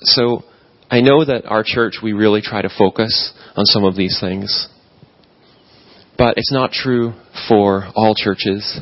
So, 0.00 0.44
I 0.90 1.00
know 1.00 1.24
that 1.24 1.46
our 1.46 1.64
church, 1.64 1.94
we 2.02 2.12
really 2.12 2.40
try 2.42 2.62
to 2.62 2.70
focus 2.76 3.32
on 3.56 3.64
some 3.66 3.84
of 3.84 3.96
these 3.96 4.18
things. 4.20 4.68
But 6.16 6.34
it's 6.36 6.52
not 6.52 6.70
true 6.70 7.12
for 7.48 7.88
all 7.94 8.14
churches. 8.14 8.80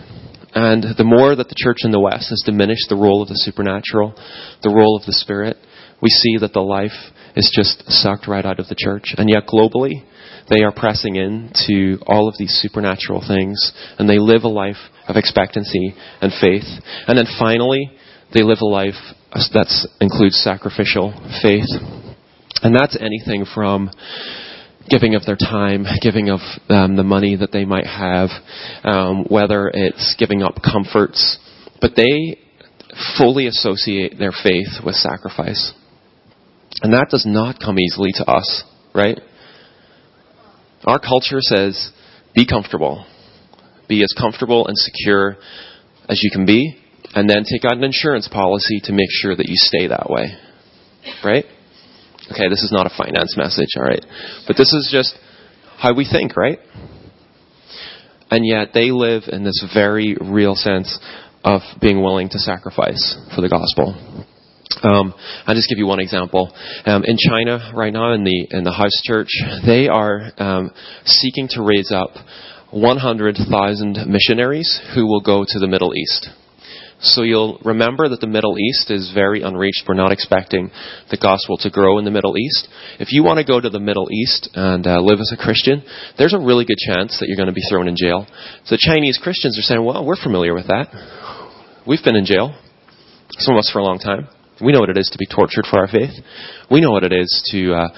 And 0.55 0.85
the 0.97 1.05
more 1.05 1.35
that 1.35 1.49
the 1.49 1.57
church 1.57 1.79
in 1.83 1.91
the 1.91 2.01
West 2.01 2.31
has 2.31 2.43
diminished 2.45 2.89
the 2.89 2.97
role 2.97 3.23
of 3.23 3.29
the 3.29 3.39
supernatural, 3.39 4.15
the 4.63 4.71
role 4.71 4.97
of 4.97 5.05
the 5.05 5.13
Spirit, 5.13 5.57
we 6.01 6.11
see 6.11 6.37
that 6.39 6.53
the 6.53 6.61
life 6.61 6.95
is 7.35 7.51
just 7.53 7.83
sucked 7.91 8.29
right 8.29 8.45
out 8.45 8.61
of 8.61 8.69
the 8.69 8.77
church. 8.79 9.15
And 9.17 9.29
yet 9.29 9.49
globally, 9.49 10.05
they 10.49 10.63
are 10.63 10.73
pressing 10.73 11.17
into 11.17 11.99
all 12.07 12.29
of 12.29 12.37
these 12.39 12.53
supernatural 12.63 13.25
things, 13.27 13.73
and 13.99 14.09
they 14.09 14.19
live 14.19 14.45
a 14.45 14.49
life 14.49 14.77
of 15.09 15.17
expectancy 15.17 15.95
and 16.21 16.33
faith. 16.41 16.69
And 17.09 17.19
then 17.19 17.27
finally, 17.39 17.91
they 18.33 18.43
live 18.43 18.59
a 18.61 18.67
life 18.67 19.01
that 19.35 19.69
includes 20.01 20.37
sacrificial 20.37 21.13
faith. 21.43 21.67
And 22.63 22.75
that's 22.75 22.97
anything 23.01 23.45
from 23.53 23.91
giving 24.89 25.15
of 25.15 25.25
their 25.25 25.37
time, 25.37 25.85
giving 26.01 26.31
of 26.31 26.41
um, 26.69 26.97
the 26.97 27.03
money 27.03 27.37
that 27.37 27.51
they 27.53 27.65
might 27.65 27.87
have, 27.87 28.31
um, 28.85 29.25
whether 29.29 29.71
it's 29.73 30.15
giving 30.19 30.43
up 30.43 30.55
comforts, 30.63 31.39
but 31.81 31.93
they 31.97 32.39
fully 33.19 33.47
associate 33.47 34.19
their 34.19 34.33
faith 34.33 34.85
with 34.85 34.95
sacrifice. 34.95 35.73
And 36.83 36.93
that 36.93 37.09
does 37.11 37.25
not 37.27 37.59
come 37.59 37.79
easily 37.79 38.11
to 38.15 38.25
us, 38.31 38.63
right? 38.95 39.19
Our 40.85 40.99
culture 40.99 41.41
says, 41.41 41.91
be 42.35 42.47
comfortable. 42.47 43.07
Be 43.89 44.03
as 44.03 44.15
comfortable 44.19 44.67
and 44.67 44.77
secure 44.77 45.37
as 46.09 46.21
you 46.23 46.31
can 46.31 46.47
be, 46.47 46.79
and 47.15 47.29
then 47.29 47.45
take 47.45 47.65
out 47.65 47.77
an 47.77 47.85
insurance 47.85 48.29
policy 48.29 48.81
to 48.85 48.93
make 48.93 49.11
sure 49.11 49.37
that 49.37 49.49
you 49.49 49.57
stay 49.57 49.87
that 49.87 50.09
way. 50.09 50.37
Right? 51.25 51.45
Okay, 52.33 52.49
this 52.49 52.63
is 52.63 52.73
not 52.73 52.87
a 52.87 52.97
finance 52.97 53.37
message, 53.37 53.69
all 53.77 53.85
right? 53.85 54.05
But 54.47 54.57
this 54.57 54.73
is 54.73 54.89
just 54.91 55.17
how 55.79 55.95
we 55.95 56.09
think, 56.11 56.37
right? 56.37 56.59
And 58.31 58.47
yet 58.47 58.69
they 58.73 58.91
live 58.91 59.25
in 59.29 59.45
this 59.45 59.63
very 59.75 60.17
real 60.21 60.55
sense 60.55 60.99
of 61.45 61.61
being 61.81 62.03
willing 62.03 62.31
to 62.31 62.39
sacrifice 62.39 63.17
for 63.35 63.43
the 63.43 63.49
gospel. 63.49 63.95
Um, 64.83 65.15
I'll 65.47 65.55
just 65.55 65.69
give 65.69 65.79
you 65.79 65.87
one 65.87 66.01
example. 66.01 66.53
Um, 66.87 67.05
in 67.05 67.17
China, 67.19 67.73
right 67.75 67.93
now, 67.93 68.13
in 68.15 68.25
the 68.25 68.49
in 68.51 68.65
the 68.65 68.73
house 68.73 69.01
church, 69.05 69.29
they 69.67 69.89
are 69.89 70.33
um, 70.39 70.71
seeking 71.05 71.49
to 71.51 71.63
raise 71.63 71.93
up 71.93 72.11
100,000 72.71 73.99
missionaries 74.09 74.81
who 74.95 75.07
will 75.07 75.21
go 75.21 75.45
to 75.47 75.59
the 75.59 75.69
Middle 75.69 75.95
East. 75.95 76.29
So 77.05 77.23
you'll 77.23 77.61
remember 77.65 78.09
that 78.09 78.21
the 78.21 78.27
Middle 78.27 78.59
East 78.59 78.91
is 78.91 79.13
very 79.13 79.43
unreached. 79.43 79.85
We're 79.87 79.95
not 79.95 80.11
expecting 80.11 80.71
the 81.11 81.19
gospel 81.19 81.59
to 81.59 81.71
grow 81.71 81.99
in 81.99 82.05
the 82.05 82.11
Middle 82.11 82.37
East. 82.39 82.69
If 82.99 83.13
you 83.13 83.23
want 83.23 83.39
to 83.39 83.45
go 83.45 83.61
to 83.61 83.69
the 83.69 83.79
Middle 83.79 84.09
East 84.11 84.49
and 84.55 84.87
uh, 84.87 85.01
live 85.01 85.21
as 85.21 85.31
a 85.33 85.37
Christian, 85.37 85.85
there's 86.17 86.33
a 86.33 86.39
really 86.39 86.65
good 86.65 86.79
chance 86.79 87.21
that 87.21 87.29
you're 87.29 87.37
going 87.37 87.53
to 87.53 87.55
be 87.55 87.67
thrown 87.69 87.89
in 87.89 87.95
jail. 87.97 88.27
So 88.65 88.77
Chinese 88.79 89.21
Christians 89.23 89.59
are 89.59 89.63
saying, 89.63 89.85
well, 89.85 90.05
we're 90.05 90.21
familiar 90.21 90.55
with 90.55 90.67
that. 90.69 90.89
We've 91.87 92.03
been 92.03 92.17
in 92.17 92.25
jail. 92.25 92.57
Some 93.39 93.55
of 93.55 93.59
us 93.59 93.71
for 93.71 93.81
a 93.81 93.85
long 93.85 93.99
time. 93.99 94.29
We 94.65 94.73
know 94.73 94.81
what 94.81 94.91
it 94.91 94.97
is 94.97 95.11
to 95.13 95.19
be 95.19 95.27
tortured 95.27 95.67
for 95.69 95.81
our 95.81 95.89
faith. 95.89 96.15
We 96.71 96.81
know 96.81 96.93
what 96.93 97.05
it 97.05 97.13
is 97.13 97.29
to 97.53 97.75
uh, 97.75 97.89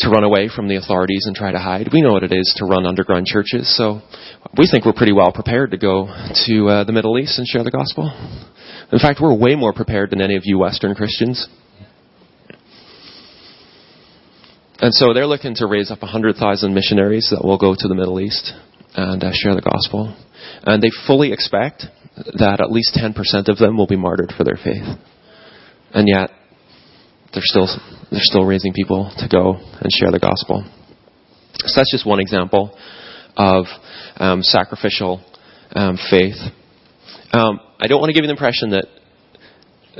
to 0.00 0.10
run 0.10 0.24
away 0.24 0.48
from 0.54 0.68
the 0.68 0.76
authorities 0.76 1.24
and 1.26 1.34
try 1.34 1.50
to 1.50 1.58
hide. 1.58 1.88
We 1.92 2.02
know 2.02 2.12
what 2.12 2.22
it 2.22 2.32
is 2.32 2.54
to 2.58 2.64
run 2.64 2.86
underground 2.86 3.26
churches. 3.26 3.76
So 3.76 4.00
we 4.56 4.68
think 4.70 4.84
we're 4.84 4.92
pretty 4.92 5.12
well 5.12 5.32
prepared 5.32 5.72
to 5.72 5.78
go 5.78 6.06
to 6.46 6.68
uh, 6.68 6.84
the 6.84 6.92
Middle 6.92 7.18
East 7.18 7.38
and 7.38 7.46
share 7.46 7.64
the 7.64 7.70
gospel. 7.70 8.06
In 8.92 8.98
fact, 8.98 9.18
we're 9.20 9.34
way 9.34 9.54
more 9.54 9.72
prepared 9.72 10.10
than 10.10 10.20
any 10.20 10.36
of 10.36 10.42
you 10.44 10.58
Western 10.58 10.94
Christians. 10.94 11.46
And 14.80 14.94
so 14.94 15.12
they're 15.12 15.26
looking 15.26 15.56
to 15.56 15.66
raise 15.66 15.90
up 15.90 16.02
100,000 16.02 16.72
missionaries 16.72 17.28
that 17.30 17.44
will 17.44 17.58
go 17.58 17.74
to 17.76 17.88
the 17.88 17.94
Middle 17.94 18.20
East 18.20 18.52
and 18.94 19.22
uh, 19.22 19.30
share 19.32 19.54
the 19.54 19.60
gospel. 19.60 20.16
And 20.62 20.82
they 20.82 20.90
fully 21.06 21.32
expect 21.32 21.84
that 22.38 22.60
at 22.60 22.70
least 22.70 22.96
10% 22.96 23.14
of 23.48 23.58
them 23.58 23.76
will 23.76 23.86
be 23.86 23.96
martyred 23.96 24.32
for 24.36 24.44
their 24.44 24.56
faith. 24.62 24.86
And 25.92 26.06
yet, 26.08 26.30
they're 27.32 27.42
still, 27.44 27.68
they're 28.10 28.20
still 28.22 28.44
raising 28.44 28.72
people 28.72 29.10
to 29.18 29.28
go 29.28 29.54
and 29.54 29.90
share 29.92 30.10
the 30.10 30.18
gospel. 30.18 30.64
So 31.54 31.80
that's 31.80 31.92
just 31.92 32.06
one 32.06 32.20
example 32.20 32.76
of 33.36 33.66
um, 34.16 34.42
sacrificial 34.42 35.24
um, 35.72 35.98
faith. 36.10 36.36
Um, 37.32 37.60
I 37.80 37.86
don't 37.86 38.00
want 38.00 38.10
to 38.10 38.14
give 38.14 38.22
you 38.22 38.28
the 38.28 38.32
impression 38.32 38.70
that, 38.70 38.86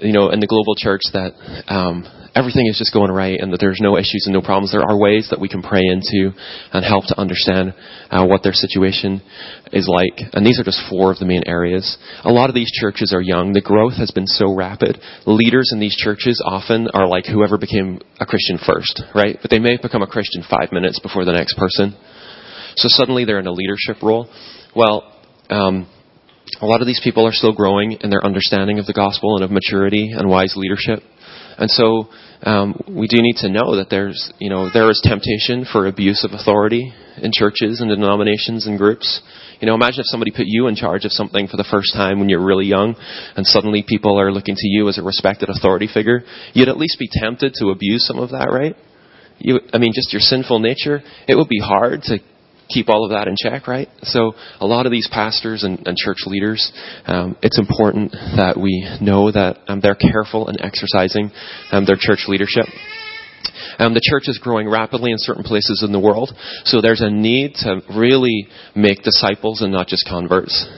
you 0.02 0.12
know, 0.12 0.30
in 0.30 0.40
the 0.40 0.46
global 0.46 0.74
church 0.74 1.02
that 1.12 1.34
um, 1.68 2.04
everything 2.34 2.66
is 2.66 2.78
just 2.78 2.92
going 2.92 3.10
right 3.10 3.40
and 3.40 3.52
that 3.52 3.58
there's 3.58 3.80
no 3.80 3.96
issues 3.96 4.24
and 4.26 4.32
no 4.32 4.40
problems. 4.40 4.72
There 4.72 4.84
are 4.84 4.98
ways 4.98 5.28
that 5.30 5.40
we 5.40 5.48
can 5.48 5.62
pray 5.62 5.82
into 5.82 6.30
and 6.72 6.84
help 6.84 7.06
to 7.06 7.18
understand 7.18 7.74
uh, 8.10 8.26
what 8.26 8.42
their 8.42 8.52
situation 8.52 9.22
is 9.72 9.88
like. 9.88 10.14
And 10.32 10.46
these 10.46 10.60
are 10.60 10.64
just 10.64 10.82
four 10.88 11.10
of 11.10 11.18
the 11.18 11.26
main 11.26 11.42
areas. 11.46 11.98
A 12.24 12.30
lot 12.30 12.48
of 12.48 12.54
these 12.54 12.70
churches 12.70 13.12
are 13.12 13.20
young. 13.20 13.52
The 13.52 13.60
growth 13.60 13.94
has 13.98 14.10
been 14.10 14.26
so 14.26 14.54
rapid. 14.54 15.00
Leaders 15.26 15.70
in 15.72 15.80
these 15.80 15.96
churches 15.96 16.42
often 16.44 16.88
are 16.94 17.06
like 17.06 17.26
whoever 17.26 17.58
became 17.58 18.00
a 18.20 18.26
Christian 18.26 18.58
first, 18.64 19.02
right? 19.14 19.36
But 19.40 19.50
they 19.50 19.58
may 19.58 19.76
become 19.80 20.02
a 20.02 20.06
Christian 20.06 20.44
five 20.48 20.70
minutes 20.72 21.00
before 21.00 21.24
the 21.24 21.32
next 21.32 21.56
person. 21.58 21.96
So 22.76 22.86
suddenly 22.86 23.24
they're 23.24 23.40
in 23.40 23.46
a 23.46 23.52
leadership 23.52 24.02
role. 24.02 24.30
Well, 24.76 25.12
um, 25.50 25.88
a 26.60 26.66
lot 26.66 26.80
of 26.80 26.86
these 26.86 27.00
people 27.02 27.26
are 27.26 27.32
still 27.32 27.54
growing 27.54 27.92
in 27.92 28.10
their 28.10 28.24
understanding 28.24 28.78
of 28.78 28.86
the 28.86 28.92
gospel 28.92 29.36
and 29.36 29.44
of 29.44 29.50
maturity 29.50 30.12
and 30.12 30.28
wise 30.28 30.54
leadership. 30.56 31.02
And 31.58 31.70
so 31.70 32.08
um, 32.42 32.80
we 32.88 33.08
do 33.08 33.20
need 33.20 33.36
to 33.38 33.48
know 33.48 33.76
that 33.76 33.88
there's, 33.90 34.32
you 34.38 34.48
know, 34.48 34.70
there 34.72 34.88
is 34.90 35.00
temptation 35.02 35.66
for 35.70 35.86
abuse 35.86 36.24
of 36.24 36.30
authority 36.32 36.92
in 37.20 37.32
churches 37.32 37.80
and 37.80 37.90
denominations 37.90 38.66
and 38.66 38.78
groups. 38.78 39.20
You 39.60 39.66
know, 39.66 39.74
imagine 39.74 40.00
if 40.00 40.06
somebody 40.06 40.30
put 40.30 40.46
you 40.46 40.68
in 40.68 40.76
charge 40.76 41.04
of 41.04 41.10
something 41.10 41.48
for 41.48 41.56
the 41.56 41.66
first 41.68 41.94
time 41.94 42.20
when 42.20 42.28
you're 42.28 42.44
really 42.44 42.66
young, 42.66 42.94
and 43.34 43.44
suddenly 43.44 43.84
people 43.86 44.20
are 44.20 44.30
looking 44.30 44.54
to 44.54 44.68
you 44.68 44.88
as 44.88 44.98
a 44.98 45.02
respected 45.02 45.48
authority 45.48 45.88
figure. 45.92 46.20
You'd 46.54 46.68
at 46.68 46.78
least 46.78 46.98
be 46.98 47.08
tempted 47.10 47.54
to 47.54 47.70
abuse 47.70 48.06
some 48.06 48.18
of 48.18 48.30
that, 48.30 48.48
right? 48.52 48.76
You, 49.38 49.58
I 49.72 49.78
mean, 49.78 49.92
just 49.92 50.12
your 50.12 50.20
sinful 50.20 50.60
nature. 50.60 51.00
It 51.26 51.34
would 51.34 51.48
be 51.48 51.60
hard 51.60 52.02
to 52.02 52.18
keep 52.68 52.88
all 52.88 53.04
of 53.04 53.10
that 53.10 53.28
in 53.28 53.34
check, 53.36 53.66
right? 53.66 53.88
So 54.02 54.32
a 54.60 54.66
lot 54.66 54.86
of 54.86 54.92
these 54.92 55.08
pastors 55.10 55.64
and, 55.64 55.86
and 55.86 55.96
church 55.96 56.18
leaders, 56.26 56.72
um, 57.06 57.36
it's 57.42 57.58
important 57.58 58.12
that 58.12 58.58
we 58.60 58.86
know 59.00 59.30
that 59.30 59.58
um, 59.68 59.80
they're 59.80 59.94
careful 59.94 60.48
in 60.48 60.60
exercising 60.60 61.30
um, 61.72 61.84
their 61.86 61.96
church 61.98 62.24
leadership. 62.28 62.66
Um, 63.78 63.94
the 63.94 64.02
church 64.02 64.28
is 64.28 64.38
growing 64.38 64.68
rapidly 64.68 65.12
in 65.12 65.18
certain 65.18 65.44
places 65.44 65.82
in 65.86 65.92
the 65.92 66.00
world, 66.00 66.32
so 66.64 66.80
there's 66.80 67.00
a 67.00 67.10
need 67.10 67.54
to 67.62 67.80
really 67.96 68.48
make 68.74 69.02
disciples 69.02 69.62
and 69.62 69.72
not 69.72 69.86
just 69.86 70.06
converts 70.08 70.68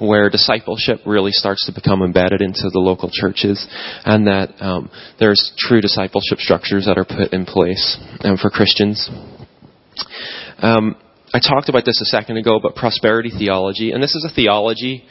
where 0.00 0.30
discipleship 0.30 1.00
really 1.06 1.32
starts 1.32 1.66
to 1.66 1.72
become 1.72 2.02
embedded 2.02 2.40
into 2.40 2.70
the 2.72 2.78
local 2.78 3.10
churches, 3.12 3.66
and 4.04 4.26
that 4.26 4.50
um, 4.60 4.90
there's 5.18 5.52
true 5.58 5.80
discipleship 5.80 6.38
structures 6.38 6.86
that 6.86 6.98
are 6.98 7.04
put 7.04 7.32
in 7.32 7.44
place 7.44 7.98
um, 8.20 8.36
for 8.36 8.50
Christians. 8.50 9.10
Um, 10.58 10.96
I 11.32 11.40
talked 11.40 11.68
about 11.68 11.84
this 11.84 12.00
a 12.00 12.06
second 12.06 12.38
ago, 12.38 12.58
but 12.62 12.74
prosperity 12.74 13.30
theology, 13.30 13.92
and 13.92 14.02
this 14.02 14.14
is 14.14 14.26
a 14.30 14.34
theology 14.34 15.04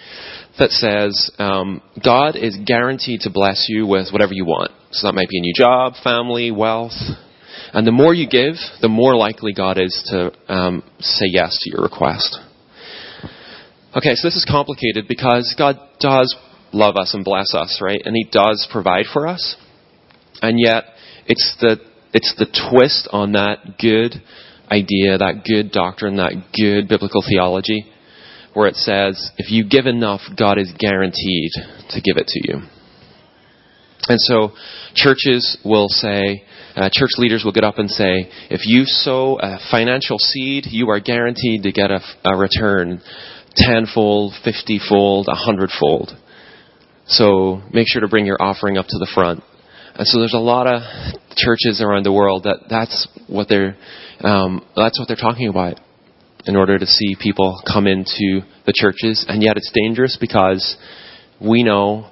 that 0.57 0.72
says 0.72 1.32
um, 1.38 1.82
God 2.03 2.36
is 2.36 2.57
guaranteed 2.65 3.22
to 3.22 3.30
bless 3.30 3.68
you 3.70 3.86
with 3.86 4.11
whatever 4.11 4.34
you 4.34 4.45
want. 4.45 4.72
So 4.91 5.07
that 5.07 5.13
might 5.13 5.30
be 5.30 5.38
a 5.38 5.41
new 5.41 5.53
job, 5.55 5.93
family, 6.03 6.49
wealth. 6.49 6.97
And 7.74 7.86
the 7.86 7.91
more 7.91 8.13
you 8.13 8.28
give, 8.28 8.55
the 8.82 8.88
more 8.88 9.15
likely 9.15 9.53
God 9.53 9.78
is 9.78 9.93
to 10.09 10.32
um, 10.51 10.84
say 10.99 11.26
yes 11.28 11.55
to 11.61 11.70
your 11.70 11.84
request. 11.84 12.39
Okay, 13.95 14.15
so 14.15 14.28
this 14.28 14.36
is 14.36 14.45
complicated 14.49 15.05
because 15.07 15.53
God 15.57 15.78
does 15.99 16.36
love 16.74 16.95
us 16.97 17.13
and 17.13 17.24
bless 17.24 17.53
us, 17.53 17.80
right? 17.82 18.01
And 18.03 18.15
He 18.15 18.28
does 18.32 18.68
provide 18.72 19.05
for 19.11 19.28
us. 19.28 19.55
And 20.41 20.59
yet, 20.59 20.86
it's 21.28 21.55
the, 21.59 21.78
it's 22.13 22.34
the 22.38 22.45
twist 22.45 23.07
on 23.11 23.34
that 23.34 23.78
good 23.80 24.22
idea, 24.70 25.18
that 25.18 25.43
good 25.45 25.72
doctrine, 25.72 26.18
that 26.18 26.34
good 26.55 26.88
biblical 26.88 27.24
theology, 27.28 27.86
where 28.53 28.68
it 28.68 28.76
says, 28.76 29.32
if 29.38 29.51
you 29.51 29.68
give 29.68 29.86
enough, 29.86 30.22
God 30.38 30.57
is 30.57 30.72
guaranteed 30.78 31.51
to 31.89 32.01
give 32.01 32.18
it 32.18 32.28
to 32.28 32.39
you. 32.43 32.61
And 34.09 34.20
so 34.22 34.51
churches 34.95 35.57
will 35.65 35.89
say, 35.89 36.43
uh, 36.76 36.89
church 36.91 37.11
leaders 37.18 37.43
will 37.43 37.51
get 37.51 37.63
up 37.63 37.78
and 37.78 37.89
say, 37.89 38.30
if 38.49 38.61
you 38.65 38.84
sow 38.86 39.38
a 39.39 39.59
financial 39.72 40.18
seed, 40.18 40.65
you 40.70 40.89
are 40.89 40.99
guaranteed 40.99 41.63
to 41.63 41.72
get 41.72 41.91
a, 41.91 41.99
a 42.24 42.38
return 42.38 43.01
tenfold, 43.55 44.34
fiftyfold, 44.45 45.26
a 45.28 45.36
hundredfold. 45.36 46.11
So 47.07 47.61
make 47.74 47.88
sure 47.88 48.01
to 48.01 48.07
bring 48.07 48.26
your 48.26 48.38
offering 48.39 48.78
up 48.78 48.86
to 48.88 48.97
the 48.97 49.09
front. 49.13 49.43
And 49.95 50.07
so 50.07 50.20
there's 50.20 50.36
a 50.36 50.39
lot 50.39 50.68
of 50.68 50.82
churches 51.36 51.82
around 51.82 52.03
the 52.03 52.13
world 52.13 52.43
that 52.43 52.65
that's 52.70 53.07
what 53.28 53.49
they're 53.49 53.76
um, 54.22 54.65
that's 54.76 54.99
what 54.99 55.07
they're 55.07 55.18
talking 55.18 55.47
about 55.47 55.80
in 56.45 56.55
order 56.55 56.80
to 56.80 56.86
see 56.86 57.15
people 57.20 57.61
come 57.72 57.88
into 57.88 58.41
the 58.65 58.74
churches. 58.74 59.26
And 59.28 59.43
yet 59.43 59.57
it's 59.57 59.72
dangerous 59.74 60.18
because 60.20 60.78
we 61.41 61.63
know 61.63 62.09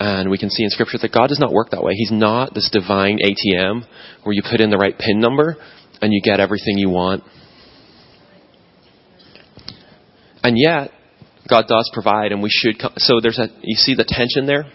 and 0.00 0.30
we 0.30 0.38
can 0.38 0.50
see 0.50 0.62
in 0.62 0.70
Scripture 0.70 0.98
that 1.02 1.12
God 1.12 1.26
does 1.28 1.40
not 1.40 1.52
work 1.52 1.70
that 1.70 1.82
way. 1.82 1.92
He's 1.94 2.12
not 2.12 2.54
this 2.54 2.70
divine 2.72 3.18
ATM 3.18 3.82
where 4.22 4.32
you 4.32 4.42
put 4.48 4.60
in 4.60 4.70
the 4.70 4.76
right 4.76 4.96
PIN 4.96 5.20
number 5.20 5.56
and 6.00 6.12
you 6.12 6.20
get 6.22 6.40
everything 6.40 6.78
you 6.78 6.88
want. 6.88 7.24
And 10.42 10.56
yet, 10.56 10.92
God 11.48 11.64
does 11.66 11.90
provide, 11.92 12.30
and 12.30 12.42
we 12.42 12.50
should. 12.50 12.78
Come, 12.78 12.92
so 12.96 13.20
there's 13.20 13.38
a. 13.38 13.48
You 13.62 13.74
see 13.74 13.94
the 13.94 14.04
tension 14.06 14.46
there. 14.46 14.70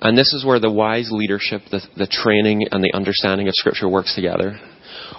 And 0.00 0.16
this 0.16 0.32
is 0.32 0.44
where 0.44 0.60
the 0.60 0.70
wise 0.70 1.08
leadership, 1.10 1.62
the, 1.70 1.80
the 1.96 2.06
training, 2.06 2.66
and 2.70 2.82
the 2.82 2.92
understanding 2.94 3.48
of 3.48 3.54
Scripture 3.54 3.88
works 3.88 4.14
together. 4.14 4.58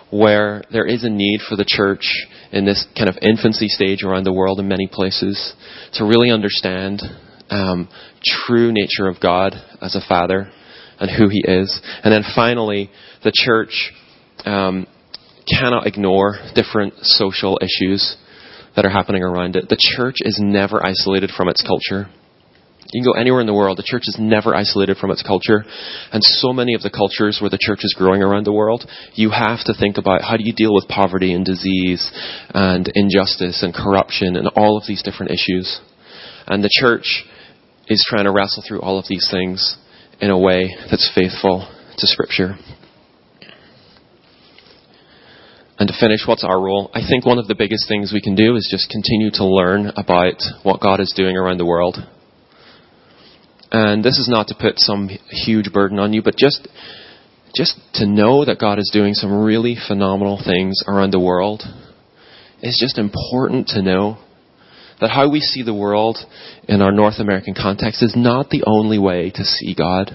Where 0.09 0.63
there 0.71 0.86
is 0.86 1.03
a 1.03 1.09
need 1.09 1.41
for 1.47 1.55
the 1.55 1.65
church 1.65 2.28
in 2.51 2.65
this 2.65 2.86
kind 2.97 3.09
of 3.09 3.17
infancy 3.21 3.67
stage 3.67 4.03
around 4.03 4.23
the 4.23 4.34
world 4.34 4.59
in 4.59 4.67
many 4.67 4.88
places 4.88 5.53
to 5.93 6.05
really 6.05 6.32
understand 6.32 7.01
um, 7.49 7.89
true 8.23 8.71
nature 8.71 9.07
of 9.07 9.19
God 9.21 9.53
as 9.82 9.95
a 9.95 10.07
father 10.07 10.51
and 10.99 11.11
who 11.11 11.30
He 11.30 11.43
is. 11.45 11.82
And 12.03 12.13
then 12.13 12.23
finally, 12.36 12.89
the 13.23 13.34
church 13.34 13.91
um, 14.45 14.88
cannot 15.47 15.88
ignore 15.88 16.38
different 16.55 16.93
social 17.01 17.59
issues 17.61 18.15
that 18.75 18.86
are 18.86 18.89
happening 18.91 19.23
around 19.23 19.55
it. 19.55 19.69
The 19.69 19.78
church 19.95 20.17
is 20.19 20.39
never 20.41 20.86
isolated 20.86 21.32
from 21.36 21.49
its 21.49 21.63
culture. 21.63 22.09
You 22.93 23.03
can 23.03 23.11
go 23.11 23.19
anywhere 23.19 23.41
in 23.41 23.47
the 23.47 23.53
world, 23.53 23.77
the 23.77 23.83
church 23.83 24.03
is 24.07 24.15
never 24.17 24.55
isolated 24.55 24.97
from 24.97 25.11
its 25.11 25.21
culture. 25.21 25.65
And 26.13 26.23
so 26.23 26.53
many 26.53 26.73
of 26.73 26.81
the 26.81 26.89
cultures 26.89 27.39
where 27.41 27.49
the 27.49 27.59
church 27.59 27.79
is 27.83 27.93
growing 27.97 28.21
around 28.21 28.45
the 28.45 28.53
world, 28.53 28.89
you 29.13 29.29
have 29.31 29.59
to 29.65 29.73
think 29.77 29.97
about 29.97 30.21
how 30.21 30.38
do 30.38 30.45
you 30.45 30.53
deal 30.53 30.73
with 30.73 30.88
poverty 30.88 31.33
and 31.33 31.43
disease 31.43 32.09
and 32.53 32.89
injustice 32.95 33.61
and 33.61 33.73
corruption 33.73 34.38
and 34.38 34.47
all 34.55 34.77
of 34.77 34.83
these 34.88 35.03
different 35.03 35.31
issues. 35.31 35.81
And 36.47 36.63
the 36.63 36.71
church 36.71 37.25
is 37.89 38.05
trying 38.07 38.23
to 38.23 38.31
wrestle 38.31 38.63
through 38.65 38.81
all 38.81 38.97
of 38.97 39.05
these 39.09 39.27
things 39.29 39.77
in 40.21 40.29
a 40.29 40.39
way 40.39 40.73
that's 40.89 41.11
faithful 41.13 41.67
to 41.97 42.07
Scripture. 42.07 42.55
And 45.79 45.88
to 45.89 45.93
finish, 45.99 46.21
what's 46.25 46.43
our 46.43 46.59
role? 46.59 46.89
I 46.93 47.01
think 47.07 47.25
one 47.25 47.38
of 47.38 47.47
the 47.47 47.55
biggest 47.55 47.88
things 47.88 48.11
we 48.11 48.21
can 48.21 48.33
do 48.33 48.55
is 48.55 48.67
just 48.71 48.89
continue 48.89 49.29
to 49.33 49.45
learn 49.45 49.91
about 49.95 50.41
what 50.63 50.81
God 50.81 50.99
is 50.99 51.13
doing 51.15 51.38
around 51.38 51.59
the 51.59 51.65
world. 51.65 51.97
And 53.72 54.03
this 54.03 54.18
is 54.18 54.30
not 54.30 54.47
to 54.47 54.55
put 54.59 54.80
some 54.80 55.09
huge 55.30 55.74
burden 55.74 55.99
on 55.99 56.13
you, 56.13 56.22
but 56.22 56.38
just 56.38 56.68
just 57.55 57.80
to 57.95 58.05
know 58.05 58.45
that 58.45 58.59
God 58.59 58.78
is 58.78 58.89
doing 58.93 59.13
some 59.13 59.43
really 59.43 59.76
phenomenal 59.88 60.39
things 60.43 60.82
around 60.88 61.11
the 61.11 61.20
world 61.20 61.63
is 62.61 62.78
just 62.80 62.97
important 62.97 63.68
to 63.68 63.82
know 63.82 64.18
that 64.99 65.09
how 65.09 65.30
we 65.30 65.39
see 65.39 65.63
the 65.63 65.74
world 65.74 66.18
in 66.68 66.82
our 66.82 66.91
North 66.91 67.20
American 67.20 67.53
context 67.53 68.01
is 68.01 68.13
not 68.15 68.49
the 68.49 68.63
only 68.65 68.97
way 68.97 69.32
to 69.32 69.43
see 69.43 69.76
God 69.76 70.11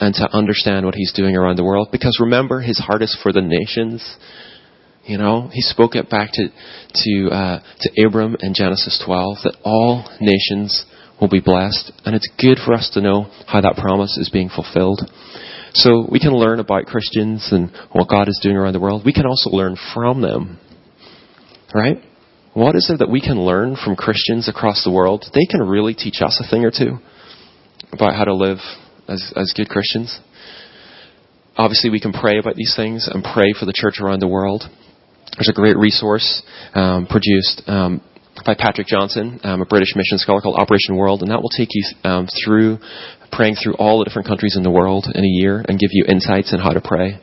and 0.00 0.14
to 0.14 0.28
understand 0.32 0.86
what 0.86 0.94
He's 0.94 1.12
doing 1.12 1.36
around 1.36 1.56
the 1.56 1.64
world. 1.64 1.88
Because 1.92 2.18
remember, 2.20 2.60
His 2.60 2.78
heart 2.78 3.02
is 3.02 3.16
for 3.22 3.32
the 3.32 3.42
nations. 3.42 4.16
You 5.04 5.18
know, 5.18 5.50
He 5.52 5.60
spoke 5.60 5.94
it 5.94 6.08
back 6.08 6.30
to 6.32 6.48
to 6.48 7.28
uh, 7.30 7.60
to 7.80 8.06
Abram 8.06 8.36
in 8.40 8.54
Genesis 8.54 9.02
12 9.04 9.38
that 9.44 9.56
all 9.62 10.08
nations 10.20 10.86
will 11.20 11.28
be 11.28 11.40
blessed, 11.40 11.92
and 12.04 12.14
it's 12.14 12.28
good 12.40 12.58
for 12.64 12.74
us 12.74 12.90
to 12.94 13.00
know 13.00 13.30
how 13.46 13.60
that 13.60 13.76
promise 13.76 14.16
is 14.18 14.30
being 14.30 14.48
fulfilled. 14.48 15.00
So 15.74 16.06
we 16.10 16.20
can 16.20 16.32
learn 16.32 16.60
about 16.60 16.86
Christians 16.86 17.48
and 17.50 17.70
what 17.92 18.08
God 18.08 18.28
is 18.28 18.38
doing 18.42 18.56
around 18.56 18.74
the 18.74 18.80
world. 18.80 19.02
We 19.04 19.12
can 19.12 19.26
also 19.26 19.50
learn 19.50 19.76
from 19.92 20.22
them, 20.22 20.58
right? 21.74 21.98
What 22.52 22.76
is 22.76 22.88
it 22.88 23.00
that 23.00 23.10
we 23.10 23.20
can 23.20 23.40
learn 23.40 23.76
from 23.82 23.96
Christians 23.96 24.48
across 24.48 24.84
the 24.84 24.92
world? 24.92 25.24
They 25.34 25.46
can 25.50 25.60
really 25.60 25.94
teach 25.94 26.22
us 26.22 26.40
a 26.40 26.48
thing 26.48 26.64
or 26.64 26.70
two 26.70 26.98
about 27.92 28.14
how 28.14 28.24
to 28.24 28.34
live 28.34 28.58
as, 29.08 29.32
as 29.36 29.52
good 29.56 29.68
Christians. 29.68 30.20
Obviously, 31.56 31.90
we 31.90 32.00
can 32.00 32.12
pray 32.12 32.38
about 32.38 32.54
these 32.54 32.74
things 32.76 33.08
and 33.12 33.24
pray 33.24 33.52
for 33.58 33.66
the 33.66 33.72
church 33.74 34.00
around 34.00 34.20
the 34.20 34.28
world. 34.28 34.62
There's 35.36 35.48
a 35.48 35.52
great 35.52 35.76
resource 35.76 36.42
um, 36.74 37.06
produced 37.06 37.62
um, 37.66 38.00
by 38.44 38.54
Patrick 38.54 38.88
Johnstone, 38.88 39.38
um, 39.44 39.62
a 39.62 39.66
British 39.66 39.94
mission 39.94 40.18
scholar 40.18 40.40
called 40.40 40.58
Operation 40.58 40.96
World, 40.96 41.22
and 41.22 41.30
that 41.30 41.40
will 41.40 41.50
take 41.50 41.68
you 41.72 41.84
um, 42.02 42.26
through 42.44 42.78
praying 43.30 43.56
through 43.56 43.74
all 43.74 43.98
the 43.98 44.04
different 44.04 44.28
countries 44.28 44.54
in 44.56 44.62
the 44.62 44.70
world 44.70 45.06
in 45.12 45.24
a 45.24 45.28
year 45.42 45.64
and 45.68 45.78
give 45.78 45.90
you 45.92 46.04
insights 46.06 46.52
on 46.52 46.60
how 46.60 46.70
to 46.70 46.80
pray. 46.80 47.18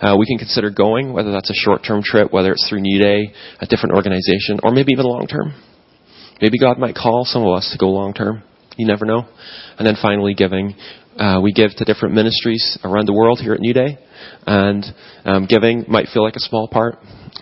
Uh, 0.00 0.16
we 0.18 0.26
can 0.26 0.38
consider 0.38 0.70
going, 0.70 1.12
whether 1.12 1.30
that's 1.30 1.50
a 1.50 1.54
short-term 1.54 2.02
trip, 2.02 2.32
whether 2.32 2.52
it's 2.52 2.68
through 2.68 2.80
New 2.80 3.00
Day, 3.00 3.32
a 3.60 3.66
different 3.66 3.94
organization, 3.94 4.58
or 4.62 4.72
maybe 4.72 4.92
even 4.92 5.06
long-term. 5.06 5.54
Maybe 6.40 6.58
God 6.58 6.78
might 6.78 6.96
call 6.96 7.24
some 7.24 7.42
of 7.42 7.54
us 7.54 7.70
to 7.72 7.78
go 7.78 7.90
long-term. 7.90 8.42
You 8.76 8.86
never 8.86 9.06
know. 9.06 9.26
And 9.78 9.86
then 9.86 9.96
finally, 10.00 10.34
giving. 10.34 10.74
Uh, 11.16 11.40
we 11.40 11.52
give 11.52 11.70
to 11.76 11.84
different 11.84 12.14
ministries 12.14 12.76
around 12.82 13.06
the 13.06 13.12
world 13.12 13.38
here 13.40 13.54
at 13.54 13.60
New 13.60 13.72
Day, 13.72 13.96
and 14.46 14.84
um, 15.24 15.46
giving 15.46 15.84
might 15.86 16.08
feel 16.12 16.24
like 16.24 16.34
a 16.34 16.40
small 16.40 16.66
part, 16.66 16.98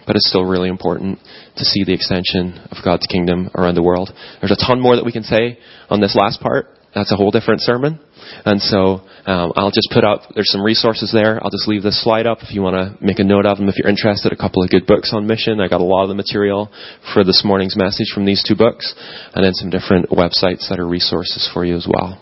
but 0.06 0.16
it's 0.16 0.28
still 0.28 0.44
really 0.44 0.68
important 0.68 1.18
to 1.56 1.64
see 1.64 1.84
the 1.84 1.94
extension 1.94 2.58
of 2.70 2.78
God's 2.84 3.06
kingdom 3.06 3.50
around 3.56 3.74
the 3.74 3.82
world. 3.82 4.10
There's 4.40 4.52
a 4.52 4.66
ton 4.66 4.80
more 4.80 4.96
that 4.96 5.04
we 5.04 5.12
can 5.12 5.22
say 5.22 5.58
on 5.90 6.00
this 6.00 6.16
last 6.16 6.40
part. 6.40 6.66
That's 6.94 7.12
a 7.12 7.16
whole 7.16 7.30
different 7.30 7.62
sermon. 7.62 8.00
And 8.44 8.60
so 8.60 9.00
um, 9.26 9.52
I'll 9.56 9.70
just 9.70 9.88
put 9.92 10.04
up, 10.04 10.22
there's 10.34 10.50
some 10.50 10.62
resources 10.62 11.10
there. 11.12 11.42
I'll 11.42 11.50
just 11.50 11.66
leave 11.66 11.82
this 11.82 12.02
slide 12.02 12.26
up 12.26 12.38
if 12.42 12.54
you 12.54 12.62
want 12.62 12.76
to 12.76 13.04
make 13.04 13.18
a 13.18 13.24
note 13.24 13.46
of 13.46 13.58
them. 13.58 13.68
If 13.68 13.76
you're 13.78 13.88
interested, 13.88 14.32
a 14.32 14.36
couple 14.36 14.62
of 14.62 14.70
good 14.70 14.86
books 14.86 15.12
on 15.14 15.26
mission. 15.26 15.60
I 15.60 15.68
got 15.68 15.80
a 15.80 15.84
lot 15.84 16.02
of 16.02 16.08
the 16.08 16.14
material 16.14 16.70
for 17.14 17.24
this 17.24 17.42
morning's 17.44 17.76
message 17.76 18.12
from 18.14 18.26
these 18.26 18.44
two 18.46 18.56
books, 18.56 18.94
and 19.34 19.44
then 19.44 19.54
some 19.54 19.70
different 19.70 20.10
websites 20.10 20.68
that 20.68 20.78
are 20.78 20.86
resources 20.86 21.48
for 21.52 21.64
you 21.64 21.76
as 21.76 21.86
well. 21.88 22.20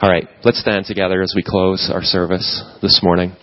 All 0.00 0.10
right, 0.10 0.28
let's 0.44 0.60
stand 0.60 0.86
together 0.86 1.22
as 1.22 1.32
we 1.34 1.42
close 1.42 1.90
our 1.92 2.02
service 2.02 2.62
this 2.80 3.00
morning. 3.02 3.34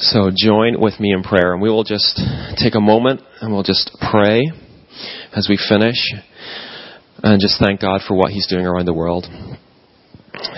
So 0.00 0.30
join 0.34 0.80
with 0.80 1.00
me 1.00 1.12
in 1.12 1.24
prayer, 1.24 1.52
and 1.52 1.60
we 1.60 1.70
will 1.70 1.82
just 1.82 2.20
take 2.56 2.76
a 2.76 2.80
moment 2.80 3.20
and 3.40 3.52
we'll 3.52 3.64
just 3.64 3.90
pray 4.12 4.42
as 5.34 5.48
we 5.48 5.58
finish 5.68 5.96
and 7.24 7.40
just 7.40 7.60
thank 7.60 7.80
God 7.80 8.02
for 8.06 8.14
what 8.14 8.30
He's 8.30 8.46
doing 8.46 8.64
around 8.64 8.86
the 8.86 8.94
world. 8.94 9.26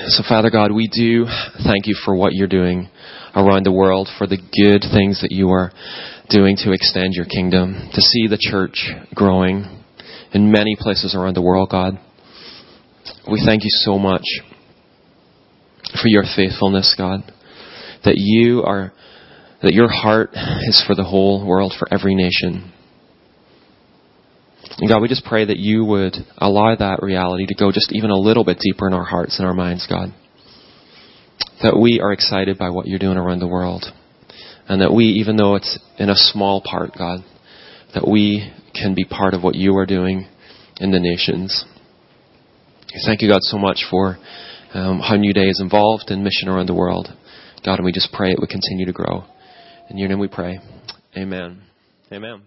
So, 0.09 0.23
Father 0.29 0.51
God, 0.51 0.73
we 0.73 0.89
do 0.89 1.25
thank 1.65 1.87
you 1.87 1.97
for 2.05 2.15
what 2.15 2.35
you're 2.35 2.49
doing 2.49 2.91
around 3.35 3.65
the 3.65 3.73
world, 3.73 4.11
for 4.19 4.27
the 4.27 4.37
good 4.37 4.83
things 4.93 5.23
that 5.23 5.33
you 5.33 5.49
are 5.49 5.73
doing 6.29 6.57
to 6.59 6.73
extend 6.73 7.15
your 7.15 7.25
kingdom, 7.25 7.89
to 7.95 8.03
see 8.03 8.27
the 8.27 8.39
church 8.39 8.91
growing 9.15 9.65
in 10.35 10.53
many 10.53 10.77
places 10.79 11.15
around 11.15 11.35
the 11.35 11.43
world, 11.43 11.71
God. 11.71 11.95
We 13.31 13.43
thank 13.47 13.65
you 13.65 13.71
so 13.71 13.99
much 13.99 14.25
for 15.95 16.09
your 16.09 16.25
faithfulness, 16.37 16.95
God, 16.99 17.21
that 18.05 18.17
you 18.17 18.63
are 18.65 18.93
that 19.63 19.75
your 19.75 19.89
heart 19.89 20.31
is 20.35 20.83
for 20.87 20.95
the 20.95 21.05
whole 21.05 21.47
world, 21.47 21.75
for 21.79 21.93
every 21.93 22.15
nation. 22.15 22.73
And 24.79 24.89
God, 24.89 25.03
we 25.03 25.09
just 25.09 25.25
pray 25.25 25.45
that 25.45 25.59
you 25.59 25.85
would 25.85 26.15
allow 26.39 26.75
that 26.75 27.03
reality 27.03 27.47
to 27.47 27.55
go 27.55 27.71
just 27.71 27.93
even 27.93 28.11
a 28.11 28.17
little 28.17 28.45
bit 28.45 28.59
deeper 28.59 28.87
in 28.87 28.95
our 28.95 29.05
hearts 29.05 29.39
and 29.39 29.47
our 29.47 29.55
minds, 29.55 29.87
God. 29.87 30.15
That 31.63 31.79
we 31.79 32.01
are 32.01 32.13
excited 32.13 32.57
by 32.57 32.71
what 32.71 32.87
you're 32.87 32.99
doing 32.99 33.19
around 33.19 33.41
the 33.41 33.49
world. 33.49 33.85
And 34.69 34.81
that 34.81 34.95
we, 34.95 35.05
even 35.05 35.37
though 35.37 35.57
it's 35.57 35.79
in 35.99 36.09
a 36.09 36.15
small 36.15 36.63
part, 36.63 36.93
God, 36.97 37.21
that 37.93 38.09
we 38.09 38.51
can 38.75 38.95
be 38.95 39.05
part 39.05 39.35
of 39.35 39.43
what 39.43 39.57
you 39.57 39.77
are 39.77 39.87
doing 39.87 40.29
in 40.79 40.93
the 40.93 41.01
nations. 41.01 41.65
Thank 43.05 43.21
you, 43.21 43.29
God, 43.29 43.43
so 43.43 43.59
much 43.59 43.85
for 43.91 44.17
um, 44.73 45.01
how 45.01 45.17
New 45.17 45.33
Day 45.35 45.49
is 45.49 45.61
involved 45.61 46.11
in 46.11 46.25
mission 46.25 46.49
around 46.49 46.67
the 46.67 46.75
world. 46.75 47.09
God, 47.65 47.75
and 47.75 47.85
we 47.85 47.93
just 47.93 48.13
pray 48.13 48.31
it 48.31 48.39
would 48.39 48.49
continue 48.49 48.87
to 48.87 48.93
grow. 48.93 49.25
In 49.91 49.99
your 49.99 50.09
name 50.09 50.21
we 50.21 50.29
pray. 50.29 50.61
Amen. 51.17 51.63
Amen. 52.13 52.43